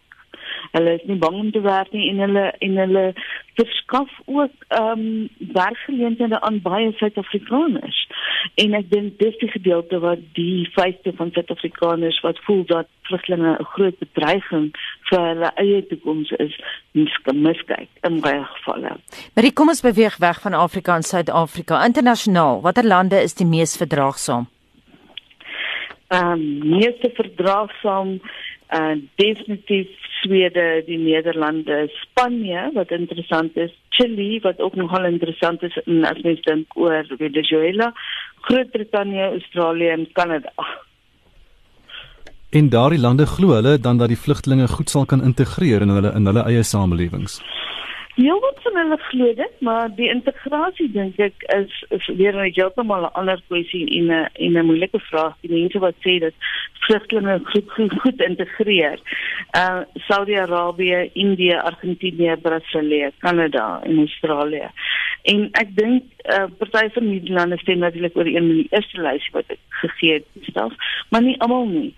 Hulle 0.72 0.94
is 0.98 1.06
nie 1.08 1.18
bang 1.18 1.36
om 1.40 1.50
te 1.52 1.60
werk 1.60 1.92
nie 1.92 2.08
en 2.10 2.18
hulle 2.24 2.46
en 2.58 2.76
hulle 2.84 3.04
verskaf 3.60 4.10
ook 4.24 4.66
ehm 4.68 5.00
um, 5.00 5.28
werkgeleenthede 5.52 6.40
aan 6.40 6.60
baie 6.62 6.92
Suid-Afrikaners. 6.96 7.98
En 8.54 8.74
ek 8.74 8.90
dink 8.90 9.18
dis 9.18 9.36
die 9.42 9.50
gedeelte 9.50 9.98
wat 9.98 10.22
die 10.38 10.68
feite 10.76 11.12
van 11.16 11.32
Suid-Afrikaners 11.34 12.20
wat 12.26 12.38
voel 12.46 12.64
dat 12.66 12.88
vlugtelinge 13.08 13.56
'n 13.58 13.70
groot 13.74 13.98
bedreiging 13.98 14.70
vir 15.10 15.20
hulle 15.20 15.50
eie 15.54 15.86
toekoms 15.86 16.30
is, 16.30 16.54
miskyk 16.92 17.88
in 18.08 18.20
baie 18.20 18.44
gevalle. 18.44 18.96
Maar 19.34 19.52
kom 19.52 19.68
ons 19.68 19.82
beweeg 19.82 20.16
weg 20.16 20.40
van 20.40 20.54
Afrika 20.54 20.94
en 20.96 21.02
Suid-Afrika. 21.02 21.84
Internasionaal, 21.84 22.60
watter 22.60 22.86
lande 22.86 23.22
is 23.22 23.34
die 23.34 23.46
mees 23.46 23.76
verdraagsaam? 23.76 24.48
Ehm 26.08 26.32
um, 26.32 26.68
meeste 26.68 27.10
verdraagsaam 27.14 28.20
uh 28.72 28.94
definitief 29.16 29.88
Swede, 30.20 30.83
die 30.87 30.98
Nederlande, 30.98 31.88
Spanje 32.02 32.70
wat 32.74 32.90
interessant 32.90 33.56
is, 33.56 33.72
Chili 33.88 34.40
wat 34.44 34.61
ook 34.61 34.74
nogal 34.74 35.04
interessant 35.09 35.62
is 35.62 35.78
en 35.87 36.04
as 36.04 36.20
mens 36.22 36.42
dink 36.44 36.76
oor 36.76 37.06
Venezuela, 37.18 37.92
Groot-Brittanje, 38.48 39.24
Australië 39.30 39.88
en 39.88 40.06
Kanada. 40.12 40.52
In 42.50 42.68
daardie 42.68 43.00
lande 43.00 43.26
glo 43.26 43.54
hulle 43.54 43.78
dan 43.78 43.98
dat 43.98 44.11
die 44.11 44.18
vlugtelinge 44.18 44.68
goed 44.68 44.90
sal 44.90 45.04
kan 45.06 45.22
integreer 45.22 45.83
in 45.87 45.92
hulle 45.94 46.12
in 46.18 46.26
hulle 46.26 46.44
eie 46.50 46.62
samelewings. 46.66 47.40
Ja, 48.20 48.38
wat 48.38 48.59
van 48.62 48.76
hulle 48.76 48.96
glo 48.96 49.35
dit, 49.35 49.61
maar 49.61 49.88
die 49.96 50.09
integrasie 50.12 50.90
dink 50.92 51.16
ek 51.24 51.44
is 51.56 51.76
is 51.96 52.09
weer 52.18 52.37
'n 52.37 52.52
heeltemal 52.52 53.06
'n 53.06 53.16
ander 53.20 53.40
kwessie 53.48 53.87
en 53.98 54.11
'n 54.12 54.28
en 54.44 54.59
'n 54.59 54.66
moeilike 54.66 55.00
vraag. 55.00 55.37
Die 55.40 55.52
mense 55.52 55.78
wat 55.78 55.94
sê 56.04 56.18
dat 56.18 56.35
vlugtelinge 56.85 57.40
goed, 57.44 57.70
goed 57.76 57.92
goed 58.02 58.20
integreer. 58.20 58.98
Uh 59.56 59.80
Saudi-Arabië, 60.09 61.11
Indië, 61.12 61.56
Argentinië, 61.70 62.37
Brasilië, 62.37 63.11
Kanada 63.18 63.80
en 63.83 63.98
Australië. 63.98 64.68
En 65.22 65.48
ek 65.61 65.74
dink 65.76 66.04
uh 66.33 66.46
party 66.59 66.88
van 66.94 67.09
die 67.09 67.33
lande 67.33 67.59
stem 67.59 67.78
natuurlik 67.78 68.16
oor 68.16 68.28
een 68.28 68.46
van 68.46 68.56
die 68.61 68.68
eerste 68.70 69.02
lyse 69.02 69.33
wat 69.33 69.52
ek 69.52 69.61
gegee 69.83 70.20
het 70.20 70.52
self, 70.52 70.72
maar 71.09 71.22
nie 71.22 71.37
almal 71.40 71.66
nie. 71.68 71.90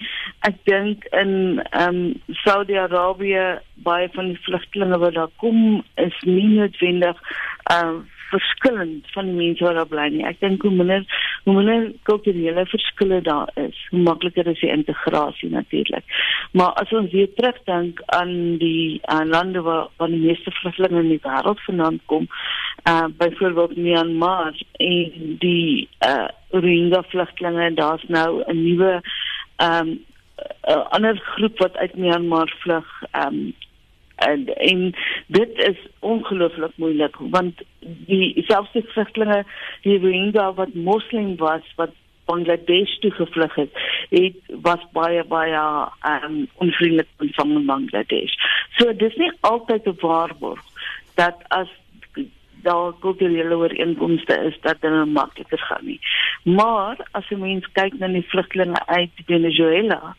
Ek 0.49 0.59
dink 0.69 1.07
in 1.19 1.63
um 1.79 2.01
Saudi-Arabië 2.43 3.61
baie 3.87 4.09
van 4.15 4.33
die 4.33 4.41
vlugtelinge 4.47 4.99
wat 4.99 5.15
daar 5.15 5.33
kom 5.43 5.85
is 5.95 6.19
nie 6.27 6.49
noodwendig 6.57 7.23
uh 7.71 8.03
verskillend 8.33 9.09
van 9.15 9.29
die 9.29 9.37
mense 9.37 9.65
wat 9.65 9.79
daar 9.79 9.91
bly 9.91 10.07
nie. 10.15 10.25
Ek 10.29 10.41
dink 10.41 10.65
hoe 10.67 10.73
minder 10.75 11.05
hoe 11.45 11.55
minder 11.57 11.89
kulturele 12.09 12.65
verskille 12.71 13.21
daar 13.27 13.51
is, 13.61 13.79
hoe 13.91 14.03
makliker 14.07 14.47
is 14.53 14.61
die 14.63 14.71
integrasie 14.73 15.51
natuurlik. 15.53 16.05
Maar 16.57 16.73
as 16.83 16.93
ons 16.97 17.13
weer 17.13 17.31
terugdink 17.37 18.03
aan 18.17 18.35
die 18.63 19.01
aan 19.15 19.33
lande 19.35 19.65
waar 19.67 19.89
van 20.01 20.15
die 20.15 20.23
meeste 20.23 20.55
vlugtelinge 20.61 21.03
in 21.03 21.11
die 21.15 21.25
wêreld 21.25 21.65
vandaan 21.67 21.99
kom, 22.13 22.29
uh 22.89 23.09
byvoorbeeld 23.19 23.77
Myanmar 23.77 24.55
en 24.79 25.37
die 25.45 25.89
uh 26.07 26.29
Rohingya 26.53 27.03
vlugtelinge, 27.09 27.75
daar's 27.75 28.05
nou 28.09 28.43
'n 28.47 28.63
nuwe 28.63 29.01
um 29.69 29.99
'n 30.69 30.87
ander 30.97 31.17
groep 31.35 31.59
wat 31.59 31.77
uit 31.77 31.97
Myanmar 31.97 32.55
vlug 32.63 32.89
um 33.25 33.55
en 34.17 34.47
en 34.47 34.95
dit 35.27 35.59
is 35.69 35.79
ongelooflik 36.01 36.77
moeilik 36.77 37.17
want 37.35 37.63
die 37.81 38.45
selfs 38.47 38.77
vlugtelinge 38.95 39.45
die 39.83 39.99
Rohingya 39.99 40.53
wat 40.55 40.75
moslim 40.75 41.37
was 41.37 41.67
wat 41.77 41.91
Bangladesh 42.25 42.99
toe 43.03 43.11
gevlug 43.11 43.55
het, 43.55 43.71
het 44.11 44.37
was 44.63 44.83
baie 44.93 45.25
baie 45.25 45.63
um 46.07 46.47
onvriendelik 46.63 47.09
ontvang 47.19 47.57
in 47.59 47.67
Bangladesh. 47.67 48.35
So 48.79 48.93
dis 48.97 49.17
nie 49.17 49.33
altyd 49.41 49.87
'n 49.87 49.99
waarborg 50.01 50.63
dat 51.15 51.37
as 51.49 51.69
daar 52.63 52.93
kulturele 53.01 53.57
ooreenkomste 53.57 54.35
is 54.49 54.57
dat 54.61 54.81
dit 54.81 55.13
makliker 55.13 55.59
gaan 55.59 55.85
nie. 55.85 56.01
Maar 56.45 56.97
as 57.11 57.29
jy 57.29 57.37
mens 57.37 57.67
kyk 57.73 57.99
na 57.99 58.07
die 58.07 58.29
vlugtelinge 58.31 58.87
uit 58.87 59.11
Venezuela, 59.27 60.15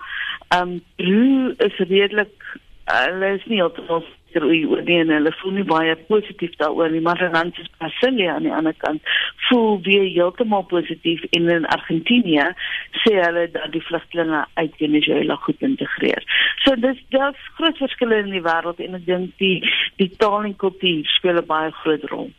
Ehm 0.54 0.70
um, 0.70 0.84
Peru 0.96 1.54
is 1.58 1.78
redelik 1.78 2.60
hulle 2.86 3.34
is 3.38 3.46
nie 3.46 3.62
heeltemal 3.62 4.04
seker 4.34 4.46
oor 4.48 4.82
die 4.86 4.98
en 5.00 5.12
hulle 5.13 5.32
voel 5.39 5.56
nie 5.58 5.65
baie 5.67 5.96
positief 6.10 6.56
daaroor 6.58 6.91
nie, 6.91 7.02
maar 7.02 7.19
dan 7.19 7.54
is 7.62 7.69
Brasilia 7.78 8.36
aan 8.36 8.48
die 8.48 8.54
ander 8.54 8.76
kant 8.78 9.02
voel 9.50 9.80
weer 9.86 10.06
heeltemal 10.10 10.63
positief 10.63 11.24
en 11.32 11.50
in 11.50 11.65
Argentinië 11.65 12.50
sê 13.04 13.15
hulle 13.22 13.48
dat 13.52 13.72
die 13.72 13.84
vlugtelinge 13.88 14.46
uit 14.54 14.78
Venezuela 14.78 15.36
goed 15.36 15.62
integreer. 15.62 16.24
So 16.63 16.76
dis 16.76 17.00
daar's 17.10 17.50
groot 17.58 17.78
verskille 17.78 18.24
in 18.24 18.32
die 18.32 18.46
wêreld 18.46 18.80
en 18.80 18.96
ek 19.00 19.06
dink 19.06 19.36
die 19.38 19.60
die 20.02 20.10
taal 20.17 20.43
en 20.43 20.56
kultuur 20.56 21.06
speel 21.17 21.41
'n 21.41 21.46
baie 21.46 21.72
groot 21.84 22.10
rol. 22.12 22.32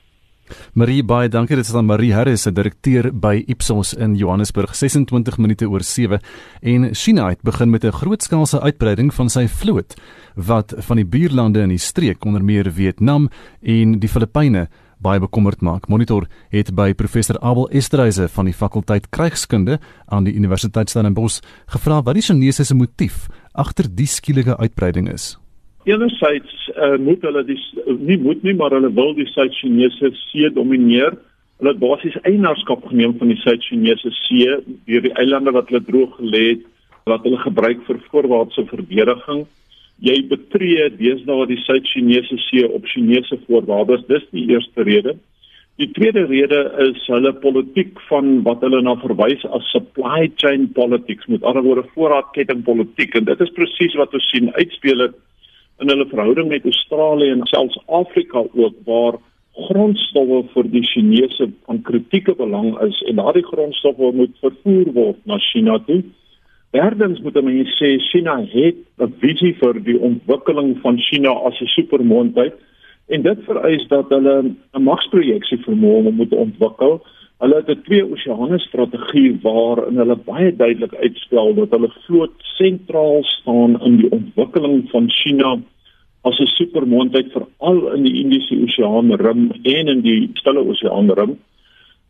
Marie 0.74 1.02
baie 1.04 1.28
dankie 1.28 1.56
dit 1.56 1.64
is 1.64 1.72
dan 1.72 1.86
Marie 1.86 2.12
Harris, 2.14 2.46
'n 2.46 2.54
direkteur 2.54 3.12
by 3.12 3.44
Ipsos 3.46 3.94
in 3.94 4.14
Johannesburg 4.16 4.74
26 4.74 5.38
minute 5.38 5.68
oor 5.68 5.82
7 5.82 6.20
en 6.62 6.94
China 6.94 7.28
het 7.28 7.42
begin 7.42 7.70
met 7.70 7.84
'n 7.84 7.92
grootskaalse 7.92 8.60
uitbreiding 8.60 9.14
van 9.14 9.30
sy 9.30 9.46
vloot 9.46 9.94
wat 10.34 10.74
van 10.76 10.96
die 10.96 11.06
buurlande 11.06 11.60
in 11.60 11.68
die 11.68 11.78
streek 11.78 12.24
onder 12.24 12.44
meer 12.44 12.72
Vietnam 12.72 13.28
en 13.62 13.98
die 13.98 14.08
Filippyne 14.08 14.68
baie 14.98 15.20
bekommerd 15.20 15.60
maak. 15.60 15.88
Monitor 15.88 16.26
het 16.48 16.74
by 16.74 16.92
professor 16.94 17.38
Abel 17.40 17.68
Esterhuise 17.70 18.28
van 18.28 18.44
die 18.44 18.54
fakulteit 18.54 19.10
krygskunde 19.10 19.78
aan 20.06 20.24
die 20.24 20.34
Universiteit 20.34 20.90
Stellenbosch 20.90 21.40
gevra 21.66 22.02
wat 22.02 22.14
die 22.14 22.22
Chinese 22.22 22.64
se 22.64 22.74
motief 22.74 23.26
agter 23.52 23.88
die 23.88 24.06
skielike 24.06 24.56
uitbreiding 24.56 25.12
is. 25.12 25.43
Enerzijds 25.84 26.70
uh, 26.76 26.96
moet 26.96 27.22
hulle 27.22 27.44
die 27.44 27.58
nie 28.00 28.16
moet 28.18 28.42
nie 28.42 28.54
maar 28.56 28.72
hulle 28.72 28.88
wil 28.96 29.12
die 29.18 29.26
Suid-Chinese 29.28 30.14
see 30.30 30.48
domineer. 30.56 31.18
Hulle 31.60 31.74
het 31.74 31.82
basies 31.82 32.16
eienaarskap 32.24 32.86
geneem 32.88 33.12
van 33.20 33.28
die 33.28 33.40
Suid-Chinese 33.42 34.12
see 34.22 34.54
deur 34.88 35.04
die 35.04 35.12
eilande 35.20 35.52
wat 35.52 35.68
hulle 35.68 35.84
droog 35.84 36.16
gelê 36.20 36.44
het 36.54 36.62
wat 37.10 37.26
hulle 37.28 37.40
gebruik 37.42 37.82
vir 37.84 38.00
voorwaartse 38.06 38.64
verdediging. 38.70 39.44
Jy 40.00 40.16
betree 40.30 40.88
deesdae 40.96 41.50
die 41.52 41.60
Suid-Chinese 41.66 42.40
see 42.46 42.64
op 42.64 42.88
Chinese 42.88 43.36
voorwaardes. 43.44 44.06
Dis 44.08 44.24
die 44.32 44.46
eerste 44.54 44.88
rede. 44.88 45.18
Die 45.76 45.90
tweede 45.92 46.24
rede 46.30 46.62
is 46.86 47.04
hulle 47.10 47.34
politiek 47.44 48.00
van 48.08 48.40
wat 48.48 48.64
hulle 48.64 48.80
na 48.80 48.96
verwys 49.04 49.44
as 49.52 49.68
supply 49.74 50.30
chain 50.40 50.68
politics 50.72 51.28
met 51.28 51.44
ander 51.44 51.66
woorde 51.66 51.84
voorraadketting 51.92 52.64
politiek 52.64 53.16
en 53.18 53.28
dit 53.28 53.40
is 53.44 53.54
presies 53.56 53.96
wat 54.00 54.14
ons 54.14 54.28
sien 54.32 54.52
uitspeel 54.54 55.08
het 55.08 55.16
in 55.78 55.88
hulle 55.88 56.06
verhouding 56.06 56.48
met 56.48 56.64
Australië 56.64 57.30
en 57.30 57.46
selfs 57.46 57.78
Afrika 57.86 58.38
ook 58.38 58.74
waar 58.84 59.18
grondstowwe 59.54 60.42
vir 60.54 60.68
die 60.70 60.82
Chinese 60.82 61.48
van 61.66 61.82
kritieke 61.82 62.34
belang 62.34 62.74
is 62.82 63.00
en 63.08 63.20
daardie 63.20 63.46
grondstowwe 63.46 64.12
moet 64.12 64.36
vervoer 64.42 64.92
word 64.92 65.18
na 65.30 65.38
China 65.38 65.78
toe. 65.86 66.02
Derdens 66.74 67.20
moet 67.22 67.38
mense 67.38 67.76
sê 67.78 67.94
China 68.10 68.40
het 68.50 68.76
'n 68.98 69.14
visie 69.22 69.54
vir 69.62 69.78
die 69.84 69.98
ontwikkeling 69.98 70.78
van 70.82 70.98
China 70.98 71.30
as 71.46 71.60
'n 71.60 71.66
supermoondheid 71.66 72.54
en 73.06 73.22
dit 73.22 73.38
vereis 73.46 73.86
dat 73.88 74.08
hulle 74.08 74.54
'n 74.74 74.82
magsprojeksie 74.82 75.58
vermoë 75.66 76.10
moet 76.10 76.32
ontwikkel. 76.32 77.02
Hulle 77.44 77.56
het 77.60 77.68
'n 77.68 77.82
twee 77.84 78.04
oseane 78.12 78.58
strategie 78.58 79.38
waarin 79.42 79.98
hulle 80.00 80.16
baie 80.16 80.56
duidelik 80.56 80.94
uitstel 80.94 81.54
dat 81.54 81.70
hulle 81.70 81.90
vloot 82.04 82.36
sentraal 82.58 83.20
staan 83.22 83.72
in 83.86 83.96
die 83.96 84.10
ontwikkeling 84.10 84.88
van 84.92 85.10
China 85.10 85.50
as 86.22 86.38
'n 86.40 86.46
supermoondheid 86.46 87.28
veral 87.32 87.92
in 87.96 88.02
die 88.02 88.14
Indiese 88.22 88.56
Oseaan 88.64 89.12
rim 89.24 89.42
en 89.62 89.88
in 89.94 90.00
die 90.00 90.30
Stille 90.34 90.64
Oseaan 90.70 91.10
rim. 91.10 91.36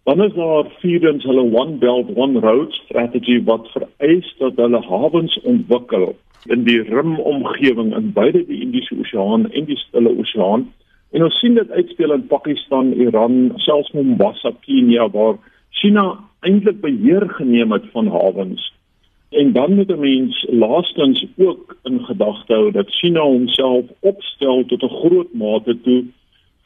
Dan 0.04 0.22
is 0.24 0.34
daar 0.34 0.70
vierens 0.78 1.24
hulle 1.24 1.44
One 1.60 1.74
Belt 1.82 2.08
One 2.14 2.38
Road 2.40 2.72
strategy 2.84 3.42
wat 3.44 3.68
vereis 3.74 4.34
dat 4.38 4.56
hulle 4.56 4.80
hawens 4.86 5.40
ontwikkel 5.40 6.14
in 6.46 6.64
die 6.64 6.80
rimomgewing 6.82 7.96
in 7.96 8.12
beide 8.12 8.46
die 8.46 8.60
Indiese 8.60 8.94
Oseaan 9.00 9.50
en 9.50 9.64
die 9.64 9.78
Stille 9.78 10.18
Oseaan. 10.18 10.72
En 11.14 11.22
ons 11.22 11.36
sien 11.38 11.54
dit 11.54 11.70
uitspeel 11.70 12.12
in 12.12 12.26
Pakistan, 12.26 12.92
Iran, 12.98 13.52
selfs 13.62 13.92
Mombasa, 13.94 14.50
Kenia 14.66 15.06
waar 15.14 15.36
China 15.70 16.08
eintlik 16.42 16.80
beheer 16.82 17.28
geneem 17.36 17.72
het 17.72 17.86
van 17.92 18.10
hawens. 18.10 18.72
En 19.30 19.52
dan 19.52 19.74
moet 19.74 19.90
'n 19.90 20.00
mens 20.00 20.46
laastens 20.50 21.26
ook 21.36 21.76
in 21.82 22.00
gedagte 22.04 22.54
hou 22.54 22.70
dat 22.70 22.90
China 22.90 23.20
homself 23.20 23.84
opstel 24.00 24.64
tot 24.66 24.82
'n 24.82 24.96
groot 25.02 25.32
mate 25.32 25.80
toe 25.80 26.04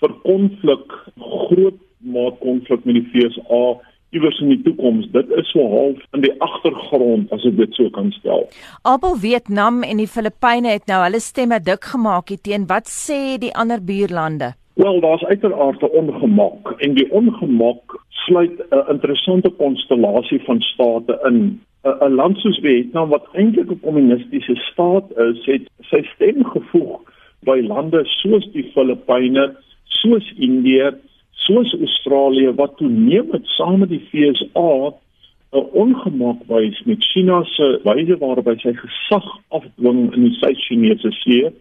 vir 0.01 0.13
konflik, 0.23 0.87
groot 1.19 1.81
maat 1.99 2.39
konflik 2.39 2.85
met 2.85 2.95
die 2.95 3.09
VSA 3.13 3.77
iewers 4.11 4.41
in 4.41 4.49
die 4.49 4.63
toekoms. 4.63 5.09
Dit 5.13 5.31
is 5.37 5.51
so 5.53 5.65
half 5.69 5.99
in 6.17 6.25
die 6.25 6.33
agtergrond 6.45 7.33
as 7.35 7.45
ek 7.49 7.57
dit 7.59 7.75
so 7.77 7.91
kan 7.91 8.11
stel. 8.17 8.47
Abel 8.83 9.19
Vietnam 9.25 9.83
en 9.83 10.01
die 10.01 10.09
Filippyne 10.09 10.73
het 10.77 10.89
nou 10.91 11.03
hulle 11.05 11.21
stemme 11.21 11.61
dik 11.61 11.91
gemaak 11.93 12.33
teen 12.43 12.67
wat 12.73 12.89
sê 12.93 13.39
die 13.41 13.55
ander 13.55 13.83
buurlande? 13.85 14.55
Wel, 14.79 15.01
daar's 15.01 15.25
uiteraard 15.25 15.83
'n 15.83 15.95
ongemak 16.01 16.75
en 16.79 16.95
die 16.95 17.11
ongemak 17.11 17.99
sluit 18.09 18.57
'n 18.71 18.91
interessante 18.95 19.51
konstellasie 19.51 20.41
van 20.45 20.61
state 20.61 21.19
in 21.29 21.61
'n 21.85 22.15
land 22.15 22.39
soos 22.39 22.59
Vietnam 22.63 23.09
wat 23.09 23.27
eintlik 23.33 23.71
'n 23.71 23.81
kommunistiese 23.81 24.57
staat 24.71 25.07
is, 25.19 25.45
het 25.45 25.65
sy 25.91 26.03
stem 26.15 26.45
gevoeg 26.45 27.01
by 27.41 27.61
lande 27.61 28.01
soos 28.05 28.47
die 28.53 28.71
Filippyne, 28.75 29.57
soos 29.85 30.33
Indië, 30.37 30.93
soos 31.47 31.75
Australië 31.81 32.55
wat 32.55 32.77
toenemend 32.77 33.47
saam 33.57 33.79
met 33.79 33.93
die 33.95 34.05
VSA 34.11 34.95
'n 35.51 35.69
ongemak 35.73 36.41
wys 36.47 36.83
met 36.85 37.05
China 37.05 37.45
se 37.45 37.81
wyse 37.85 38.19
waarop 38.19 38.47
hy 38.47 38.75
gesag 38.85 39.29
afdwing 39.49 40.13
in 40.15 40.23
die 40.27 40.37
Suid-Chinese 40.41 41.11
See 41.23 41.53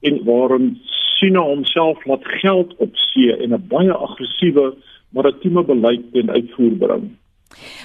en 0.00 0.24
waarin 0.24 0.80
China 1.18 1.40
homself 1.40 2.04
laat 2.04 2.24
geld 2.42 2.76
op 2.76 2.96
see 2.96 3.32
en 3.36 3.54
'n 3.54 3.66
baie 3.68 3.92
aggressiewe 3.92 4.74
maritieme 5.08 5.64
beleid 5.64 6.12
ten 6.12 6.30
uitvoer 6.30 6.76
bring. 6.84 7.04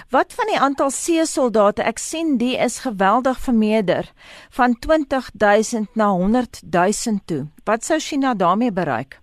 Wat 0.10 0.34
van 0.34 0.48
die 0.52 0.60
aantal 0.60 0.90
seesoldate? 0.90 1.84
Ek 1.84 1.98
sien 1.98 2.38
die 2.38 2.56
is 2.58 2.80
geweldig 2.80 3.40
vermeerder 3.40 4.12
van 4.50 4.80
20000 4.80 5.96
na 5.96 6.12
100000 6.16 7.28
toe. 7.28 7.48
Wat 7.64 7.84
sou 7.84 8.00
China 8.00 8.34
daarmee 8.34 8.72
bereik? 8.72 9.20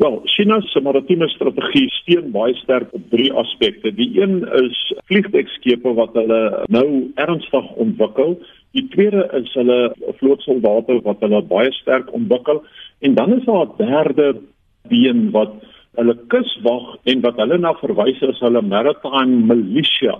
Wel, 0.00 0.20
China 0.24 0.60
se 0.60 0.80
maritieme 0.80 1.26
strategie 1.28 1.90
steun 1.92 2.30
baie 2.32 2.54
sterk 2.56 2.88
op 2.96 3.02
drie 3.12 3.26
aspekte. 3.36 3.90
Die 3.92 4.06
een 4.16 4.38
is 4.56 4.78
vliegdekskepe 5.10 5.92
wat 5.98 6.14
hulle 6.16 6.38
nou 6.72 6.86
ernstig 7.20 7.66
ontwikkel. 7.84 8.38
Die 8.72 8.86
tweede 8.94 9.26
is 9.36 9.52
hulle 9.58 9.76
vlootsoldate 10.22 11.02
wat 11.04 11.20
hulle 11.20 11.42
baie 11.50 11.68
sterk 11.82 12.08
ontwikkel 12.16 12.62
en 13.04 13.18
dan 13.18 13.36
is 13.36 13.44
daar 13.44 13.66
'n 13.66 13.76
derde 13.76 14.40
been 14.88 15.30
wat 15.36 15.52
hulle 16.00 16.16
kuswag 16.32 16.96
en 17.04 17.20
wat 17.20 17.36
hulle 17.36 17.58
na 17.58 17.74
verwys 17.84 18.22
as 18.22 18.40
hulle 18.40 18.62
maritime 18.62 19.44
militia 19.52 20.16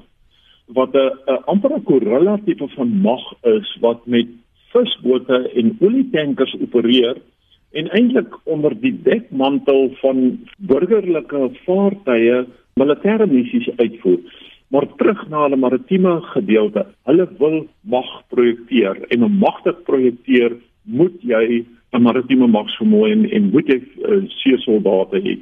wat 0.76 0.92
'n 0.94 1.40
amper 1.46 1.72
'n 1.72 1.84
gorilla 1.88 2.36
tipe 2.44 2.68
van 2.76 2.88
mag 3.08 3.24
is 3.56 3.76
wat 3.80 4.06
met 4.06 4.28
visbote 4.72 5.50
en 5.54 5.76
olietankers 5.80 6.54
opereer 6.60 7.16
en 7.72 7.90
eintlik 7.96 8.34
onder 8.44 8.74
die 8.80 8.94
dekmantel 9.02 9.90
van 10.02 10.22
burgerlike 10.72 11.50
vaartuie 11.66 12.46
militêre 12.80 13.26
missies 13.26 13.68
uitvoer 13.78 14.20
maar 14.70 14.86
terug 14.98 15.22
na 15.28 15.44
hulle 15.46 15.56
maritieme 15.56 16.16
gedeelte 16.32 16.86
hulle 17.10 17.28
wil 17.42 17.60
mag 17.82 18.10
projekteer 18.34 19.04
en 19.10 19.28
om 19.28 19.38
mag 19.44 19.62
te 19.62 19.72
projekteer 19.90 20.56
moet 20.84 21.16
jy 21.22 21.64
'n 21.92 22.02
maritieme 22.02 22.46
magsvermoë 22.46 23.12
en, 23.12 23.24
en 23.36 23.50
moet 23.50 23.68
jy 23.68 23.80
uh, 23.80 24.22
seesoldate 24.42 25.22
hê 25.26 25.38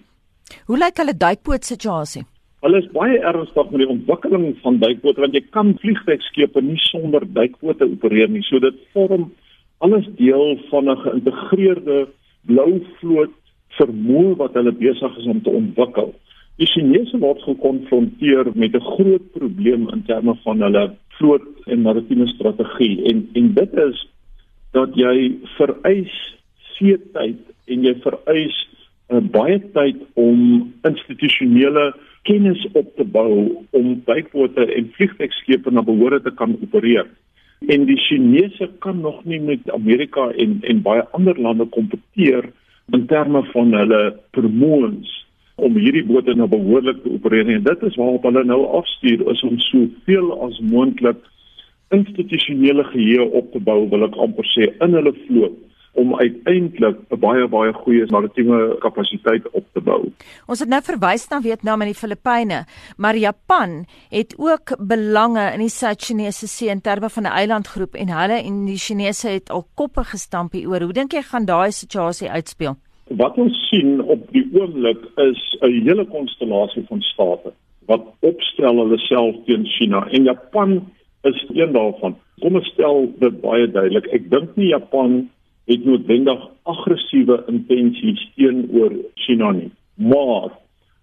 Hoe 0.69 0.79
lyk 0.81 1.01
hulle 1.01 1.15
duikboot 1.17 1.65
situasie? 1.65 2.25
Hulle 2.65 2.81
is 2.83 2.89
baie 2.95 3.19
ernstig 3.31 3.71
met 3.71 3.83
die 3.85 3.91
ontwikkeling 3.93 4.47
van 4.65 4.81
duikbote 4.83 5.23
want 5.25 5.37
jy 5.37 5.45
kan 5.55 5.75
vliegtuigskepe 5.83 6.63
nie 6.65 6.81
sonder 6.89 7.27
duikbote 7.37 7.87
opereer 7.87 8.31
nie. 8.33 8.43
So 8.49 8.59
dit 8.63 8.81
vorm 8.95 9.29
alles 9.85 10.09
deel 10.19 10.59
van 10.71 10.91
'n 10.91 11.03
geïntegreerde 11.05 12.09
blou 12.47 12.81
vloot 13.01 13.35
vermoë 13.79 14.37
wat 14.39 14.57
hulle 14.59 14.73
besig 14.73 15.19
is 15.19 15.27
om 15.27 15.43
te 15.43 15.51
ontwikkel. 15.51 16.15
Die 16.59 16.67
Chinese 16.67 17.19
word 17.23 17.43
gekonfronteer 17.47 18.51
met 18.55 18.75
'n 18.75 18.89
groot 18.95 19.33
probleem 19.33 19.89
in 19.95 20.03
terme 20.07 20.35
van 20.45 20.63
hulle 20.63 20.97
vloot 21.19 21.47
en 21.67 21.83
maritieme 21.83 22.27
strategie 22.27 23.05
en 23.11 23.29
en 23.33 23.55
dit 23.55 23.73
is 23.75 24.07
dat 24.73 24.95
jy 24.95 25.39
vereis 25.57 26.17
seetyd 26.77 27.39
en 27.67 27.85
jy 27.85 27.95
vereis 28.03 28.57
uh, 29.11 29.21
baie 29.21 29.61
tyd 29.75 30.03
om 30.15 30.73
institusionele 30.89 31.93
kennis 32.29 32.67
op 32.73 32.91
te 32.97 33.05
bou 33.05 33.65
om 33.71 34.03
duikbote 34.05 34.67
en 34.75 34.93
vliegtuigskepe 34.97 35.71
na 35.71 35.83
behoore 35.83 36.21
te 36.23 36.31
kan 36.31 36.57
opereer. 36.63 37.07
En 37.67 37.85
die 37.85 37.99
Chinese 37.99 38.71
kan 38.79 39.01
nog 39.01 39.25
nie 39.25 39.41
met 39.41 39.71
Amerika 39.71 40.31
en 40.31 40.59
en 40.63 40.83
baie 40.83 41.03
ander 41.13 41.41
lande 41.41 41.67
kompeteer 41.67 42.51
in 42.93 43.07
terme 43.07 43.43
van 43.53 43.73
hulle 43.75 44.03
vermoëns 44.33 45.17
om 45.55 45.75
hierdie 45.77 46.05
bote 46.07 46.35
nou 46.35 46.47
behoorlik 46.49 47.03
te 47.03 47.11
opereer 47.11 47.51
en 47.51 47.65
dit 47.67 47.83
is 47.83 47.97
waarop 47.99 48.23
hulle 48.29 48.45
nou 48.47 48.61
afstuur 48.79 49.25
is 49.33 49.43
om 49.43 49.59
soveel 49.59 50.31
as 50.47 50.61
moontlik 50.71 51.19
institusionele 51.95 52.85
geheue 52.93 53.27
op 53.41 53.51
te 53.53 53.61
bou 53.71 53.81
wil 53.91 54.07
ek 54.07 54.17
amper 54.23 54.47
sê 54.55 54.71
in 54.85 54.95
hulle 54.95 55.15
vloot 55.27 55.59
om 56.01 56.15
uiteindelik 56.17 56.97
'n 57.11 57.21
baie 57.21 57.49
baie 57.49 57.73
goeie 57.73 58.07
maritieme 58.07 58.77
kapasiteit 58.79 59.51
op 59.51 59.65
te 59.73 59.81
bou. 59.81 60.13
Ons 60.47 60.61
het 60.61 60.69
nou 60.69 60.83
verwys 60.83 61.29
na 61.29 61.41
Vietnam 61.41 61.81
en 61.81 61.91
die 61.93 62.01
Filippyne, 62.03 62.65
maar 62.97 63.17
Japan 63.17 63.85
het 64.11 64.35
ook 64.39 64.77
belange 64.79 65.53
in 65.55 65.61
die 65.61 65.75
Suid-Chinese 65.81 66.47
See 66.47 66.71
in 66.71 66.81
terme 66.81 67.09
van 67.11 67.23
'n 67.23 67.37
eilandgroep 67.41 67.95
en 67.95 68.09
hulle 68.09 68.43
en 68.43 68.65
die 68.67 68.83
Chinese 68.87 69.29
het 69.29 69.51
al 69.51 69.67
koppe 69.75 70.05
gestamp 70.05 70.53
hieroor. 70.53 70.83
Hoe 70.83 70.93
dink 70.93 71.13
jy 71.13 71.23
gaan 71.23 71.45
daai 71.45 71.71
situasie 71.71 72.31
uitspeel? 72.31 72.77
Wat 73.09 73.37
ons 73.37 73.69
sien 73.69 74.03
op 74.03 74.33
die 74.33 74.49
oomblik 74.53 75.01
is 75.17 75.57
'n 75.61 75.83
hele 75.87 76.07
konstellasie 76.07 76.85
van 76.89 77.01
state 77.01 77.53
wat 77.87 78.05
opstel 78.21 78.77
hulle 78.77 78.99
self 78.99 79.35
teen 79.47 79.65
China 79.67 80.07
en 80.11 80.25
Japan 80.25 80.93
is 81.23 81.47
een 81.55 81.73
daarvan. 81.73 82.17
Kom 82.41 82.55
ons 82.55 82.69
stel 82.69 83.13
dit 83.19 83.41
baie 83.41 83.71
duidelik. 83.71 84.07
Ek 84.15 84.31
dink 84.31 84.57
nie 84.57 84.71
Japan 84.71 85.31
het 85.69 85.85
noodwendig 85.85 86.47
aggressiewe 86.63 87.43
intensies 87.47 88.23
teenoor 88.37 88.93
China 89.15 89.51
nie. 89.53 89.71
Maar 89.95 90.51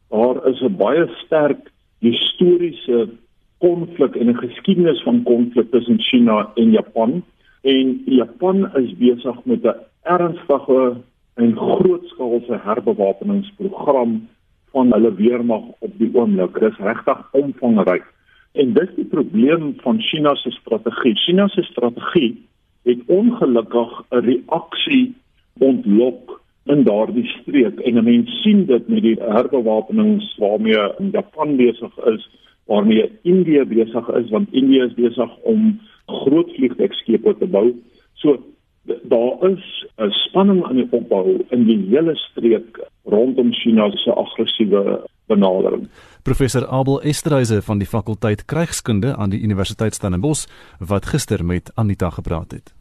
daar 0.09 0.47
is 0.47 0.61
'n 0.61 0.75
baie 0.77 1.05
sterk 1.23 1.71
historiese 1.99 3.09
konflik 3.57 4.15
en 4.15 4.29
'n 4.29 4.37
geskiedenis 4.37 5.01
van 5.03 5.23
konflik 5.23 5.71
tussen 5.71 5.99
China 5.99 6.51
en 6.55 6.71
Japan 6.71 7.23
en 7.61 8.01
Japan 8.05 8.75
is 8.75 8.97
besig 8.97 9.37
met 9.43 9.63
'n 9.63 9.75
ernstige 10.03 10.97
en 11.33 11.57
grootskaalse 11.57 12.59
herbewapeningsprogram 12.63 14.27
van 14.71 14.91
hulle 14.91 15.13
weermag 15.15 15.63
op 15.79 15.91
die 15.97 16.09
oomblik. 16.13 16.59
Dit 16.59 16.71
is 16.71 16.77
regtig 16.77 17.17
omvangryk. 17.31 18.05
En 18.51 18.73
dis 18.73 18.89
die 18.95 19.05
probleem 19.05 19.73
van 19.77 20.01
China 20.01 20.35
se 20.35 20.51
strategie. 20.51 21.15
China 21.15 21.47
se 21.47 21.61
strategie 21.61 22.45
het 22.85 23.01
ongelukkig 23.07 23.91
'n 24.09 24.25
reaksie 24.29 25.13
ontlok 25.59 26.41
in 26.65 26.83
daardie 26.83 27.27
streek 27.27 27.79
en 27.79 28.03
mense 28.03 28.35
sien 28.41 28.65
dit 28.65 28.87
met 28.87 29.01
die 29.01 29.17
herbewapenings 29.19 30.35
waarmee 30.37 31.11
Japan 31.11 31.55
besig 31.55 31.97
is, 32.13 32.29
waarmee 32.65 33.11
Indië 33.21 33.63
besig 33.65 34.09
is 34.09 34.29
want 34.29 34.53
Indië 34.53 34.81
is 34.81 34.93
besig 34.93 35.37
om 35.37 35.79
groot 36.05 36.49
vliegtuigskepe 36.55 37.35
te 37.37 37.47
bou. 37.47 37.73
So 38.13 38.37
daar 38.85 39.51
is 39.51 39.85
'n 39.97 40.11
spanning 40.11 40.63
aan 40.65 40.75
die 40.75 40.87
opbou 40.89 41.45
in 41.49 41.65
die 41.65 41.85
hele 41.89 42.15
streek 42.15 42.79
rondom 43.03 43.53
China 43.53 43.89
se 43.91 44.13
aggressiewe 44.13 45.01
benadering. 45.27 45.89
Professor 46.23 46.67
Abel 46.67 47.01
Esterhuise 47.01 47.61
van 47.61 47.77
die 47.77 47.87
fakulteit 47.87 48.45
Krygskunde 48.45 49.15
aan 49.15 49.29
die 49.29 49.41
Universiteit 49.41 49.95
Stellenbosch 49.95 50.45
wat 50.79 51.05
gister 51.05 51.45
met 51.45 51.71
Anita 51.75 52.09
gepraat 52.09 52.51
het. 52.51 52.73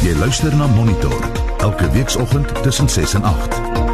Jy 0.00 0.16
luister 0.18 0.56
na 0.56 0.66
Monitor 0.66 1.20
elke 1.58 1.90
weekoggend 1.90 2.62
tussen 2.62 2.88
6 2.88 3.14
en 3.14 3.22
8. 3.22 3.89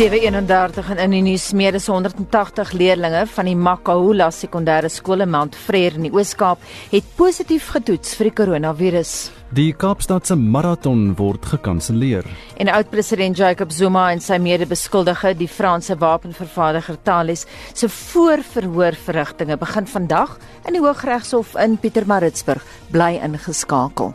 731 0.00 0.94
in 0.96 1.12
die 1.12 1.18
nuus 1.20 1.50
meer 1.52 1.76
as 1.76 1.84
180 1.90 2.70
leerdlinge 2.72 3.26
van 3.34 3.48
die 3.50 3.56
Makahula 3.66 4.30
sekondêre 4.32 4.88
skool 4.88 5.26
in 5.26 5.28
Mount 5.28 5.58
Frere 5.60 5.98
in 5.98 6.06
die 6.06 6.12
Oos-Kaap 6.14 6.62
het 6.88 7.10
positief 7.18 7.66
getoets 7.74 8.14
vir 8.16 8.30
die 8.30 8.32
koronavirus. 8.38 9.12
Die 9.52 9.74
Kaapstadse 9.76 10.38
maraton 10.40 11.10
word 11.18 11.50
gekanselleer. 11.52 12.24
En 12.56 12.72
oud-president 12.72 13.36
Jacob 13.36 13.76
Zuma 13.76 14.06
en 14.14 14.24
sy 14.24 14.40
mede-beskuldige, 14.40 15.34
die 15.36 15.50
Franse 15.52 15.98
wapenvervaardiger 16.00 16.96
Thales, 17.04 17.44
se 17.74 17.92
voorverhoorverrigtinge 17.92 19.60
begin 19.60 19.92
vandag 19.98 20.38
in 20.64 20.80
die 20.80 20.84
Hooggeregshof 20.86 21.58
in 21.60 21.76
Pietermaritzburg 21.76 22.64
bly 22.88 23.18
ingeskakel. 23.20 24.14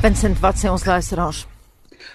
Vincent, 0.00 0.38
wat 0.40 0.56
sê 0.56 0.70
ons 0.72 0.84
luisteraars? 0.88 1.42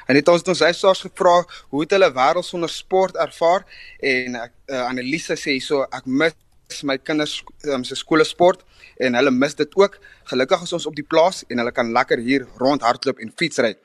En 0.09 0.17
dit 0.17 0.29
ons 0.31 0.41
het 0.41 0.47
ons 0.49 0.61
luisteraars 0.65 1.01
gevra 1.05 1.33
hoe 1.69 1.83
het 1.83 1.91
hulle 1.93 2.07
wêreld 2.15 2.47
sonder 2.47 2.71
sport 2.73 3.19
ervaar 3.21 3.61
en 4.01 4.37
ek 4.39 4.53
uh, 4.71 4.79
Annelise 4.87 5.35
sê 5.37 5.53
hierso 5.53 5.83
ek 5.93 6.07
mis 6.09 6.79
my 6.89 6.95
kinders 6.97 7.35
um, 7.69 7.83
se 7.85 7.93
skoolsport 7.99 8.63
en 9.05 9.13
hulle 9.19 9.29
mis 9.35 9.53
dit 9.59 9.77
ook. 9.77 9.99
Gelukkig 10.31 10.63
is 10.65 10.73
ons 10.79 10.87
op 10.89 10.97
die 10.97 11.05
plaas 11.05 11.43
en 11.45 11.61
hulle 11.61 11.75
kan 11.77 11.91
lekker 11.93 12.23
hier 12.25 12.47
rondhardloop 12.57 13.21
en 13.21 13.35
fietsry. 13.37 13.75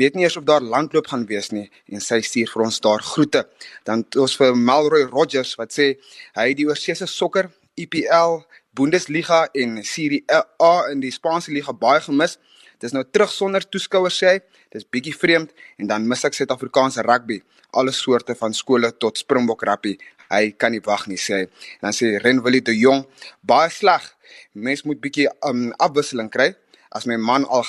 Weet 0.00 0.16
nie 0.16 0.24
eers 0.24 0.40
of 0.40 0.48
daar 0.48 0.64
landloop 0.64 1.12
gaan 1.12 1.28
wees 1.28 1.52
nie 1.52 1.66
en 1.92 2.00
sy 2.00 2.22
stuur 2.24 2.48
vir 2.54 2.64
ons 2.64 2.80
daar 2.80 3.04
groete. 3.12 3.44
Dan 3.84 4.06
ons 4.16 4.40
vir 4.40 4.56
Malroy 4.56 5.04
Rogers 5.10 5.52
wat 5.60 5.76
sê 5.76 5.98
hy 6.38 6.48
het 6.54 6.62
die 6.62 6.70
oorseese 6.70 7.04
sokker, 7.12 7.52
EPL, 7.76 8.40
Bundesliga 8.72 9.50
en 9.52 9.82
Serie 9.84 10.24
A 10.32 10.88
in 10.94 11.04
die 11.04 11.12
Spaanse 11.12 11.52
liga 11.52 11.76
baie 11.76 12.00
gemis. 12.08 12.38
Dis 12.80 12.94
nou 12.96 13.02
terug 13.04 13.32
sonder 13.32 13.64
toeskouers 13.68 14.16
sê 14.22 14.32
hy. 14.34 14.38
Dis 14.72 14.86
bietjie 14.88 15.12
vreemd 15.16 15.52
en 15.80 15.90
dan 15.90 16.06
mis 16.08 16.24
ek 16.24 16.36
Suid-Afrikaanse 16.38 17.04
rugby. 17.04 17.40
Alle 17.76 17.92
soorte 17.92 18.34
van 18.38 18.56
skole 18.56 18.92
tot 18.96 19.20
Springbok 19.20 19.66
rugby. 19.68 19.98
Hy 20.30 20.54
kan 20.56 20.72
nie 20.72 20.82
wag 20.86 21.06
nie 21.10 21.18
sê 21.20 21.42
hy. 21.42 21.46
En 21.80 21.90
dan 21.90 21.96
sê 21.96 22.14
Ren 22.22 22.40
Willie 22.44 22.64
de 22.64 22.74
Jong, 22.78 23.04
baie 23.42 23.70
sleg. 23.74 24.06
Mens 24.54 24.84
moet 24.86 25.00
bietjie 25.02 25.28
um, 25.46 25.68
afwisseling 25.82 26.30
kry. 26.32 26.52
As 26.90 27.06
my 27.06 27.18
man 27.20 27.44
al 27.44 27.66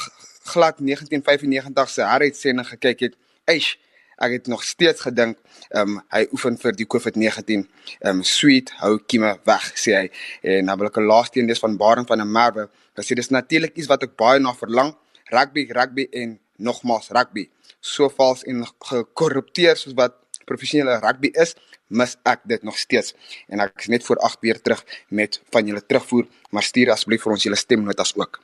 glad 0.48 0.80
1995 0.80 1.90
se 1.90 2.06
heruitsending 2.08 2.68
gekyk 2.72 3.08
het, 3.08 3.18
eish, 3.50 3.76
ek 4.18 4.32
het 4.32 4.48
nog 4.48 4.64
steeds 4.64 5.02
gedink 5.02 5.38
ehm 5.70 5.98
um, 5.98 6.02
hy 6.14 6.26
oefen 6.36 6.58
vir 6.62 6.76
die 6.78 6.88
COVID-19 6.94 7.64
ehm 8.00 8.10
um, 8.10 8.24
sweet 8.24 8.72
hou 8.82 8.98
kieme 9.00 9.34
weg 9.48 9.72
sê 9.84 9.96
hy. 9.98 10.06
En 10.42 10.72
dan 10.72 10.80
wil 10.80 10.92
ek 10.92 10.98
'n 10.98 11.08
laaste 11.08 11.40
een 11.40 11.48
lees 11.48 11.64
van 11.64 11.78
Baron 11.78 12.08
van 12.08 12.18
der 12.18 12.28
Merwe. 12.28 12.70
Wat 12.96 13.06
sê 13.06 13.16
dis 13.16 13.30
natuurlik 13.30 13.76
iets 13.76 13.88
wat 13.88 14.04
ek 14.04 14.16
baie 14.16 14.40
na 14.40 14.54
verlang. 14.54 14.96
Rugby 15.32 15.68
rugby 15.72 16.08
en 16.12 16.40
nogmaals 16.58 17.10
rugby. 17.10 17.50
So 17.80 18.10
vals 18.10 18.44
en 18.44 18.66
gekorrupteer 18.80 19.76
soos 19.78 19.94
wat 19.94 20.14
professionele 20.46 21.00
rugby 21.00 21.32
is 21.34 21.56
mis 21.88 22.18
ek 22.24 22.40
dit 22.46 22.64
nog 22.64 22.78
steeds. 22.78 23.14
En 23.48 23.60
ek 23.60 23.74
is 23.80 23.88
net 23.88 24.04
voor 24.04 24.18
8 24.18 24.40
weer 24.42 24.62
terug 24.62 24.86
met 25.10 25.42
van 25.52 25.66
julle 25.66 25.86
terugvoer. 25.86 26.26
Maar 26.52 26.64
stuur 26.64 26.92
asseblief 26.92 27.22
vir 27.22 27.32
ons 27.32 27.44
julle 27.44 27.56
stemnotas 27.56 28.16
ook 28.16 28.42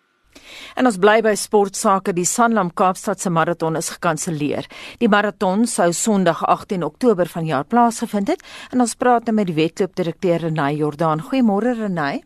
En 0.76 0.86
ons 0.86 0.98
bly 0.98 1.22
by 1.26 1.34
sportsake. 1.36 2.14
Die 2.14 2.26
Sanlam 2.26 2.72
Kaapstad 2.74 3.22
se 3.22 3.30
maraton 3.30 3.76
is 3.76 3.90
gekanselleer. 3.96 4.68
Die 5.00 5.10
maraton 5.10 5.68
sou 5.68 5.92
Sondag 5.94 6.44
18 6.46 6.84
Oktober 6.84 7.28
vanjaar 7.28 7.66
plaasgevind 7.66 8.28
het. 8.28 8.44
En 8.72 8.82
ons 8.82 8.96
praat 8.96 9.26
nou 9.26 9.36
met 9.36 9.48
die 9.50 9.58
wedloopdirekteur 9.58 10.48
Renay 10.48 10.76
Jordaan. 10.76 11.22
Goeiemôre 11.22 11.78
Renay. 11.78 12.22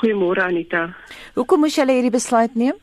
Goeiemôre 0.00 0.44
Anita. 0.44 0.86
Hoekom 1.34 1.66
moes 1.66 1.76
julle 1.76 1.96
hierdie 1.96 2.14
besluit 2.14 2.54
neem? 2.54 2.78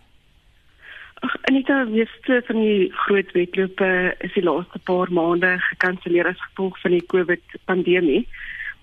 Ag 1.26 1.34
Anita, 1.50 1.80
weet 1.90 2.28
van 2.46 2.60
die 2.62 2.92
groot 2.94 3.32
wedloope 3.34 3.90
is 4.22 4.34
die 4.36 4.44
laaste 4.46 4.80
paar 4.86 5.10
maande 5.10 5.56
gekanselleer 5.72 6.30
as 6.30 6.44
gevolg 6.50 6.78
van 6.84 6.94
die 6.94 7.06
COVID 7.14 7.58
pandemie. 7.66 8.28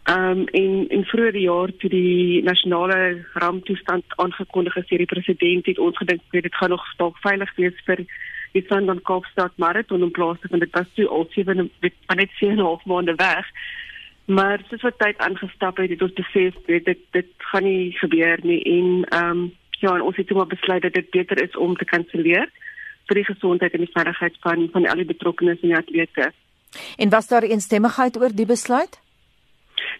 Ehm 0.04 0.38
um, 0.38 0.46
en 0.52 0.88
in 0.88 1.04
vroeë 1.08 1.40
jaar 1.40 1.70
toe 1.80 1.88
die 1.90 2.42
nasionale 2.44 3.24
ramptoestand 3.32 4.04
aangekondig 4.20 4.76
is 4.76 4.88
deur 4.88 5.00
die 5.00 5.12
president 5.12 5.66
het 5.66 5.78
ons 5.78 5.96
gedink 5.96 6.20
dit 6.30 6.54
gaan 6.54 6.74
nog 6.74 6.84
dalk 6.98 7.16
veilig 7.22 7.54
wees 7.56 7.78
vir 7.86 8.02
die 8.52 8.64
Sandan 8.68 9.00
Kaapstad 9.02 9.56
marathon 9.56 10.02
in 10.04 10.10
plaas 10.10 10.42
van 10.42 10.60
dit 10.60 10.76
was 10.76 10.90
toe 10.94 11.06
al 11.08 11.24
7 11.30 11.70
net 11.80 12.34
7,5 12.42 12.84
maande 12.84 13.14
weg. 13.16 13.48
Maar 14.24 14.60
soos 14.68 14.84
wat 14.84 14.98
tyd 14.98 15.18
aangestap 15.18 15.80
het, 15.80 15.90
het 15.90 16.02
ons 16.02 16.12
besef 16.20 16.58
dit 16.66 16.84
dit, 16.84 17.00
dit 17.16 17.30
gaan 17.52 17.64
nie 17.64 17.92
gebeur 18.02 18.44
nie 18.50 18.60
en 18.74 18.90
ehm 19.08 19.30
um, 19.30 19.52
ja, 19.80 19.94
en 19.94 20.04
ons 20.04 20.16
het 20.16 20.26
toe 20.26 20.36
maar 20.36 20.52
besluit 20.52 20.82
dat 20.82 20.92
dit 20.92 21.10
beter 21.10 21.42
is 21.42 21.56
om 21.56 21.76
te 21.76 21.84
kanselleer 21.84 22.52
vir 23.08 23.20
die 23.20 23.24
gesondheid 23.24 23.72
en 23.72 23.86
die 23.86 23.94
veiligheid 23.96 24.36
van 24.44 24.68
van 24.76 24.86
al 24.86 25.00
die 25.00 25.12
betrokkenes 25.14 25.64
en 25.64 25.72
die 25.72 25.80
atlete. 25.80 26.32
En 26.96 27.08
was 27.08 27.28
daar 27.28 27.48
eensstemmigheid 27.48 28.20
oor 28.20 28.36
die 28.36 28.46
besluit? 28.52 29.00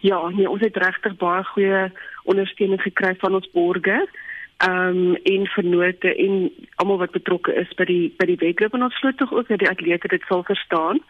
Ja, 0.04 0.28
nee, 0.28 0.50
ons 0.50 0.60
het 0.60 0.76
regtig 0.76 1.14
baie 1.16 1.44
goeie 1.48 1.84
ondersteuning 2.28 2.80
gekry 2.82 3.14
van 3.22 3.34
ons 3.38 3.48
borgers. 3.56 4.10
Ehm 4.64 4.98
um, 4.98 5.14
en 5.30 5.46
vernote 5.46 6.10
en 6.24 6.34
almal 6.76 6.98
wat 7.00 7.14
betrokke 7.16 7.54
is 7.62 7.72
by 7.78 7.86
die 7.88 8.12
by 8.18 8.26
die 8.28 8.36
wedloop 8.42 8.76
en 8.76 8.84
ons 8.84 8.98
glo 9.00 9.16
tog 9.16 9.32
ook 9.32 9.48
dat 9.48 9.62
die 9.62 9.70
atlete 9.70 10.10
dit 10.12 10.26
sal 10.28 10.44
verstaan. 10.44 11.00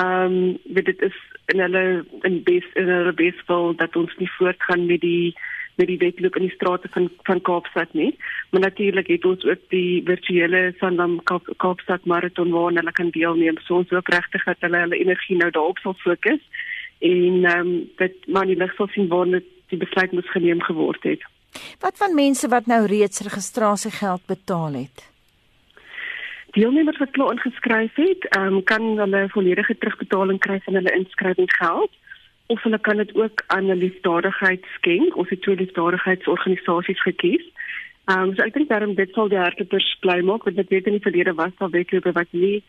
Ehm 0.00 0.36
um, 0.36 0.76
dit 0.76 0.92
is 1.08 1.16
in 1.54 1.64
hulle 1.64 2.04
in 2.28 2.36
bes 2.50 2.68
in 2.82 2.92
hulle 2.92 3.14
beswil 3.22 3.72
dat 3.80 3.96
ons 3.96 4.12
nie 4.20 4.30
voortgaan 4.36 4.86
met 4.92 5.00
die 5.00 5.32
met 5.80 5.88
die 5.88 5.98
wedloop 6.04 6.36
in 6.36 6.46
die 6.46 6.54
strate 6.58 6.92
van 6.98 7.08
van 7.30 7.40
Kaapstad 7.40 7.96
nie. 7.96 8.12
Maar 8.50 8.66
natuurlik 8.68 9.06
het 9.06 9.24
ons 9.24 9.44
ook 9.44 9.64
die 9.68 10.02
virtuele 10.04 10.74
Sandam 10.84 11.16
Kaap, 11.32 11.48
Kaapstad 11.56 12.04
marathon 12.04 12.52
waar 12.52 12.76
hulle 12.76 12.92
kan 12.92 13.10
deelneem. 13.10 13.56
So 13.64 13.80
ons 13.80 13.90
hoop 13.90 14.12
regtig 14.18 14.44
dat 14.44 14.60
hulle 14.68 14.84
hulle 14.84 15.00
energie 15.00 15.40
nou 15.40 15.50
daarop 15.50 15.80
sal 15.80 15.96
fokus 16.04 16.44
en 17.04 17.44
ehm 17.44 17.66
um, 17.66 17.72
dit 18.00 18.26
maar 18.26 18.46
nie 18.46 18.56
lig 18.56 18.74
sal 18.74 18.88
sien 18.92 19.08
waar 19.08 19.28
dit 19.30 19.48
die 19.72 19.78
besluit 19.78 20.12
moes 20.12 20.30
geneem 20.30 20.62
geword 20.62 21.02
het. 21.02 21.24
Wat 21.80 21.98
van 22.02 22.14
mense 22.14 22.48
wat 22.48 22.66
nou 22.66 22.86
reeds 22.86 23.20
registrasiegeld 23.26 24.22
betaal 24.26 24.72
het? 24.82 25.10
Deelnemers 26.54 26.98
wat 27.02 27.10
klaar 27.10 27.34
ingeskryf 27.34 27.94
het, 27.98 28.26
um, 28.38 28.62
kan 28.62 28.98
hulle 28.98 29.24
volledige 29.28 29.76
terugbetaling 29.78 30.38
kry 30.40 30.60
van 30.64 30.74
hulle 30.78 30.96
inskrywingsgeld 30.96 31.90
of 32.46 32.62
hulle 32.62 32.78
kan 32.78 32.96
dit 32.96 33.14
ook 33.14 33.42
aan 33.46 33.70
'n 33.70 33.82
liefdadigheidsskenk 33.84 35.16
of 35.16 35.30
'n 35.30 35.38
twee 35.40 35.56
liefdadigheidsorganisasies 35.56 37.02
gekies. 37.02 37.44
Ehm 38.04 38.22
um, 38.22 38.34
so 38.34 38.42
ek 38.42 38.54
dink 38.54 38.68
daarom 38.68 38.94
dit 38.94 39.12
sal 39.12 39.28
die 39.28 39.38
hartepers 39.38 39.96
bly 40.00 40.20
maak 40.20 40.44
want 40.44 40.56
dit 40.56 40.68
weet 40.68 40.86
in 40.86 40.96
die 40.98 41.06
verlede 41.08 41.34
was 41.34 41.56
daar 41.58 41.70
wetlope 41.70 42.12
wat 42.12 42.30
nie 42.30 42.62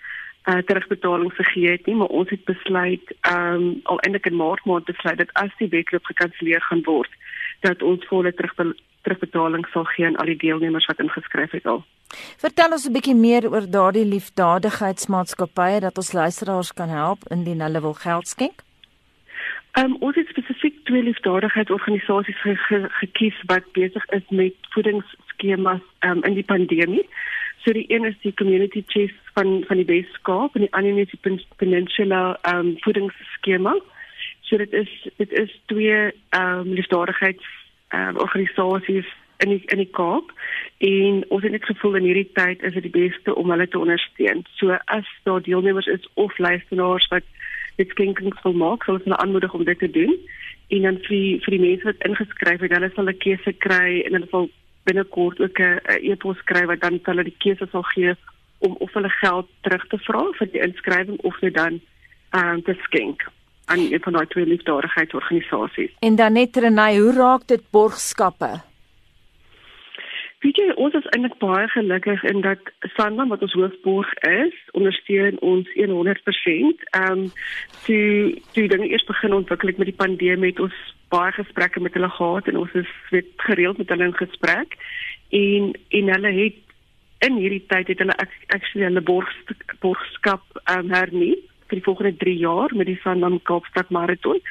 uh, 0.46 0.58
terugbetaling 0.58 1.34
gegee 1.34 1.72
het 1.72 1.86
nie, 1.86 1.96
maar 1.96 2.08
ons 2.08 2.30
het 2.30 2.44
besluit 2.46 3.16
ehm 3.22 3.54
um, 3.54 3.80
al 3.84 4.00
eintlik 4.00 4.26
in 4.26 4.36
Maart 4.36 4.66
maand 4.66 4.86
besluit 4.86 5.18
dat 5.18 5.34
as 5.34 5.52
die 5.58 5.70
wetloop 5.70 6.06
gekanselleer 6.06 6.62
gaan 6.62 6.84
word, 6.84 7.12
dat 7.60 7.82
ons 7.82 8.06
volle 8.08 8.34
terugbetaling 8.34 9.66
sal 9.72 9.84
gee 9.84 10.06
aan 10.06 10.16
al 10.16 10.32
die 10.34 10.38
deelnemers 10.38 10.86
wat 10.86 11.00
ingeskryf 11.00 11.52
het 11.52 11.66
al. 11.66 11.84
Vertel 12.38 12.72
ons 12.72 12.88
'n 12.88 12.94
bietjie 12.94 13.16
meer 13.16 13.50
oor 13.50 13.66
daardie 13.70 14.06
liefdadigheidsmaatskappye 14.06 15.80
dat 15.80 15.98
ons 15.98 16.14
luisteraars 16.14 16.74
kan 16.74 16.90
help 16.90 17.20
indien 17.30 17.62
hulle 17.62 17.82
wil 17.82 17.94
geld 17.94 18.28
skenk. 18.28 18.62
Ehm 19.72 19.86
um, 19.86 19.96
ons 20.00 20.16
het 20.16 20.28
spesifiek 20.28 20.76
twee 20.84 21.04
liefdadigheidsorganisasies 21.04 22.42
ge 22.42 22.56
ge 22.56 22.86
gekies 22.90 23.38
wat 23.46 23.72
besig 23.72 24.06
is 24.06 24.28
met 24.30 24.54
voedingsskemas 24.70 25.82
ehm 26.00 26.18
um, 26.18 26.24
in 26.24 26.34
die 26.34 26.50
pandemie. 26.54 27.08
So 27.64 27.74
die 27.74 27.86
een 27.88 28.06
is 28.06 28.16
die 28.22 28.34
Community 28.34 28.84
Chest 28.88 29.25
van 29.36 29.64
van 29.68 29.82
die 29.82 29.90
Weskaap 29.90 30.56
en 30.56 30.64
die 30.66 30.74
ander 30.74 31.04
is 31.04 31.12
die 31.12 31.40
Peninsula 31.60 32.38
ehm 32.42 32.60
um, 32.60 32.74
voedingsskema. 32.86 33.76
So 34.48 34.58
dit 34.58 34.74
is 34.74 34.92
dit 35.18 35.32
is 35.32 35.52
twee 35.66 36.00
ehm 36.30 36.60
um, 36.60 36.74
liefdadigheids 36.80 37.48
ehm 37.90 38.16
um, 38.16 38.22
organisasies 38.26 39.10
in 39.44 39.50
die, 39.50 39.62
in 39.66 39.82
die 39.84 39.92
Kaap 39.92 40.32
en 40.78 41.24
ons 41.28 41.44
het 41.44 41.52
net 41.52 41.68
gevoel 41.68 42.00
in 42.00 42.08
hierdie 42.10 42.30
tyd 42.34 42.64
is 42.64 42.78
dit 42.78 42.88
die 42.88 42.96
beste 42.96 43.36
om 43.36 43.52
hulle 43.52 43.68
te 43.68 43.80
ondersteun. 43.80 44.46
So 44.56 44.78
as 44.86 45.10
daar 45.24 45.44
deelnemers 45.44 45.92
is 45.92 46.08
of 46.14 46.38
luisteraars 46.38 47.08
wat 47.12 47.28
dit 47.76 47.90
skenkings 47.92 48.40
wil 48.44 48.56
maak, 48.56 48.84
sal 48.84 49.00
ons 49.00 49.04
hulle 49.04 49.20
aanmoedig 49.20 49.54
om 49.54 49.66
dit 49.68 49.80
te 49.80 49.92
doen. 49.92 50.16
En 50.68 50.88
dan 50.88 51.02
vir 51.08 51.42
vir 51.44 51.58
die 51.58 51.64
mense 51.66 51.90
wat 51.92 52.08
ingeskryf 52.08 52.64
het, 52.64 52.78
hulle 52.78 52.92
sal 52.96 53.12
'n 53.12 53.18
keuse 53.26 53.54
kry 53.68 54.00
en 54.06 54.16
hulle 54.18 54.32
sal 54.32 54.50
binnekort 54.88 55.42
ook 55.42 55.60
'n 55.60 55.82
e-pos 56.12 56.38
skryf 56.38 56.72
wat 56.72 56.82
dan 56.82 57.00
hulle 57.04 57.24
die 57.24 57.40
keuse 57.44 57.68
sal 57.72 57.84
gee 57.92 58.16
om 58.58 58.76
of 58.80 58.94
hulle 58.94 59.10
geld 59.10 59.48
terug 59.62 59.88
te 59.88 59.98
vra 59.98 60.24
vir 60.40 60.52
die 60.52 60.62
inskrywing 60.68 61.20
of 61.22 61.42
net 61.42 61.56
dan 61.56 61.82
ehm 62.30 62.54
um, 62.54 62.62
te 62.64 62.76
skenk 62.88 63.28
aan 63.66 63.80
een 63.80 64.02
van 64.02 64.14
daai 64.14 64.28
twee 64.28 64.46
liefdadigheidsorganisasies. 64.46 65.92
En 66.00 66.16
dan 66.16 66.34
net 66.34 66.56
Renay, 66.56 66.98
hoe 66.98 67.14
raak 67.14 67.48
dit 67.48 67.62
borgskappe? 67.72 68.62
Weet 70.46 70.60
jy, 70.62 70.66
ons 70.78 70.94
is 70.94 71.08
eintlik 71.16 71.38
baie 71.42 71.68
gelukkig 71.74 72.24
in 72.30 72.44
dat 72.46 72.60
Sanlam 72.94 73.32
wat 73.34 73.42
ons 73.42 73.56
hoofborg 73.58 74.12
is, 74.30 74.58
ondersteun 74.78 75.40
ons 75.42 75.72
100%. 75.74 76.84
Ehm 77.00 77.12
um, 77.12 77.24
toe 77.86 78.42
toe 78.54 78.68
dinge 78.68 78.90
eers 78.92 79.08
begin 79.10 79.34
ontwikkel 79.34 79.74
met 79.78 79.90
die 79.90 80.02
pandemie 80.04 80.52
het 80.52 80.62
ons 80.68 80.78
baie 81.10 81.32
gesprekke 81.32 81.82
met 81.82 81.94
hulle 81.98 82.10
gehad 82.10 82.48
en 82.48 82.58
ons 82.58 82.74
is 82.74 82.92
weet 83.10 83.32
gereeld 83.48 83.78
met 83.78 83.90
hulle 83.90 84.12
in 84.12 84.18
gesprek 84.22 84.78
en 85.30 85.72
en 86.00 86.14
hulle 86.14 86.32
het 86.42 86.62
in 87.26 87.40
hierdie 87.42 87.64
tyd 87.72 87.90
het 87.92 88.02
hulle 88.04 88.16
actually 88.22 88.86
hulle 88.88 89.02
borg 89.02 89.32
borgskap 89.84 90.44
ehm 90.66 90.86
um, 90.86 90.94
hernie 90.94 91.36
vir 91.70 91.80
die 91.80 91.86
volgende 91.88 92.18
3 92.24 92.38
jaar 92.38 92.76
met 92.76 92.90
die 92.92 93.00
Sanlam 93.04 93.40
Kaapstad 93.50 93.90
Marathon 93.90 94.42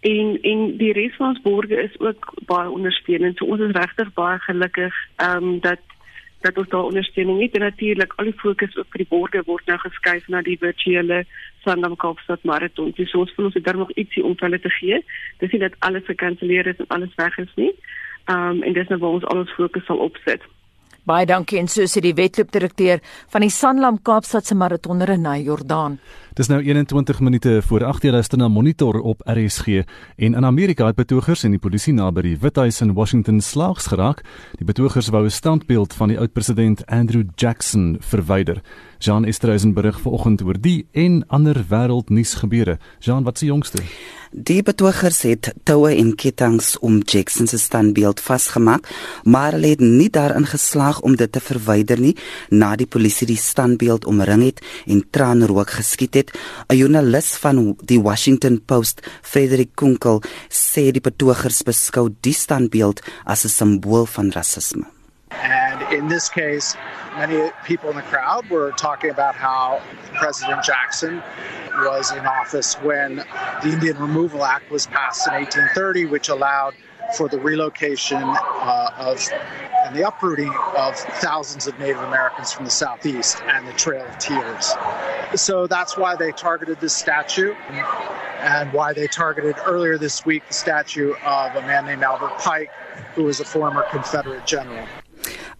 en 0.00 0.38
en 0.42 0.76
die 0.80 0.92
res 0.96 1.16
van 1.16 1.34
ons 1.34 1.42
borge 1.44 1.76
is 1.82 1.96
ook 2.00 2.32
baie 2.48 2.70
ondersteunend. 2.70 3.36
So 3.38 3.44
ons 3.44 3.60
is 3.68 3.76
regtig 3.76 4.12
baie 4.18 4.38
gelukkig 4.48 4.94
ehm 5.16 5.44
um, 5.44 5.60
dat 5.60 5.80
dat 6.40 6.58
ons 6.58 6.68
daar 6.68 6.88
ondersteuning 6.88 7.40
het 7.42 7.54
en 7.54 7.60
natuurlik 7.60 8.12
al 8.16 8.30
die 8.30 8.38
fokus 8.42 8.76
op 8.80 8.86
vir 8.90 9.02
die 9.02 9.10
borge 9.10 9.42
word 9.46 9.66
nou 9.66 9.76
geskuif 9.78 10.28
na 10.28 10.40
die 10.42 10.56
virtuele 10.60 11.24
Sandam 11.64 11.96
Kaapstad 11.96 12.44
marathon. 12.48 12.94
Dis 12.96 13.12
ons 13.14 13.34
voel 13.36 13.50
ons 13.50 13.58
het 13.58 13.64
daar 13.64 13.76
nog 13.76 13.92
ietsie 13.92 14.24
om 14.24 14.36
hulle 14.40 14.60
te 14.60 14.72
gee. 14.78 15.02
Dis 15.38 15.52
nie 15.52 15.60
dat 15.60 15.76
alles 15.78 16.08
gekanselleer 16.08 16.66
is 16.66 16.80
en 16.80 16.88
alles 16.96 17.12
weg 17.20 17.38
is 17.38 17.52
nie. 17.56 17.74
Ehm 18.24 18.56
um, 18.56 18.62
en 18.62 18.72
dis 18.72 18.88
nou 18.88 18.98
waar 18.98 19.18
ons 19.18 19.28
al 19.28 19.44
ons 19.44 19.54
fokus 19.58 19.84
sal 19.84 20.00
opsit. 20.08 20.48
Baie 21.10 21.26
dankie 21.26 21.58
en 21.58 21.66
so 21.66 21.82
sê 21.90 21.98
die 22.04 22.14
wedloopdirekteur 22.14 23.00
van 23.32 23.42
die 23.42 23.50
Sanlam 23.50 23.96
Kaapstad 24.06 24.46
se 24.46 24.54
maratonner 24.54 25.10
in 25.16 25.26
Jordaan. 25.42 25.98
Dis 26.40 26.48
nou 26.48 26.62
21 26.62 27.20
minute 27.20 27.62
voor 27.66 27.82
8:00 27.84 28.10
luister 28.10 28.38
na 28.38 28.48
Monitor 28.48 29.00
op 29.00 29.20
RSG 29.24 29.66
en 29.66 29.84
in 30.16 30.44
Amerika 30.44 30.86
het 30.86 30.94
betogers 30.94 31.42
en 31.42 31.50
die 31.50 31.58
polisie 31.58 31.92
naby 31.92 32.20
die 32.20 32.38
Withuis 32.40 32.80
in 32.80 32.94
Washington 32.94 33.40
slaags 33.40 33.86
geraak. 33.86 34.24
Die 34.56 34.64
betogers 34.64 35.08
wou 35.08 35.24
'n 35.24 35.30
standbeeld 35.30 35.94
van 35.94 36.08
die 36.08 36.18
oud-president 36.18 36.86
Andrew 36.86 37.24
Jackson 37.34 37.96
verwyder. 38.00 38.60
Jean 38.98 39.24
Estreisen 39.24 39.72
berig 39.72 40.00
vanoggend 40.00 40.42
oor 40.42 40.60
die 40.60 40.86
en 40.92 41.24
ander 41.26 41.64
wêreldnuus 41.68 42.34
gebeure. 42.34 42.78
Jean, 42.98 43.22
wat 43.22 43.38
se 43.38 43.46
jongste? 43.46 43.82
Die 44.30 44.62
betogers 44.62 45.22
het 45.22 45.54
toue 45.64 45.94
en 45.96 46.12
kettinge 46.14 46.76
om 46.80 47.00
Jackson 47.02 47.46
se 47.46 47.58
standbeeld 47.58 48.20
vasgemaak, 48.20 48.86
maar 49.24 49.52
hulle 49.52 49.72
het 49.72 49.80
nie 49.80 50.10
daarin 50.10 50.46
geslaag 50.46 51.00
om 51.00 51.16
dit 51.16 51.32
te 51.32 51.40
verwyder 51.40 52.00
nie 52.00 52.16
na 52.48 52.76
die 52.76 52.86
polisie 52.86 53.26
die 53.26 53.36
standbeeld 53.36 54.06
omring 54.06 54.44
het 54.44 54.60
en 54.86 55.02
traanrook 55.10 55.70
geskiet 55.70 56.14
het. 56.14 56.29
'n 56.68 56.76
Joernalis 56.76 57.36
van 57.36 57.76
die 57.84 57.98
Washington 57.98 58.60
Post, 58.64 59.02
Frederik 59.22 59.76
Kunkel, 59.76 60.22
sê 60.48 60.90
die 60.92 61.00
betogers 61.00 61.62
beskou 61.62 62.08
die 62.20 62.34
standbeeld 62.34 63.02
as 63.24 63.44
'n 63.44 63.48
simbool 63.48 64.06
van 64.06 64.30
rasisme. 64.30 64.86
And 65.30 65.80
in 65.92 66.08
this 66.08 66.28
case, 66.28 66.76
many 67.16 67.50
people 67.64 67.90
in 67.90 67.96
the 67.96 68.02
crowd 68.02 68.48
were 68.50 68.72
talking 68.72 69.10
about 69.10 69.34
how 69.34 69.80
President 70.14 70.64
Jackson 70.64 71.22
was 71.84 72.10
in 72.12 72.26
office 72.26 72.74
when 72.82 73.16
the 73.62 73.70
Indian 73.70 73.96
Removal 73.98 74.44
Act 74.44 74.70
was 74.70 74.86
passed 74.86 75.26
in 75.28 75.34
1830, 75.34 76.06
which 76.06 76.28
allowed 76.28 76.74
for 77.14 77.28
the 77.28 77.38
relocation 77.38 78.22
uh, 78.22 78.90
of 78.96 79.20
and 79.84 79.96
the 79.96 80.06
uprooting 80.06 80.52
of 80.76 80.96
thousands 80.96 81.66
of 81.66 81.78
Native 81.78 82.02
Americans 82.02 82.52
from 82.52 82.64
the 82.64 82.70
southeast 82.70 83.42
and 83.46 83.66
the 83.66 83.72
Trail 83.72 84.04
of 84.04 84.18
Tears. 84.18 84.74
So 85.34 85.66
that's 85.66 85.96
why 85.96 86.16
they 86.16 86.32
targeted 86.32 86.80
this 86.80 86.94
statue 86.94 87.54
and 88.40 88.72
why 88.72 88.92
they 88.92 89.06
targeted 89.06 89.56
earlier 89.64 89.98
this 89.98 90.24
week 90.24 90.46
the 90.48 90.54
statue 90.54 91.14
of 91.24 91.54
a 91.56 91.62
man 91.62 91.86
named 91.86 92.02
Albert 92.02 92.38
Pike, 92.38 92.70
who 93.14 93.24
was 93.24 93.40
a 93.40 93.44
former 93.44 93.84
Confederate 93.90 94.46
general. 94.46 94.86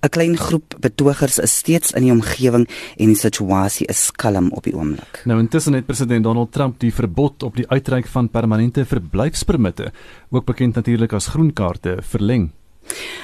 'n 0.02 0.08
Klein 0.08 0.36
groep 0.36 0.76
betogers 0.80 1.38
is 1.38 1.56
steeds 1.56 1.92
in 1.92 2.02
die 2.02 2.12
omgewing 2.12 2.68
en 2.96 3.06
die 3.06 3.16
situasie 3.16 3.86
is 3.86 4.10
kalm 4.10 4.50
op 4.50 4.64
die 4.64 4.74
oomblik. 4.74 5.22
Nou 5.24 5.38
intussen 5.40 5.72
het 5.72 5.86
president 5.86 6.24
Donald 6.24 6.52
Trump 6.52 6.80
die 6.80 6.94
verbod 6.94 7.42
op 7.42 7.56
die 7.56 7.68
uitreik 7.68 8.06
van 8.06 8.30
permanente 8.30 8.84
verblyfspermitte, 8.84 9.92
ook 10.30 10.44
bekend 10.44 10.74
natuurlik 10.74 11.12
as 11.12 11.26
groenkaarte, 11.26 11.98
verleng. 12.00 12.50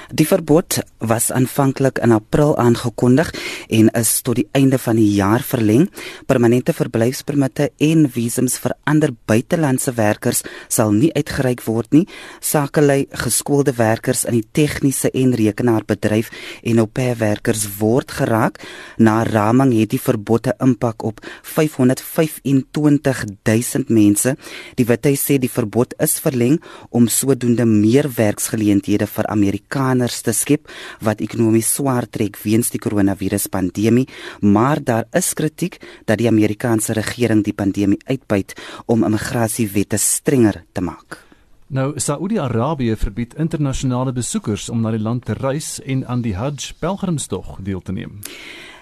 Die 0.07 0.23
verbod 0.23 0.77
was 1.03 1.31
aanvanklik 1.35 1.97
in 1.99 2.13
April 2.15 2.53
aangekondig 2.57 3.27
en 3.67 3.89
is 3.99 4.21
tot 4.23 4.37
die 4.39 4.47
einde 4.55 4.77
van 4.79 4.95
die 4.95 5.09
jaar 5.17 5.43
verleng. 5.43 5.89
Permanente 6.25 6.71
verblyfspermitte 6.73 7.71
en 7.83 8.05
visums 8.11 8.55
vir 8.63 8.75
ander 8.87 9.11
buitelandse 9.27 9.91
werkers 9.97 10.43
sal 10.71 10.93
nie 10.95 11.11
uitgereik 11.11 11.65
word 11.65 11.91
nie. 11.91 12.05
Sakelei 12.39 13.05
geskoolde 13.11 13.73
werkers 13.75 14.23
in 14.23 14.37
die 14.39 14.47
tegniese 14.55 15.11
en 15.11 15.35
rekenaarbedryf 15.35 16.31
en 16.63 16.79
op 16.85 16.95
werkers 16.97 17.67
word 17.79 18.11
geraak. 18.21 18.61
Na 18.97 19.23
raming 19.27 19.75
het 19.75 19.91
die 19.91 19.99
verbod 19.99 20.47
'n 20.47 20.55
impak 20.63 21.03
op 21.03 21.19
525 21.43 23.25
000 23.43 23.83
mense. 23.87 24.37
Die 24.75 24.85
wetheid 24.85 25.19
sê 25.19 25.37
die 25.37 25.51
verbod 25.51 25.93
is 25.99 26.19
verleng 26.19 26.61
om 26.89 27.07
sodoende 27.07 27.65
meer 27.65 28.09
werksgeleenthede 28.15 29.07
vir 29.07 29.27
Amerika 29.27 29.46
Amerikaners 29.47 30.21
te 30.21 30.33
skep 30.35 30.67
wat 31.03 31.21
ekonomies 31.23 31.69
swaar 31.77 32.07
trek 32.11 32.37
weens 32.43 32.71
die 32.73 32.81
koronaviruspandemie, 32.83 34.07
maar 34.41 34.81
daar 34.83 35.07
is 35.15 35.33
kritiek 35.33 35.79
dat 36.05 36.19
die 36.19 36.27
Amerikaanse 36.27 36.93
regering 36.93 37.45
die 37.45 37.55
pandemie 37.55 37.99
uitbuit 38.07 38.55
om 38.87 39.05
immigrasiewette 39.07 39.97
strenger 39.97 40.63
te 40.73 40.81
maak. 40.81 41.23
Nou, 41.67 41.99
Saudi-Arabië 41.99 42.95
verbied 42.95 43.33
internasionale 43.35 44.13
besoekers 44.13 44.69
om 44.69 44.81
na 44.81 44.91
die 44.91 45.03
land 45.03 45.25
te 45.25 45.35
reis 45.35 45.81
en 45.83 46.05
aan 46.07 46.21
die 46.23 46.35
Hajj 46.35 46.73
pelgrimstog 46.79 47.57
deel 47.63 47.81
te 47.81 47.91
neem. 47.91 48.19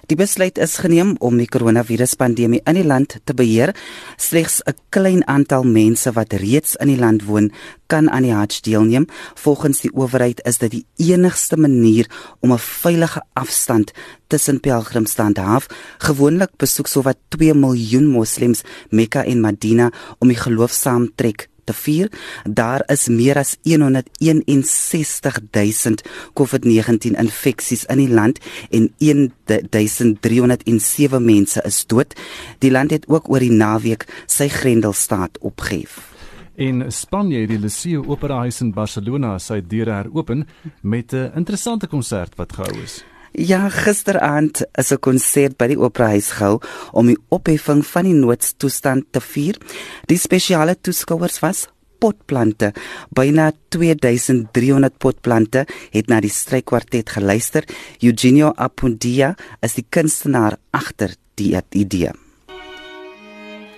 Die 0.06 0.18
besluit 0.18 0.60
is 0.62 0.76
geneem 0.78 1.16
om 1.18 1.40
die 1.42 1.48
koronaviruspandemie 1.50 2.60
in 2.70 2.78
die 2.78 2.86
land 2.86 3.16
te 3.26 3.34
beheer. 3.34 3.72
Slegs 4.22 4.62
'n 4.62 4.78
klein 4.90 5.24
aantal 5.28 5.64
mense 5.64 6.12
wat 6.12 6.34
reeds 6.34 6.76
in 6.76 6.88
die 6.88 7.00
land 7.00 7.26
woon, 7.26 7.52
kan 7.88 8.10
aan 8.10 8.24
die 8.24 8.34
Hajj 8.34 8.62
deelneem. 8.62 9.08
Volgens 9.34 9.82
die 9.82 9.94
owerheid 9.94 10.42
is 10.46 10.58
dit 10.58 10.72
die 10.72 10.86
enigste 10.98 11.58
manier 11.58 12.06
om 12.42 12.52
'n 12.52 12.60
veilige 12.60 13.22
afstand 13.34 13.92
tussen 14.28 14.60
pelgrims 14.60 15.14
te 15.14 15.22
handhaaf. 15.22 15.68
Gewoonlik 15.98 16.56
besoek 16.58 16.88
sowat 16.88 17.18
2 17.30 17.54
miljoen 17.54 18.06
moslems 18.06 18.62
Mekka 18.90 19.24
en 19.24 19.42
Madina 19.42 19.92
om 20.20 20.28
die 20.28 20.38
geloofsaamtrek 20.38 21.50
te 21.66 21.74
vier. 21.74 22.12
Daar 22.46 22.84
is 22.92 23.08
meer 23.12 23.38
as 23.42 23.58
161000 23.64 26.04
COVID-19 26.34 27.16
infeksies 27.20 27.86
in 27.92 27.98
die 27.98 28.14
land 28.14 28.40
en 28.70 28.94
1307 28.98 31.26
mense 31.26 31.62
is 31.66 31.86
dood. 31.86 32.14
Die 32.60 32.72
land 32.72 32.92
het 32.92 33.08
ook 33.08 33.30
oor 33.30 33.40
die 33.40 33.52
naweek 33.52 34.06
sy 34.26 34.48
grendelstaat 34.50 35.38
opgehef. 35.40 36.14
In 36.56 36.92
Spanje 36.92 37.42
het 37.44 37.52
die 37.52 37.60
Liceo 37.60 38.06
Opera 38.08 38.38
House 38.40 38.64
in 38.64 38.72
Barcelona 38.72 39.34
sy 39.44 39.60
deure 39.60 39.92
heropen 39.92 40.48
met 40.82 41.14
'n 41.14 41.32
interessante 41.36 41.88
konsert 41.88 42.36
wat 42.36 42.54
gehou 42.54 42.82
is. 42.84 43.04
Ja, 43.36 43.68
gisteraand 43.70 44.64
is 44.80 44.92
'n 44.92 45.00
konsert 45.00 45.58
by 45.58 45.68
die 45.68 45.80
Operahuis 45.80 46.32
gehou 46.32 46.62
om 46.92 47.08
die 47.08 47.18
opheffing 47.30 47.86
van 47.86 48.04
die 48.04 48.14
noodtoestand 48.14 49.12
te 49.12 49.20
vier. 49.20 49.58
Die 50.08 50.18
spesiale 50.18 50.76
toeskouers 50.82 51.40
was 51.42 51.68
potplante. 52.00 52.72
Byna 53.10 53.52
2300 53.68 54.98
potplante 54.98 55.66
het 55.92 56.08
na 56.08 56.22
die 56.22 56.30
strykwartet 56.30 57.10
geluister. 57.10 57.64
Eugenio 58.00 58.54
Apundia 58.56 59.36
is 59.62 59.74
die 59.74 59.86
kunstenaar 59.90 60.58
agter 60.72 61.16
die 61.36 61.60
idee. 61.72 62.12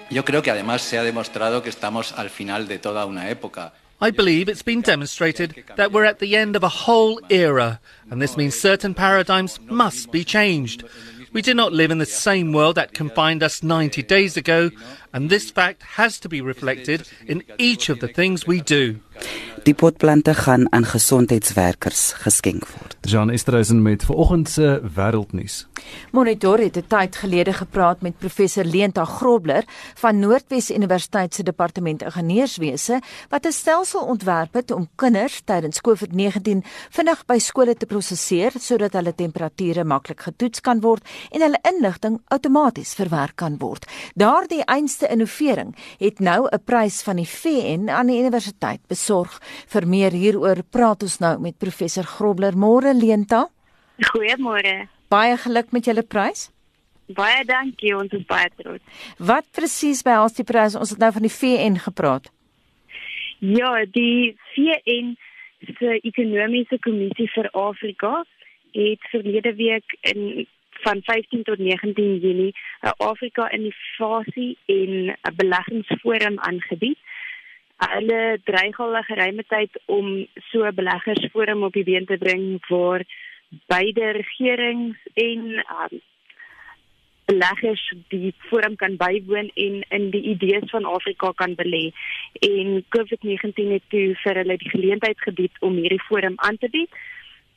Yo 0.10 0.24
creo 0.24 0.42
que 0.42 0.52
además 0.52 0.82
se 0.82 0.98
ha 0.98 1.04
demostrado 1.04 1.62
que 1.62 1.70
estamos 1.70 2.14
al 2.14 2.30
final 2.30 2.68
de 2.68 2.78
toda 2.78 3.06
una 3.06 3.30
época. 3.30 3.74
I 4.00 4.12
believe 4.12 4.48
it's 4.48 4.62
been 4.62 4.82
demonstrated 4.82 5.64
that 5.76 5.92
we're 5.92 6.06
at 6.06 6.20
the 6.20 6.36
end 6.36 6.56
of 6.56 6.64
a 6.64 6.70
whole 6.70 7.20
era, 7.30 7.80
and 8.12 8.22
this 8.22 8.38
means 8.38 8.60
certain 8.60 8.94
paradigms 8.94 9.60
must 9.62 10.12
be 10.12 10.24
changed. 10.24 10.84
We 11.34 11.42
do 11.42 11.56
not 11.56 11.74
live 11.74 11.90
in 11.90 11.98
the 11.98 12.06
same 12.06 12.54
world 12.54 12.76
that 12.76 12.94
confined 12.94 13.42
us 13.42 13.64
90 13.64 14.04
days 14.04 14.38
ago, 14.38 14.70
and 15.12 15.30
this 15.30 15.52
fact 15.52 15.84
has 15.96 16.20
to 16.20 16.30
be 16.30 16.42
reflected 16.42 17.10
in 17.26 17.44
each 17.58 17.90
of 17.90 18.00
the 18.00 18.08
things 18.08 18.46
we 18.46 18.64
do. 18.64 18.96
Die 19.64 19.74
potplante 19.74 20.34
gaan 20.34 20.72
aan 20.72 20.86
gesondheidswerkers 20.86 22.14
geskenk 22.24 22.68
word. 22.68 22.96
Jean 23.02 23.30
Esterhuizen 23.30 23.82
met 23.82 24.04
vanoggend 24.04 24.50
se 24.50 24.82
wêreldnuus. 24.96 25.68
Monitor 26.12 26.60
het 26.60 26.78
'n 26.78 26.88
tyd 26.88 27.16
gelede 27.16 27.54
gepraat 27.54 28.02
met 28.02 28.18
professor 28.18 28.64
Leenta 28.64 29.06
Grobler 29.06 29.64
van 29.96 30.20
Noordwes 30.20 30.72
Universiteit 30.72 31.34
se 31.34 31.44
departement 31.44 32.04
ingenieurswese 32.04 33.02
wat 33.30 33.46
'n 33.46 33.52
stelsel 33.52 34.02
ontwerp 34.02 34.54
het 34.54 34.72
om 34.72 34.90
kinders 34.96 35.42
tydens 35.46 35.82
COVID-19 35.82 36.64
vinnig 36.90 37.26
by 37.26 37.38
skole 37.38 37.76
te 37.76 37.86
prosesseer 37.86 38.52
sodat 38.60 38.94
hulle 38.94 39.16
temperature 39.16 39.84
maklik 39.84 40.22
getoets 40.22 40.62
kan 40.62 40.80
word 40.80 41.08
en 41.32 41.42
hulle 41.42 41.60
inligting 41.62 42.22
outomaties 42.28 42.94
verwerk 42.94 43.36
kan 43.36 43.58
word. 43.58 43.86
Daardie 44.16 44.66
einste 44.98 45.14
innovering 45.14 45.76
het 46.00 46.20
nou 46.20 46.48
'n 46.50 46.64
prys 46.66 47.04
van 47.04 47.16
die 47.16 47.28
VN 47.28 47.90
aan 47.90 48.08
die 48.08 48.20
universiteit 48.20 48.80
besorg. 48.88 49.40
Vir 49.68 49.88
meer 49.88 50.12
hieroor 50.12 50.64
praat 50.70 51.04
ons 51.04 51.20
nou 51.20 51.40
met 51.40 51.58
professor 51.58 52.04
Grobler. 52.04 52.54
Môre 52.58 52.94
Leenta. 52.94 53.50
Goeiemôre. 54.00 54.88
Baie 55.08 55.38
geluk 55.38 55.72
met 55.72 55.86
julle 55.86 56.04
prys. 56.04 56.52
Baie 57.08 57.46
dankie, 57.46 57.96
ons 57.96 58.12
is 58.12 58.26
baie 58.26 58.50
trots. 58.56 58.84
Wat 59.18 59.46
presies 59.52 60.02
behels 60.02 60.34
die 60.34 60.44
prys? 60.44 60.76
Ons 60.76 60.90
het 60.90 61.00
nou 61.00 61.12
van 61.12 61.22
die 61.22 61.32
VN 61.32 61.78
gepraat. 61.78 62.32
Ja, 63.40 63.86
die 63.86 64.36
VN 64.56 65.16
se 65.80 66.00
ekonomiese 66.02 66.80
kommissie 66.80 67.30
vir 67.34 67.50
Afrika 67.52 68.24
het 68.72 69.00
verlede 69.12 69.56
week 69.56 69.98
in 70.02 70.48
van 70.82 71.02
15 71.02 71.44
tot 71.44 71.58
19 71.58 72.18
Junie 72.18 72.56
'n 72.82 72.94
Afrika 72.98 73.52
innovasie 73.52 74.58
en 74.66 74.92
'n 75.06 75.36
beleggingsforum 75.36 76.40
aangebied. 76.40 76.98
Hulle 77.78 78.40
dreig 78.44 78.80
al 78.80 78.98
'n 78.98 79.04
geruime 79.04 79.44
tyd 79.48 79.72
om 79.86 80.28
so 80.50 80.66
'n 80.66 80.76
beleggersforum 80.76 81.64
op 81.64 81.74
die 81.74 81.84
been 81.84 82.06
te 82.06 82.18
bring 82.18 82.68
waar 82.68 83.04
beide 83.66 84.12
regerings 84.12 84.98
en 85.14 85.66
um, 85.82 86.02
beleggers 87.26 87.94
die 88.08 88.34
forum 88.38 88.76
kan 88.76 88.96
bywoon 88.96 89.52
en 89.54 89.84
in 89.90 90.10
die 90.10 90.22
idees 90.22 90.70
van 90.72 90.86
Afrika 90.86 91.32
kan 91.32 91.56
belê. 91.56 91.92
En 92.40 92.86
COVID-19 92.96 93.72
het 93.76 93.86
toe 93.88 94.16
vir 94.24 94.36
hulle 94.42 94.58
die 94.58 94.70
geleentheid 94.70 95.20
gebied 95.22 95.52
om 95.60 95.76
hierdie 95.76 96.04
forum 96.08 96.34
aan 96.36 96.58
te 96.58 96.70
bied 96.70 96.90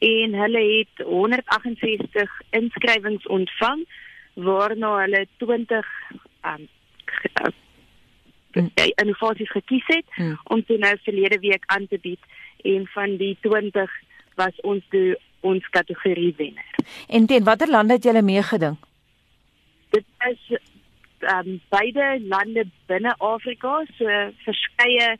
en 0.01 0.34
hulle 0.34 0.62
het 0.78 1.07
168 1.07 2.36
inskrywings 2.51 3.26
ontvang 3.26 3.86
waarna 4.34 4.96
hulle 5.03 5.26
20 5.36 5.88
um 6.51 6.68
innovasies 8.96 9.51
gekies 9.51 9.86
het 9.86 10.07
hmm. 10.14 10.38
om 10.44 10.64
toe 10.64 10.78
nou 10.78 10.94
verlede 11.03 11.38
week 11.38 11.62
aan 11.66 11.86
te 11.88 11.98
bied 12.03 12.20
en 12.62 12.86
van 12.86 13.16
die 13.16 13.36
20 13.40 13.90
was 14.34 14.61
ons 14.61 14.84
toe 14.88 15.18
ons 15.40 15.68
kategorie 15.68 16.34
wenner. 16.36 16.74
En 17.09 17.26
teen 17.26 17.44
watter 17.44 17.68
lande 17.68 17.92
het 17.92 18.05
julle 18.05 18.22
meegeding? 18.22 18.76
Dit 19.90 20.05
is 20.28 20.59
um, 21.18 21.61
beide 21.68 22.20
lande 22.22 22.66
binne 22.86 23.14
Afrika, 23.18 23.84
so 23.96 24.05
verskeie 24.44 25.16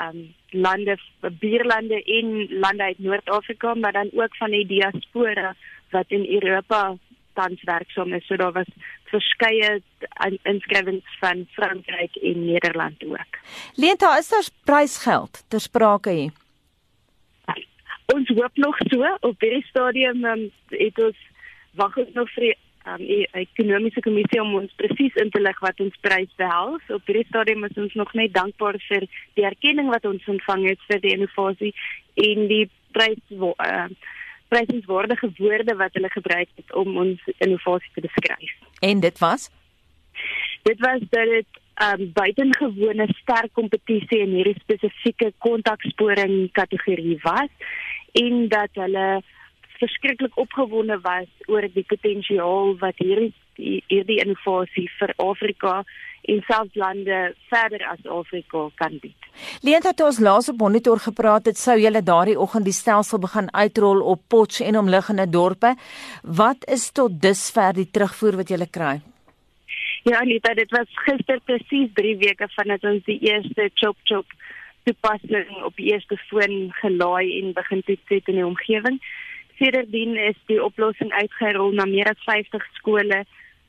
um 0.00 0.34
lande, 0.50 0.98
buurlande 1.20 2.02
en 2.02 2.58
lande 2.58 2.82
uit 2.82 2.98
Noord-Afrika, 2.98 3.74
maar 3.74 3.92
dan 3.92 4.10
ook 4.12 4.36
van 4.36 4.50
die 4.50 4.66
diaspora 4.66 5.54
wat 5.90 6.04
in 6.08 6.26
Europa 6.42 6.96
tans 7.32 7.62
werksaam 7.62 8.12
is. 8.12 8.26
So 8.26 8.36
daar 8.36 8.52
was 8.52 8.68
verskeie 9.04 9.82
inskrywings 10.42 11.16
van 11.20 11.46
Frankryk 11.50 12.16
en 12.16 12.44
Nederland 12.44 13.04
ook. 13.04 13.38
Leenta, 13.74 14.18
is 14.18 14.28
daar 14.28 14.48
prysgeld 14.64 15.44
ter 15.48 15.60
sprake 15.60 16.10
hier? 16.10 16.32
ons 18.12 18.28
hoop 18.28 18.56
nog 18.56 18.76
so 18.90 19.16
op 19.20 19.40
hierdie 19.40 19.64
stadium 19.68 20.24
um, 20.24 20.42
het 20.74 20.98
ons 21.02 21.20
wag 21.80 21.96
ons 22.02 22.12
nog 22.16 22.30
vir 22.34 22.48
die 22.48 22.56
um, 22.86 23.04
ekonomiese 23.42 24.02
kommissie 24.04 24.40
om 24.42 24.54
ons 24.60 24.74
presies 24.80 25.16
in 25.22 25.30
te 25.30 25.40
lig 25.40 25.58
wat 25.64 25.80
ons 25.84 25.98
prys 26.04 26.30
behels. 26.40 26.82
Op 26.88 27.06
hierdie 27.06 27.28
stadium 27.28 27.64
is 27.68 27.78
ons 27.84 27.94
nog 27.98 28.12
net 28.18 28.34
dankbaar 28.34 28.78
vir 28.88 29.08
die 29.38 29.46
erkenning 29.48 29.90
wat 29.92 30.06
ons 30.08 30.28
ontvang 30.34 30.68
het 30.72 30.86
vir 30.90 31.02
die 31.04 31.14
innovasie 31.16 31.72
en 32.28 32.46
die 32.50 32.66
prys 32.92 33.22
uh, 33.40 33.88
prysenswaardige 34.52 35.32
woorde 35.38 35.74
wat 35.80 35.94
hulle 35.96 36.12
gebruik 36.12 36.48
het 36.60 36.74
om 36.76 36.96
ons 37.06 37.32
innovasie 37.38 37.90
te 37.94 38.04
beskryf. 38.04 38.54
En 38.84 39.00
dit 39.00 39.18
was 39.18 39.48
Dit 40.62 40.80
was 40.80 41.00
dat 41.10 41.28
dit 41.28 41.60
um 41.82 42.10
buitengewone 42.12 43.06
sterk 43.22 43.52
kompetisie 43.52 44.20
in 44.20 44.34
hierdie 44.36 44.58
spesifieke 44.60 45.32
kontaksporing 45.38 46.50
kategorie 46.52 47.18
was 47.22 47.48
en 48.20 48.48
dat 48.52 48.68
hulle 48.76 49.06
verskriklik 49.82 50.38
opgewonde 50.38 50.98
was 51.02 51.28
oor 51.50 51.66
die 51.74 51.86
potensiaal 51.90 52.76
wat 52.82 53.02
hierdie 53.02 53.32
hierdie 53.58 54.20
innovasie 54.22 54.86
vir 54.98 55.12
Afrika 55.20 55.82
en 56.32 56.40
selfs 56.46 56.78
lande 56.78 57.18
verder 57.50 57.82
as 57.90 58.06
Afrika 58.06 58.68
kan 58.80 58.98
bied. 59.02 59.28
Leent 59.66 59.86
het 59.88 60.00
ons 60.00 60.20
laas 60.22 60.48
op 60.52 60.60
monitor 60.62 61.02
gepraat 61.02 61.50
het 61.50 61.58
sou 61.60 61.76
julle 61.80 62.02
daardie 62.06 62.38
oggend 62.38 62.68
die 62.68 62.76
stelsel 62.76 63.20
begin 63.22 63.50
uitrol 63.52 64.02
op 64.14 64.22
Potch 64.28 64.62
en 64.64 64.78
omliggende 64.78 65.26
dorpe. 65.30 65.74
Wat 66.22 66.64
is 66.70 66.90
tot 66.96 67.18
dusver 67.22 67.74
die 67.76 67.90
terugvoer 67.90 68.40
wat 68.42 68.54
julle 68.54 68.70
kry? 68.70 69.00
Ja, 70.02 70.18
Anita, 70.18 70.54
dit 70.58 70.70
was 70.74 70.88
gister 71.06 71.38
presies 71.46 71.92
3 71.98 72.16
weke 72.22 72.48
vandat 72.56 72.84
ons 72.88 73.04
die 73.06 73.20
eerste 73.28 73.68
chop 73.78 73.98
chop 74.08 74.38
toepassing 74.86 75.50
op 75.62 75.76
die 75.78 75.92
eerste 75.92 76.16
foon 76.26 76.72
gelaai 76.80 77.38
en 77.38 77.52
begin 77.54 77.84
toets 77.86 78.10
het 78.10 78.30
in 78.32 78.40
die 78.40 78.46
omgewing. 78.46 78.98
Sedertdien 79.58 80.16
is 80.16 80.36
die 80.46 80.62
oplossing 80.62 81.12
uitgerol 81.12 81.72
na 81.72 81.84
meer 81.84 82.10
as 82.10 82.24
50 82.24 82.64
skole, 82.78 83.24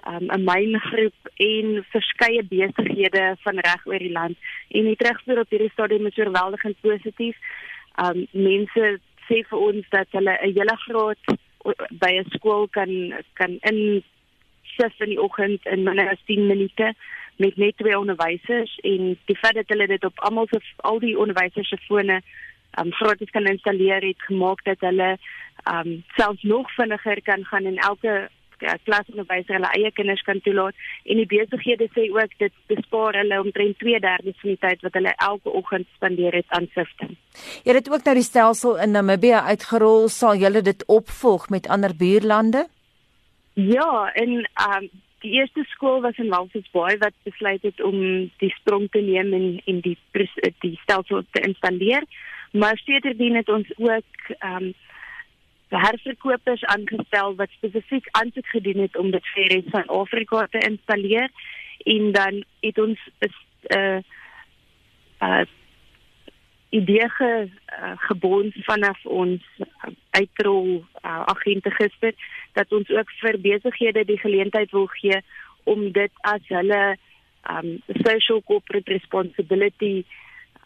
um, 0.08 0.28
'n 0.32 0.44
myngroep 0.44 1.32
en 1.36 1.86
verskeie 1.92 2.44
besighede 2.44 3.36
van 3.44 3.60
reg 3.60 3.86
oor 3.86 4.00
die 4.00 4.12
land. 4.12 4.38
En 4.70 4.84
die 4.84 4.96
terugvoer 4.96 5.40
op 5.40 5.50
hierdie 5.50 5.72
stadium 5.74 6.06
is 6.06 6.18
oorweldigend 6.18 6.78
positief. 6.82 7.38
Um 7.98 8.28
mense 8.32 9.00
sê 9.28 9.44
vir 9.50 9.60
ons 9.60 9.90
dat 9.90 10.08
hulle 10.12 10.38
'n 10.42 10.54
hele 10.54 10.78
graad 10.86 11.24
by 12.02 12.12
'n 12.20 12.30
skool 12.36 12.68
kan 12.68 13.14
kan 13.34 13.58
in 13.62 14.04
sif 14.76 15.00
in 15.00 15.10
die 15.10 15.22
oggend 15.22 15.66
in 15.66 15.84
minder 15.84 16.10
as 16.10 16.24
10 16.26 16.48
minute 16.48 16.94
met 17.36 17.58
net 17.58 17.78
twee 17.78 18.00
onderwysers 18.00 18.78
en 18.82 19.18
die 19.26 19.38
feit 19.38 19.56
dat 19.56 19.70
hulle 19.74 19.88
dit 19.88 20.06
op 20.06 20.20
almal 20.20 20.48
se 20.50 20.60
al 20.76 21.00
die 21.00 21.18
onderwysers 21.18 21.70
se 21.70 21.78
fone 21.88 22.22
um 22.82 22.92
gratis 22.92 23.30
kan 23.30 23.46
installeer 23.46 24.02
het 24.02 24.22
gemaak 24.22 24.64
dat 24.64 24.80
hulle 24.80 25.18
um 25.70 26.03
selfs 26.16 26.43
nog 26.43 26.72
vinniger 26.76 27.22
kan 27.22 27.45
gaan 27.45 27.66
en 27.66 27.78
elke 27.78 28.30
ja, 28.59 28.76
klasonderwyser 28.84 29.57
hulle 29.57 29.72
eie 29.78 29.91
kinders 29.91 30.22
kan 30.28 30.39
toelaat 30.41 30.76
en 31.03 31.20
die 31.22 31.28
besighede 31.30 31.89
sê 31.95 32.07
ook 32.14 32.36
dit 32.39 32.53
bespaar 32.72 33.18
hulle 33.20 33.39
omtrent 33.41 33.78
2/3 33.84 34.36
van 34.41 34.51
die 34.51 34.59
tyd 34.66 34.82
wat 34.82 34.93
hulle 34.99 35.14
elke 35.28 35.49
oggend 35.49 35.88
spandeer 35.95 36.34
het 36.34 36.49
aan 36.49 36.68
sifting. 36.74 37.16
Jy 37.64 37.74
het 37.74 37.89
ook 37.91 38.05
nou 38.05 38.16
die 38.16 38.30
stelsel 38.30 38.78
in 38.80 38.91
Namibië 38.91 39.41
uitgerol, 39.51 40.07
sal 40.07 40.36
julle 40.36 40.61
dit 40.61 40.86
opvolg 40.88 41.49
met 41.49 41.68
ander 41.68 41.95
buurlande? 41.95 42.68
Ja, 43.53 44.11
en 44.14 44.47
um 44.68 44.89
die 45.24 45.32
eerste 45.39 45.64
skool 45.72 46.01
was 46.01 46.18
in 46.18 46.30
Bay 46.72 46.97
wat 46.97 47.14
besluit 47.24 47.61
het 47.61 47.82
om 47.82 48.30
die 48.38 48.53
sprong 48.59 48.89
te 48.91 48.99
neem 48.99 49.34
en 49.34 49.61
en 49.66 49.80
die 49.82 49.97
die 50.59 50.80
stelsel 50.84 51.24
te 51.32 51.41
installeer. 51.41 52.03
Maar 52.51 52.78
sedertdien 52.78 53.36
het 53.36 53.49
ons 53.49 53.68
ook 53.78 54.34
ehm 54.39 54.64
um, 54.64 54.74
herverkopers 55.80 56.64
aangestel 56.64 57.36
wat 57.36 57.50
spesifiek 57.50 58.08
aansoek 58.12 58.48
gedoen 58.48 58.82
het 58.86 58.98
om 58.98 59.12
dit 59.12 59.28
vir 59.34 59.50
res 59.56 59.70
van 59.76 59.88
Afrika 59.88 60.48
te 60.52 60.60
installeer. 60.70 61.30
En 61.84 62.12
dan 62.12 62.44
het 62.60 62.80
ons 62.80 63.00
'n 63.20 63.32
uh, 63.78 64.00
uh, 65.22 65.46
idee 66.70 67.10
ge, 67.10 67.50
uh, 67.70 67.92
gebond 67.96 68.54
vanaf 68.66 69.06
ons 69.06 69.42
uh, 69.60 69.66
uitrol 70.10 70.86
uh, 71.06 71.22
agente 71.26 71.72
gister 71.72 72.14
dat 72.54 72.72
ons 72.72 72.90
ook 72.90 73.12
vir 73.22 73.40
besighede 73.40 74.06
die 74.06 74.18
geleentheid 74.18 74.72
wil 74.72 74.86
gee 74.86 75.22
om 75.64 75.92
dit 75.92 76.12
as 76.22 76.42
hulle 76.48 76.98
um 77.50 77.82
social 78.06 78.42
corporate 78.44 78.92
responsibility 78.92 80.06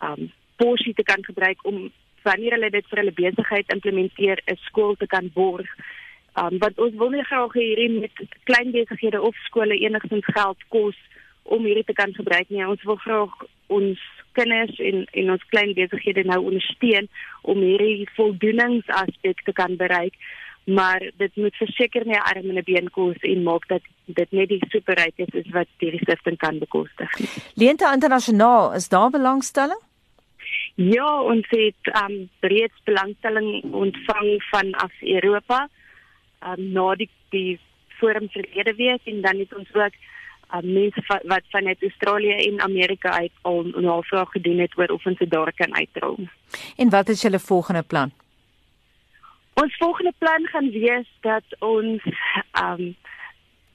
um 0.01 0.32
porsie 0.55 0.93
te 0.93 1.03
kan 1.03 1.24
gebruik 1.26 1.66
om 1.66 1.91
wanneer 2.30 2.57
hulle 2.57 2.69
dit 2.69 2.89
vir 2.89 3.01
hulle 3.01 3.19
besigheid 3.21 3.73
implementeer 3.75 4.41
'n 4.45 4.59
skool 4.67 4.95
te 4.95 5.07
kan 5.07 5.30
borg. 5.34 5.69
Um 6.41 6.57
want 6.63 6.80
ons 6.86 6.95
wil 7.01 7.09
nie 7.09 7.23
graag 7.30 7.53
hierdie 7.53 7.89
met 7.99 8.15
klein 8.49 8.71
besighede 8.71 9.21
of 9.21 9.36
skole 9.49 9.78
enigstens 9.78 10.25
geld 10.25 10.59
kos 10.75 10.97
om 11.43 11.65
hierdie 11.65 11.88
te 11.88 11.93
kan 11.93 12.13
gebruik 12.13 12.49
nie. 12.49 12.67
Ons 12.67 12.84
wil 12.84 12.99
graag 13.05 13.34
ons 13.67 13.99
kinders 14.38 14.80
en 14.89 15.05
en 15.11 15.32
ons 15.36 15.47
klein 15.53 15.73
besighede 15.73 16.23
nou 16.23 16.41
ondersteun 16.49 17.07
om 17.41 17.63
hierdie 17.63 18.09
voldoeningsaspek 18.19 19.41
te 19.43 19.53
kan 19.53 19.75
bereik. 19.75 20.13
Maar 20.67 20.99
dit 21.17 21.36
moet 21.36 21.55
verseker 21.55 22.05
nie 22.05 22.19
arm 22.19 22.49
en 22.49 22.57
'n 22.59 22.69
been 22.69 22.89
kos 22.91 23.19
en 23.21 23.43
maak 23.43 23.67
dat 23.67 23.84
dit 24.05 24.32
net 24.32 24.49
die 24.49 24.63
superrykes 24.69 25.34
is 25.41 25.49
wat 25.51 25.67
hierdie 25.80 26.03
stifting 26.03 26.38
kan 26.38 26.59
bekostig. 26.59 27.11
Leente 27.55 27.89
internasionaal, 27.93 28.73
is 28.73 28.89
daar 28.89 29.09
belangstelling? 29.09 29.86
Ja, 30.75 31.21
ons 31.21 31.45
het 31.49 31.93
um 32.03 32.29
reeds 32.39 32.83
belangstelling 32.83 33.73
ontvang 33.73 34.43
van 34.49 34.73
af 34.73 35.01
Europa. 35.01 35.67
Um 36.45 36.71
na 36.71 36.95
die 36.95 37.09
die 37.29 37.59
forum 37.99 38.29
verlede 38.29 38.75
week 38.75 39.01
en 39.03 39.21
dan 39.21 39.39
het 39.39 39.55
ons 39.55 39.73
ook 39.73 39.95
um 40.55 40.73
mense 40.73 41.03
wat, 41.07 41.23
wat 41.23 41.43
vanuit 41.49 41.81
Australië 41.81 42.35
en 42.47 42.61
Amerika 42.61 43.09
uit 43.09 43.31
al 43.41 43.63
navraag 43.63 44.31
gedoen 44.31 44.59
het 44.59 44.77
oor 44.77 44.87
of 44.87 45.05
ons 45.05 45.17
dit 45.17 45.29
daar 45.29 45.53
kan 45.53 45.75
uitrol. 45.75 46.27
En 46.75 46.89
wat 46.89 47.09
is 47.09 47.21
julle 47.21 47.39
volgende 47.39 47.83
plan? 47.83 48.11
Ons 49.53 49.77
volgende 49.77 50.13
plan 50.17 50.47
gaan 50.47 50.69
wees 50.69 51.07
dat 51.21 51.43
ons 51.59 52.03
um 52.63 52.95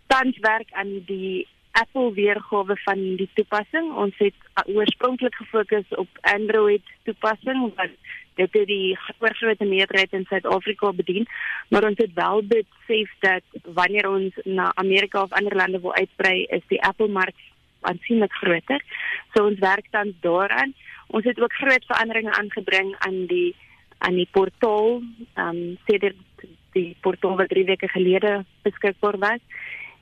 tans 0.06 0.38
werk 0.38 0.72
aan 0.72 1.02
die 1.06 1.48
Apple 1.72 2.12
weergawe 2.12 2.76
van 2.84 3.00
die 3.16 3.28
toepassing. 3.34 3.92
Ons 3.96 4.16
het 4.20 4.34
uh, 4.34 4.76
oorspronklik 4.76 5.34
gefokus 5.34 5.88
op 5.96 6.08
Android 6.20 6.84
toepassing 7.04 7.72
wat 7.76 7.94
dit 8.40 8.52
het 8.56 8.66
die 8.68 8.98
oorgrootste 9.20 9.68
meerderheid 9.68 10.12
in 10.16 10.24
Suid-Afrika 10.28 10.92
bedien, 10.96 11.26
maar 11.68 11.84
ons 11.84 11.98
het 12.00 12.14
wel 12.16 12.40
besef 12.48 13.10
dat 13.20 13.44
wanneer 13.76 14.08
ons 14.08 14.38
na 14.44 14.70
Amerika 14.80 15.22
of 15.22 15.34
ander 15.36 15.56
lande 15.56 15.80
wil 15.80 15.94
uitbrei, 15.94 16.46
is 16.48 16.64
die 16.72 16.80
Apple 16.82 17.08
mark 17.08 17.36
aansienlik 17.80 18.32
groter. 18.32 18.80
So 19.34 19.44
ons 19.46 19.60
werk 19.60 19.90
dan 19.90 20.14
daaraan. 20.20 20.72
Ons 21.12 21.28
het 21.28 21.40
ook 21.40 21.52
groot 21.52 21.84
veranderinge 21.84 22.32
aangebring 22.32 22.94
aan 22.98 23.26
die 23.26 23.54
aan 24.02 24.16
die 24.18 24.28
portaal, 24.30 25.02
ehm 25.34 25.48
um, 25.48 25.78
sedert 25.86 26.18
die 26.72 26.96
portaal 27.00 27.36
wat 27.36 27.52
3 27.52 27.64
weke 27.64 27.88
gelede 27.88 28.44
beskikbaar 28.62 29.18
was. 29.18 29.42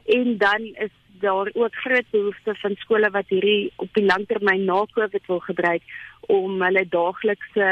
En 0.07 0.39
dan 0.39 0.63
is 0.87 0.95
daar 1.21 1.51
ook 1.53 1.75
groot 1.85 2.11
behoefte 2.11 2.55
van 2.63 2.75
skole 2.79 3.11
wat 3.11 3.29
hierdie 3.29 3.73
op 3.77 3.95
die 3.95 4.05
langtermyn 4.05 4.65
na 4.65 4.85
Covid 4.95 5.27
wil 5.27 5.41
gebruik 5.47 5.83
om 6.21 6.63
hulle 6.63 6.85
daaglikse 6.89 7.69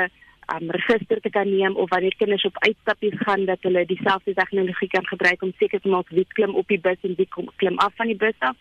um, 0.55 0.71
register 0.71 1.21
te 1.21 1.31
kan 1.31 1.49
neem 1.51 1.77
of 1.77 1.91
wanneer 1.91 2.17
kinders 2.17 2.45
op 2.45 2.59
uitstappies 2.59 3.17
gaan 3.25 3.45
dat 3.45 3.63
hulle 3.67 3.87
dieselfde 3.87 4.35
tegnologie 4.35 4.89
kan 4.89 5.07
gebruik 5.07 5.43
om 5.43 5.53
seker 5.59 5.81
te 5.81 5.89
maak 5.89 6.09
wie 6.09 6.27
klim 6.29 6.55
op 6.55 6.69
die 6.69 6.81
bus 6.81 7.01
en 7.03 7.17
wie 7.17 7.29
klim 7.57 7.79
af 7.79 7.95
van 7.97 8.07
die 8.07 8.17
bus 8.17 8.39
af. 8.39 8.57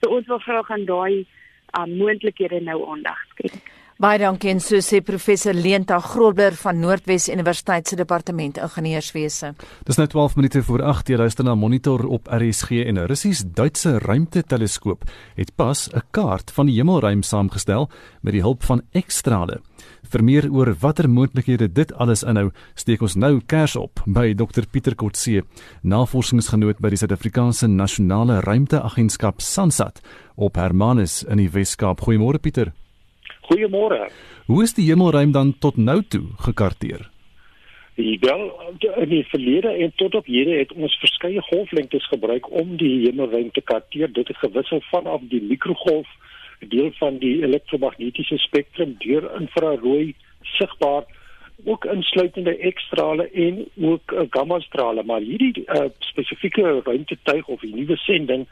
So 0.00 0.10
ons 0.10 0.26
wil 0.26 0.38
graag 0.38 0.70
aan 0.70 0.84
daai 0.84 1.26
um, 1.78 1.96
moontlikhede 1.96 2.60
nou 2.60 2.80
aandag 2.90 3.20
skenk. 3.34 3.74
Baie 3.96 4.18
dankie 4.20 4.50
en 4.52 4.58
so 4.60 4.76
sê 4.84 4.98
professor 5.00 5.56
Leenta 5.56 5.96
Grobler 6.04 6.52
van 6.60 6.76
Noordwes 6.82 7.30
Universiteit 7.32 7.88
se 7.88 7.96
departement 7.96 8.58
ingenieurswese. 8.60 9.54
Dis 9.88 9.96
nou 9.96 10.04
12 10.12 10.36
minute 10.36 10.60
voor 10.68 10.82
8 10.84 11.14
jy 11.14 11.16
luister 11.16 11.46
na 11.48 11.54
monitor 11.56 12.04
op 12.04 12.28
RSG 12.28 12.82
en 12.84 12.98
'n 13.00 13.06
Russies-Duitse 13.08 13.98
ruimteteleskoop 14.04 15.08
het 15.36 15.54
pas 15.56 15.88
'n 15.88 16.02
kaart 16.10 16.50
van 16.50 16.66
die 16.66 16.76
hemelruim 16.76 17.22
saamgestel 17.22 17.88
met 18.20 18.32
die 18.32 18.42
hulp 18.42 18.64
van 18.64 18.82
ekstrale. 18.92 19.60
Vir 20.10 20.24
meer 20.24 20.52
oor 20.52 20.76
watter 20.80 21.08
moontlikhede 21.08 21.72
dit 21.72 21.94
alles 21.94 22.22
inhou, 22.22 22.50
steek 22.74 23.00
ons 23.00 23.14
nou 23.14 23.40
kers 23.46 23.76
op 23.76 24.02
by 24.06 24.34
Dr 24.34 24.66
Pieter 24.70 24.94
Kotse, 24.94 25.42
navorsingsgenoot 25.82 26.80
by 26.80 26.88
die 26.88 26.98
Suid-Afrikaanse 26.98 27.66
Nasionale 27.66 28.40
Ruimteagentskap 28.40 29.40
SANSAT 29.40 30.00
op 30.34 30.56
Hermanus 30.56 31.22
in 31.22 31.36
die 31.36 31.50
Wes-Kaap. 31.50 32.00
Goeiemôre 32.00 32.38
Pieter. 32.38 32.72
Goeiemôre. 33.46 34.08
Hoe 34.46 34.62
is 34.62 34.74
die 34.74 34.88
hemelruim 34.88 35.32
dan 35.32 35.54
tot 35.58 35.76
nou 35.76 36.02
toe 36.02 36.24
gekarteer? 36.46 37.10
Wel 37.96 38.42
in 39.00 39.08
die 39.08 39.24
verlede 39.24 39.68
en 39.68 39.92
tot 39.96 40.14
op 40.14 40.26
hede 40.26 40.58
het 40.58 40.72
ons 40.72 40.98
verskeie 41.00 41.42
golflengtes 41.42 42.08
gebruik 42.12 42.50
om 42.50 42.76
die 42.76 43.06
hemelruim 43.06 43.50
te 43.50 43.62
karteer. 43.64 44.12
Dit 44.12 44.28
het 44.28 44.36
gewissel 44.36 44.82
vanaf 44.90 45.20
die 45.30 45.42
mikrogolf, 45.42 46.08
deel 46.58 46.90
van 46.98 47.18
die 47.18 47.42
elektromagnetiese 47.44 48.38
spektrum 48.38 48.96
deur 48.98 49.30
infrarooi 49.40 50.14
sigbaar 50.42 51.04
ook 51.64 51.84
insluitende 51.84 52.56
ekstrale 52.56 53.30
en 53.30 53.64
ook 53.80 54.12
uh, 54.12 54.20
gamma 54.30 54.60
strale 54.60 55.02
maar 55.02 55.20
hierdie 55.20 55.64
uh, 55.66 55.84
spesifieke 55.98 56.80
ruimtetuig 56.84 57.46
of 57.46 57.60
die 57.60 57.74
nuwe 57.74 57.96
sending 57.96 58.46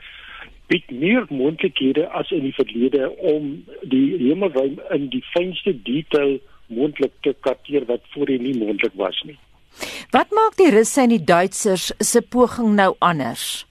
bied 0.67 0.91
meer 0.91 1.27
moontlikhede 1.29 2.07
as 2.11 2.31
in 2.33 2.47
die 2.47 2.55
verlede 2.57 3.11
om 3.33 3.65
die 3.83 4.17
hemelruim 4.17 4.79
in 4.97 5.09
die 5.13 5.25
fynste 5.35 5.75
detail 5.85 6.39
moontlik 6.73 7.13
te 7.21 7.35
karteer 7.41 7.85
wat 7.91 8.07
voorheen 8.15 8.43
nie 8.43 8.57
moontlik 8.57 8.97
was 9.01 9.21
nie. 9.29 9.37
Wat 10.15 10.31
maak 10.31 10.57
die 10.57 10.71
Russe 10.71 11.03
en 11.03 11.13
die 11.13 11.25
Duitsers 11.25 11.91
se 11.99 12.23
poging 12.23 12.75
nou 12.79 12.95
anders? 12.99 13.67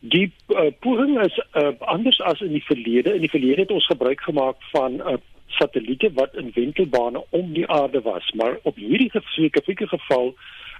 Die 0.00 0.30
uh, 0.48 0.70
poging 0.80 1.18
is 1.20 1.36
uh, 1.58 1.72
anders 1.80 2.20
as 2.24 2.40
in 2.40 2.54
die 2.56 2.64
verlede. 2.64 3.14
In 3.14 3.24
die 3.24 3.32
verlede 3.32 3.66
het 3.66 3.74
ons 3.74 3.88
gebruik 3.90 4.20
gemaak 4.24 4.62
van 4.72 5.00
'n 5.00 5.16
uh, 5.16 5.18
satelliete 5.58 6.12
wat 6.14 6.34
in 6.34 6.52
wentelbane 6.54 7.24
om 7.30 7.52
die 7.52 7.66
aarde 7.68 8.00
was, 8.00 8.30
maar 8.32 8.58
op 8.62 8.76
hierdie 8.76 9.10
spesifieke 9.10 9.86
geval 9.86 10.34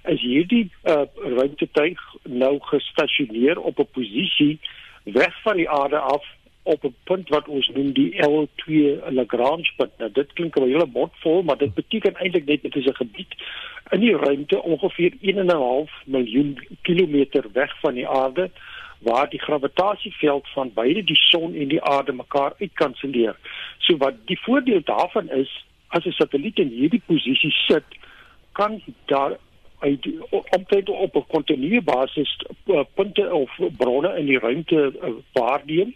is 0.04 0.20
hierdie 0.20 0.70
uh, 0.84 1.02
ruimtetuig 1.14 2.00
nou 2.24 2.58
gestasioneer 2.60 3.58
op 3.58 3.78
'n 3.78 3.88
posisie 3.92 4.58
weg 5.04 5.42
van 5.42 5.56
die 5.56 5.70
aarde 5.70 5.98
af 5.98 6.24
op 6.62 6.84
'n 6.84 6.94
punt 7.04 7.28
wat 7.28 7.48
ons 7.48 7.68
noem 7.68 7.92
die 7.92 8.12
L2 8.22 8.72
Lagrange 9.10 9.70
punt. 9.76 9.98
Nou 9.98 10.10
dit 10.12 10.32
klink 10.32 10.56
'n 10.56 10.62
hele 10.62 10.86
bot 10.86 11.12
vol, 11.20 11.42
maar 11.42 11.56
dit 11.56 11.74
beteken 11.74 12.14
eintlik 12.14 12.46
net 12.46 12.62
dit 12.62 12.76
is 12.76 12.86
'n 12.86 12.94
gebied 12.94 13.34
in 13.90 14.00
die 14.00 14.16
ruimte 14.16 14.62
ongeveer 14.62 15.12
1.5 15.20 15.90
miljoen 16.04 16.58
kilometer 16.82 17.44
weg 17.52 17.80
van 17.80 17.94
die 17.94 18.08
aarde 18.08 18.50
waar 18.98 19.28
die 19.30 19.40
gravitasieveld 19.40 20.48
van 20.48 20.70
beide 20.74 21.04
die 21.04 21.16
son 21.16 21.54
en 21.54 21.68
die 21.68 21.82
aarde 21.82 22.12
mekaar 22.12 22.52
uitkanselleer. 22.58 23.36
So 23.78 23.96
wat 23.96 24.14
die 24.24 24.40
voordeel 24.40 24.80
daarvan 24.84 25.30
is 25.30 25.64
as 25.88 26.04
'n 26.04 26.10
satelliet 26.10 26.58
in 26.58 26.68
hierdie 26.68 27.02
posisie 27.06 27.50
sit, 27.50 27.84
kan 28.52 28.82
daar 29.04 29.38
uit 29.80 30.06
omtrent 30.30 30.88
op 30.88 31.16
'n 31.16 31.26
kontinue 31.28 31.82
basis 31.82 32.36
uh, 32.66 32.80
punte 32.94 33.32
of 33.32 33.50
bronne 33.76 34.18
in 34.18 34.26
die 34.26 34.38
ruimte 34.38 34.92
uh, 35.02 35.08
waarneem. 35.32 35.94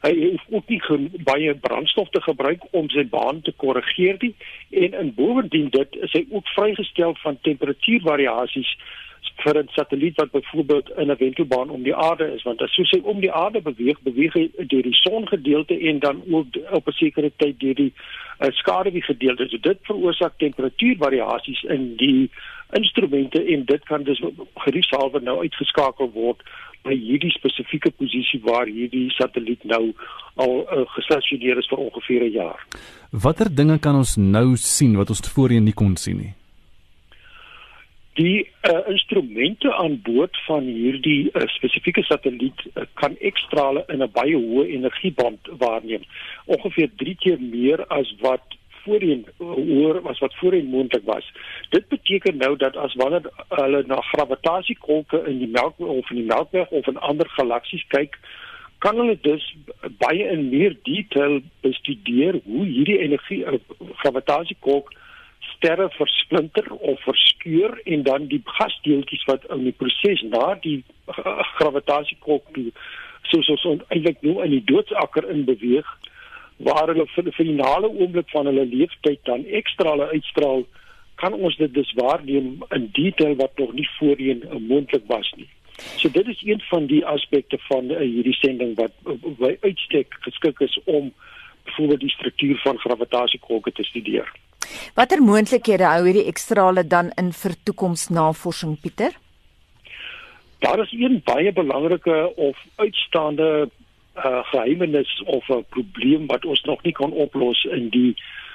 Hy 0.00 0.12
het 0.20 0.40
ook 0.50 0.68
nie 0.68 1.10
baie 1.24 1.54
brandstof 1.54 2.08
te 2.10 2.20
gebruik 2.20 2.62
om 2.70 2.88
sy 2.88 3.06
baan 3.08 3.40
te 3.40 3.52
korrigeer 3.56 4.16
nie 4.18 4.34
en 4.70 4.92
in 5.00 5.14
bovendien 5.14 5.68
dit 5.70 5.96
is 5.96 6.12
hy 6.12 6.26
ook 6.30 6.48
vrygestel 6.48 7.16
van 7.22 7.38
temperatuurvariasies 7.40 8.76
vir 9.42 9.58
'n 9.58 9.68
satelliet 9.68 10.16
wat 10.16 10.30
byvoorbeeld 10.30 10.90
in 10.96 11.10
'n 11.10 11.16
wentelbaan 11.18 11.70
om 11.70 11.82
die 11.82 11.94
aarde 11.94 12.32
is 12.34 12.42
want 12.42 12.60
as 12.62 12.76
hy 12.76 13.00
om 13.02 13.20
die 13.20 13.32
aarde 13.32 13.60
beweeg 13.60 14.00
beweeg 14.02 14.32
hy 14.32 14.50
deur 14.56 14.82
die 14.82 15.00
songedeelte 15.00 15.78
en 15.78 15.98
dan 15.98 16.22
ook 16.30 16.46
op 16.70 16.88
'n 16.88 16.92
sekere 16.92 17.32
tyd 17.36 17.60
deur 17.60 17.74
die 17.74 17.92
uh, 18.40 18.50
skaduwee 18.60 19.02
gedeelte 19.02 19.48
so 19.48 19.58
dit 19.58 19.78
veroorsaak 19.88 20.38
temperatuurvariasies 20.38 21.62
in 21.76 21.96
die 21.96 22.30
instrumente 22.72 23.42
en 23.54 23.64
dit 23.64 23.84
kan 23.84 24.02
dus 24.02 24.22
geriefsalwe 24.66 25.20
nou 25.20 25.40
uitgeskakel 25.42 26.10
word 26.14 26.42
by 26.84 26.94
hierdie 26.98 27.32
spesifieke 27.32 27.90
posisie 27.96 28.40
waar 28.44 28.68
hierdie 28.68 29.08
satelliet 29.16 29.64
nou 29.64 29.92
al 30.44 30.54
uh, 30.64 30.84
gestasioneer 30.96 31.58
is 31.62 31.68
vir 31.70 31.84
ongeveer 31.86 32.24
'n 32.28 32.32
jaar. 32.32 32.60
Watter 33.10 33.48
dinge 33.54 33.78
kan 33.78 33.96
ons 33.96 34.16
nou 34.16 34.56
sien 34.56 34.96
wat 34.96 35.08
ons 35.08 35.20
voorheen 35.36 35.64
nie 35.64 35.72
kon 35.72 35.96
sien 35.96 36.16
nie? 36.16 36.34
Die 38.14 38.46
uh, 38.62 38.88
instrumente 38.88 39.74
aan 39.74 40.00
boord 40.02 40.36
van 40.46 40.62
hierdie 40.62 41.30
uh, 41.32 41.46
spesifieke 41.46 42.02
satelliet 42.02 42.60
uh, 42.66 42.84
kan 42.94 43.16
ekstrale 43.18 43.84
in 43.88 44.02
'n 44.02 44.10
baie 44.14 44.36
hoë 44.38 44.68
energieband 44.76 45.50
waarneem, 45.58 46.04
ongeveer 46.46 46.90
3 46.96 47.16
keer 47.24 47.40
meer 47.40 47.86
as 47.86 48.14
wat 48.20 48.54
voorheen 48.84 49.26
hoor 49.38 50.00
was 50.02 50.18
wat 50.18 50.34
voorheen 50.34 50.66
moontlik 50.66 51.04
was. 51.04 51.32
Dit 51.68 51.88
beteken 51.88 52.36
nou 52.36 52.56
dat 52.56 52.76
as 52.76 52.94
wanneer 52.94 53.30
hulle 53.48 53.82
na 53.86 54.00
gravitasiekolke 54.00 55.22
in 55.26 55.38
die 55.38 55.48
Melkweg 55.48 55.88
of 55.88 56.10
in 56.10 56.16
die 56.16 56.30
Melkweg 56.30 56.68
of 56.70 56.86
in 56.86 56.98
ander 56.98 57.28
galaksies 57.28 57.84
kyk, 57.88 58.18
kan 58.78 58.96
hulle 59.00 59.18
dus 59.20 59.56
baie 59.98 60.28
in 60.28 60.48
meer 60.48 60.76
detail 60.82 61.40
bestudeer 61.60 62.40
hoe 62.44 62.66
hierdie 62.66 62.98
energie 62.98 63.44
gravitasiekolk 64.02 64.92
sterre 65.56 65.88
versplinter 65.96 66.70
of 66.72 67.00
verskeur 67.06 67.78
en 67.84 68.02
dan 68.02 68.28
die 68.28 68.42
gasdeeltjies 68.58 69.24
wat 69.30 69.46
in 69.54 69.64
die 69.68 69.76
proses 69.76 70.22
na 70.28 70.54
die 70.62 70.82
gravitasiekolk 71.58 72.52
toe 72.56 72.70
soos 73.30 73.48
ons 73.54 73.84
eintlik 73.88 74.20
nou 74.22 74.40
in 74.44 74.52
die 74.56 74.64
doodsakker 74.68 75.28
in 75.30 75.44
beweeg 75.48 75.88
waar 76.56 76.88
hulle 76.90 77.06
vir 77.14 77.26
die 77.26 77.34
finale 77.34 77.90
oomblik 77.90 78.30
van 78.30 78.46
hulle 78.46 78.66
lewenstyd 78.70 79.20
dan 79.28 79.44
ekstra 79.60 79.94
hulle 79.96 80.10
uitstraal, 80.12 80.64
kan 81.22 81.34
ons 81.34 81.56
dit 81.56 81.74
dus 81.74 81.92
waarneem 81.98 82.62
in 82.76 82.88
detail 82.92 83.36
wat 83.40 83.58
nog 83.58 83.72
nie 83.72 83.88
voorheen 83.98 84.44
moontlik 84.68 85.06
was 85.10 85.30
nie. 85.36 85.48
So 85.98 86.08
dit 86.08 86.28
is 86.30 86.42
een 86.46 86.62
van 86.70 86.86
die 86.86 87.02
aspekte 87.06 87.58
van 87.66 87.90
uh, 87.90 87.98
hierdie 87.98 88.36
sending 88.38 88.76
wat 88.78 88.94
by 89.40 89.56
uitstek 89.66 90.14
geskik 90.26 90.60
is 90.60 90.78
om 90.84 91.12
byvoorbeeld 91.64 92.00
die 92.00 92.14
struktuur 92.14 92.60
van 92.62 92.78
gravitasiekolke 92.78 93.72
te 93.72 93.84
studeer. 93.84 94.30
Watter 94.94 95.22
moontlikhede 95.22 95.86
hou 95.90 96.04
hierdie 96.06 96.28
ekstrale 96.30 96.84
dan 96.86 97.10
in 97.20 97.32
vir 97.32 97.54
toekomsnavorsing 97.64 98.76
Pieter? 98.82 99.16
Daar 100.64 100.78
is 100.78 100.92
een 100.92 101.20
baie 101.24 101.52
belangrike 101.52 102.32
of 102.36 102.56
uitstaande 102.76 103.68
uh, 104.16 104.44
geheimenis 104.52 105.22
of 105.26 105.48
'n 105.48 105.64
probleem 105.68 106.26
wat 106.26 106.44
ons 106.44 106.62
nog 106.62 106.82
nie 106.82 106.92
kan 106.92 107.12
oplos 107.12 107.64
in 107.64 107.88
die 107.88 108.14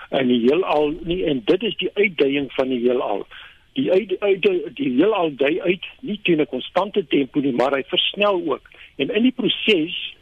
in 0.09 0.27
die 0.27 0.39
heelal 0.39 0.93
nie 1.03 1.25
en 1.25 1.41
dit 1.45 1.63
is 1.63 1.75
die 1.77 1.91
uitdaging 1.93 2.51
van 2.53 2.67
die 2.67 2.79
heelal. 2.79 3.27
Die 3.73 3.91
uit, 3.91 4.15
uit 4.19 4.41
die 4.75 4.89
heelal 4.89 5.35
dui 5.35 5.61
uit 5.61 5.85
nie 5.99 6.19
teen 6.23 6.41
'n 6.41 6.45
konstante 6.45 7.07
tempo 7.07 7.39
nie, 7.39 7.53
maar 7.53 7.71
hy 7.71 7.83
versnel 7.87 8.41
ook. 8.45 8.69
En 8.95 9.13
in 9.15 9.21
die 9.21 9.35
proses 9.35 10.15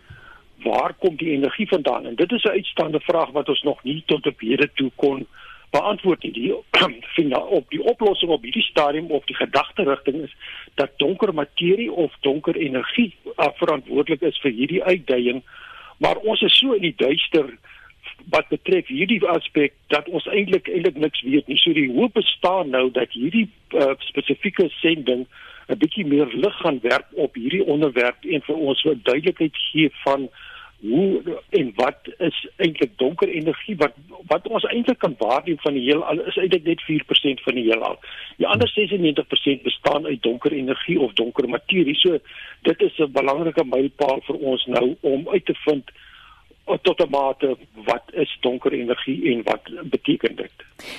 waar 0.63 0.93
kom 0.93 1.15
die 1.15 1.31
energie 1.31 1.67
vandaan? 1.67 2.05
En 2.05 2.15
dit 2.15 2.31
is 2.31 2.43
'n 2.43 2.57
uitstaande 2.57 2.99
vraag 2.99 3.29
wat 3.31 3.49
ons 3.49 3.61
nog 3.61 3.83
nie 3.83 4.03
tot 4.05 4.25
op 4.25 4.39
hede 4.39 4.69
toe 4.73 4.91
kon 4.95 5.19
uh, 5.19 5.46
beantwoord 5.77 6.23
nie. 6.23 6.33
Die 6.37 6.53
finaal 7.17 7.47
op 7.59 7.69
die 7.73 7.83
oplossing 7.93 8.33
op 8.33 8.43
hierdie 8.45 8.65
stadium 8.67 9.11
of 9.19 9.25
die 9.29 9.37
gedagte 9.37 9.87
rigting 9.87 10.23
is 10.27 10.35
dat 10.81 10.97
donker 11.03 11.33
materie 11.33 11.91
of 11.91 12.13
donker 12.25 12.55
energie 12.55 13.13
verantwoordelik 13.61 14.21
is 14.21 14.39
vir 14.43 14.53
hierdie 14.59 14.83
uitdaging, 14.83 15.43
maar 16.03 16.21
ons 16.21 16.41
is 16.45 16.57
so 16.57 16.77
in 16.77 16.85
die 16.85 16.95
duister 16.97 17.51
wat 18.33 18.47
betref 18.49 18.87
hierdie 18.91 19.21
aspek 19.29 19.75
dat 19.93 20.07
ons 20.09 20.25
eintlik 20.33 20.69
eintlik 20.71 20.97
niks 20.97 21.21
weet 21.25 21.47
nie. 21.47 21.57
So 21.61 21.73
die 21.73 21.89
hoop 21.93 22.17
bestaan 22.17 22.73
nou 22.73 22.87
dat 22.91 23.13
hierdie 23.15 23.47
uh, 23.77 23.93
spesifieke 24.09 24.69
sending 24.81 25.27
'n 25.67 25.77
bietjie 25.79 26.05
meer 26.07 26.29
lig 26.31 26.57
gaan 26.63 26.79
werp 26.81 27.07
op 27.13 27.35
hierdie 27.35 27.63
onderwerp 27.63 28.23
en 28.23 28.41
vir 28.41 28.55
ons 28.55 28.83
'n 28.83 29.01
duidelikheid 29.03 29.55
gee 29.71 29.91
van 30.03 30.29
hoe 30.81 31.41
en 31.49 31.71
wat 31.75 32.09
is 32.17 32.47
eintlik 32.55 32.97
donker 32.97 33.29
energie 33.29 33.75
wat 33.77 33.93
wat 34.29 34.47
ons 34.47 34.65
eintlik 34.69 34.99
kan 35.01 35.15
waarneem 35.17 35.57
van 35.63 35.73
die 35.73 35.85
heelal 35.87 36.21
is 36.29 36.37
eintlik 36.37 36.67
net 36.69 36.83
4% 36.85 37.43
van 37.45 37.57
die 37.57 37.65
heelal. 37.69 37.97
Die 38.37 38.47
ander 38.47 38.69
96% 38.73 39.63
bestaan 39.63 40.05
uit 40.05 40.21
donker 40.23 40.53
energie 40.53 40.99
of 40.99 41.13
donker 41.13 41.49
materie. 41.49 41.95
So 41.95 42.19
dit 42.61 42.81
is 42.81 42.99
'n 42.99 43.11
belangrike 43.11 43.65
mylpaal 43.65 44.21
vir 44.27 44.35
ons 44.35 44.65
nou 44.65 44.95
om 45.01 45.29
uit 45.29 45.45
te 45.45 45.55
vind 45.65 45.91
tot 46.81 46.99
'n 46.99 47.09
mate 47.09 47.57
wat 47.85 48.03
is 48.11 48.37
donker 48.41 48.71
energie 48.73 49.33
en 49.33 49.43
wat 49.43 49.89
beteken 49.89 50.35
dit. 50.35 50.51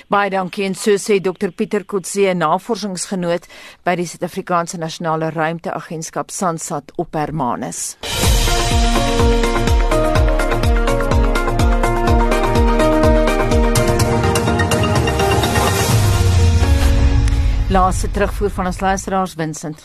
Baie 0.07 0.29
dankie 0.29 0.65
en 0.65 0.75
so 0.75 0.91
sê 0.91 1.21
Dr 1.21 1.51
Pieter 1.55 1.85
Kotse, 1.85 2.33
navorsingsgenoot 2.33 3.47
by 3.83 3.95
die 3.95 4.05
Suid-Afrikaanse 4.05 4.77
Nasionale 4.77 5.29
Ruimteagentskap 5.29 6.29
SANSAT 6.29 6.91
op 6.95 7.13
Hermanus. 7.13 7.97
Laaste 17.69 18.07
terugvoer 18.09 18.49
van 18.49 18.65
ons 18.65 18.79
luisteraars 18.81 19.33
Vincent. 19.37 19.83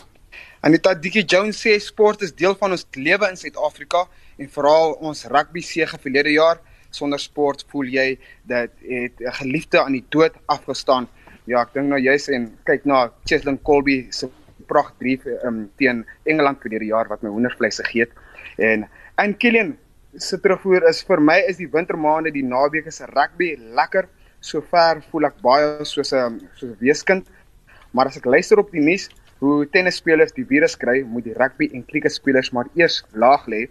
Anita 0.65 0.95
Dikkie 0.97 1.21
Jones 1.29 1.59
sê 1.61 1.75
sport 1.77 2.23
is 2.25 2.31
deel 2.33 2.55
van 2.57 2.73
ons 2.73 2.81
lewe 2.97 3.27
in 3.29 3.37
Suid-Afrika 3.37 4.01
en 4.41 4.49
veral 4.55 4.95
ons 5.05 5.21
rugby 5.29 5.61
sege 5.61 5.99
verlede 6.01 6.33
jaar. 6.33 6.57
Sonder 6.89 7.21
sport 7.21 7.61
voel 7.69 7.91
jy 7.93 8.07
dat 8.49 8.73
het 8.81 9.21
'n 9.21 9.35
geliefde 9.37 9.83
aan 9.83 9.93
die 9.93 10.05
dood 10.09 10.33
afgestaan. 10.47 11.07
Ja, 11.45 11.61
ek 11.61 11.73
dink 11.73 11.87
nou 11.87 12.01
juist 12.01 12.27
en 12.29 12.57
kyk 12.63 12.85
na 12.85 13.11
Cheslin 13.23 13.61
Colby 13.61 14.07
se 14.09 14.29
pragt 14.65 14.97
brief 14.97 15.25
um, 15.43 15.69
teen 15.77 16.05
Engeland 16.23 16.57
verlede 16.61 16.85
jaar 16.85 17.07
wat 17.07 17.21
my 17.21 17.29
hoendervleis 17.29 17.77
gegeet 17.77 18.09
en 18.57 18.85
en 19.17 19.33
Killian 19.37 19.77
se 20.17 20.37
terugvoer 20.37 20.87
is 20.89 21.03
vir 21.03 21.19
my 21.19 21.39
is 21.47 21.57
die 21.57 21.71
wintermaande 21.71 22.31
die 22.31 22.43
naweke 22.43 22.91
se 22.91 23.05
rugby 23.05 23.55
lekker. 23.75 24.07
Sover 24.41 25.01
voel 25.11 25.25
ek 25.25 25.41
baie 25.41 25.85
soos 25.85 26.13
'n 26.13 26.39
soos 26.55 26.71
'n 26.71 26.77
weeskind 26.79 27.25
Maar 27.95 28.09
as 28.11 28.17
ek 28.19 28.25
luister 28.27 28.59
op 28.59 28.73
die 28.75 28.83
nuus 28.83 29.07
hoe 29.39 29.63
tennisspelers 29.71 30.33
die 30.35 30.43
virus 30.47 30.75
kry, 30.79 30.97
moet 31.07 31.23
die 31.27 31.35
rugby 31.35 31.69
en 31.71 31.83
krieket 31.87 32.11
spelers 32.11 32.51
maar 32.55 32.67
eers 32.75 33.01
laag 33.15 33.45
lê, 33.51 33.61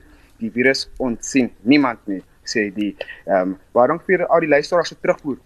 die 0.41 0.49
virus 0.53 0.87
ontsien. 1.03 1.51
Niemand 1.69 2.01
nie 2.09 2.23
sê 2.49 2.71
die 2.73 2.95
ehm 3.25 3.53
um, 3.53 3.53
waarom 3.77 4.01
vir 4.07 4.25
al 4.27 4.45
die 4.45 4.51
luisteraars 4.53 4.93
se 4.93 4.97
terugvoer. 5.01 5.39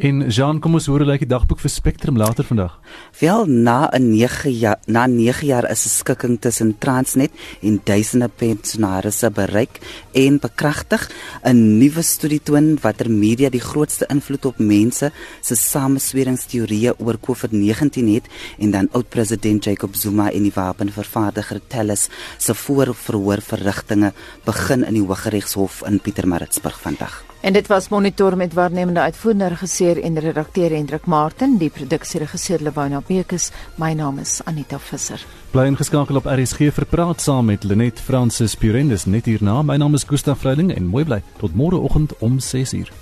En 0.00 0.22
Jean, 0.32 0.56
kom 0.64 0.78
ons 0.78 0.86
hoor 0.88 1.02
hoe 1.02 1.10
lyk 1.10 1.26
die 1.26 1.28
dagboek 1.28 1.60
vir 1.60 1.68
Spectrum 1.68 2.16
later 2.16 2.46
vandag? 2.48 2.78
Wel 3.20 3.44
na 3.44 3.90
'n 3.92 4.08
9 4.16 4.48
jaar 4.48 4.78
na 4.86 5.04
9 5.06 5.46
jaar 5.46 5.70
is 5.70 5.84
'n 5.84 5.88
skikking 6.00 6.40
tussen 6.40 6.78
Transnet 6.78 7.30
en 7.60 7.80
duisende 7.84 8.28
pensionaars 8.28 9.20
bereik 9.34 9.78
en 10.12 10.38
bekragtig 10.38 11.10
'n 11.44 11.78
nuwe 11.78 12.02
studie 12.02 12.40
toon 12.42 12.78
watter 12.80 13.10
media 13.10 13.50
die 13.50 13.60
grootste 13.60 14.06
invloed 14.08 14.44
op 14.44 14.58
mense 14.58 15.12
se 15.40 15.54
samesweringsteorieë 15.54 16.94
oor 16.98 17.18
COVID-19 17.20 18.14
het 18.14 18.26
en 18.58 18.70
dan 18.70 18.88
oud-president 18.92 19.64
Jacob 19.64 19.94
Zuma 19.94 20.30
en 20.30 20.42
die 20.42 20.54
wapenvervaardiger 20.54 21.60
Tellus 21.66 22.08
se 22.38 22.54
voorverhoor 22.54 23.40
verrigtinge 23.42 24.12
begin 24.44 24.84
in 24.84 24.94
die 24.94 25.04
Hooggeregshof 25.04 25.82
in 25.86 26.00
Pietermaritzburg 26.00 26.80
vandag. 26.80 27.29
En 27.40 27.52
dit 27.52 27.66
was 27.66 27.88
monitor 27.88 28.36
met 28.36 28.52
waarnemende 28.52 29.00
uitvoerende 29.00 29.48
regisseur 29.48 30.02
en 30.02 30.18
redakteur 30.18 30.70
Hendrik 30.70 31.06
Martin, 31.06 31.56
die 31.56 31.70
produksieregisseur 31.70 32.58
Lewona 32.60 33.02
Bekes. 33.06 33.50
My 33.74 33.92
naam 33.92 34.18
is 34.18 34.40
Anita 34.44 34.78
Visser. 34.78 35.24
Bly 35.50 35.64
ingeskakel 35.72 36.20
op 36.20 36.28
RSG 36.28 36.68
vir 36.76 36.86
praat 36.86 37.20
saam 37.20 37.48
met 37.48 37.64
Lenet 37.64 38.00
Fransis 38.00 38.54
Purendus 38.54 39.04
net 39.04 39.24
hierna. 39.24 39.62
My 39.62 39.76
naam 39.80 39.96
is 39.96 40.04
Gustaf 40.04 40.44
Vreiding 40.44 40.74
en 40.76 40.92
mooi 40.92 41.04
bly 41.04 41.22
tot 41.40 41.56
môreoggend 41.56 42.12
om 42.20 42.36
6uur. 42.38 42.92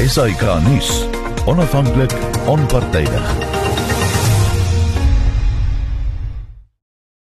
Esai 0.00 0.32
Kahnis, 0.40 1.04
onafhanklik, 1.44 2.16
onpartydig. 2.48 3.59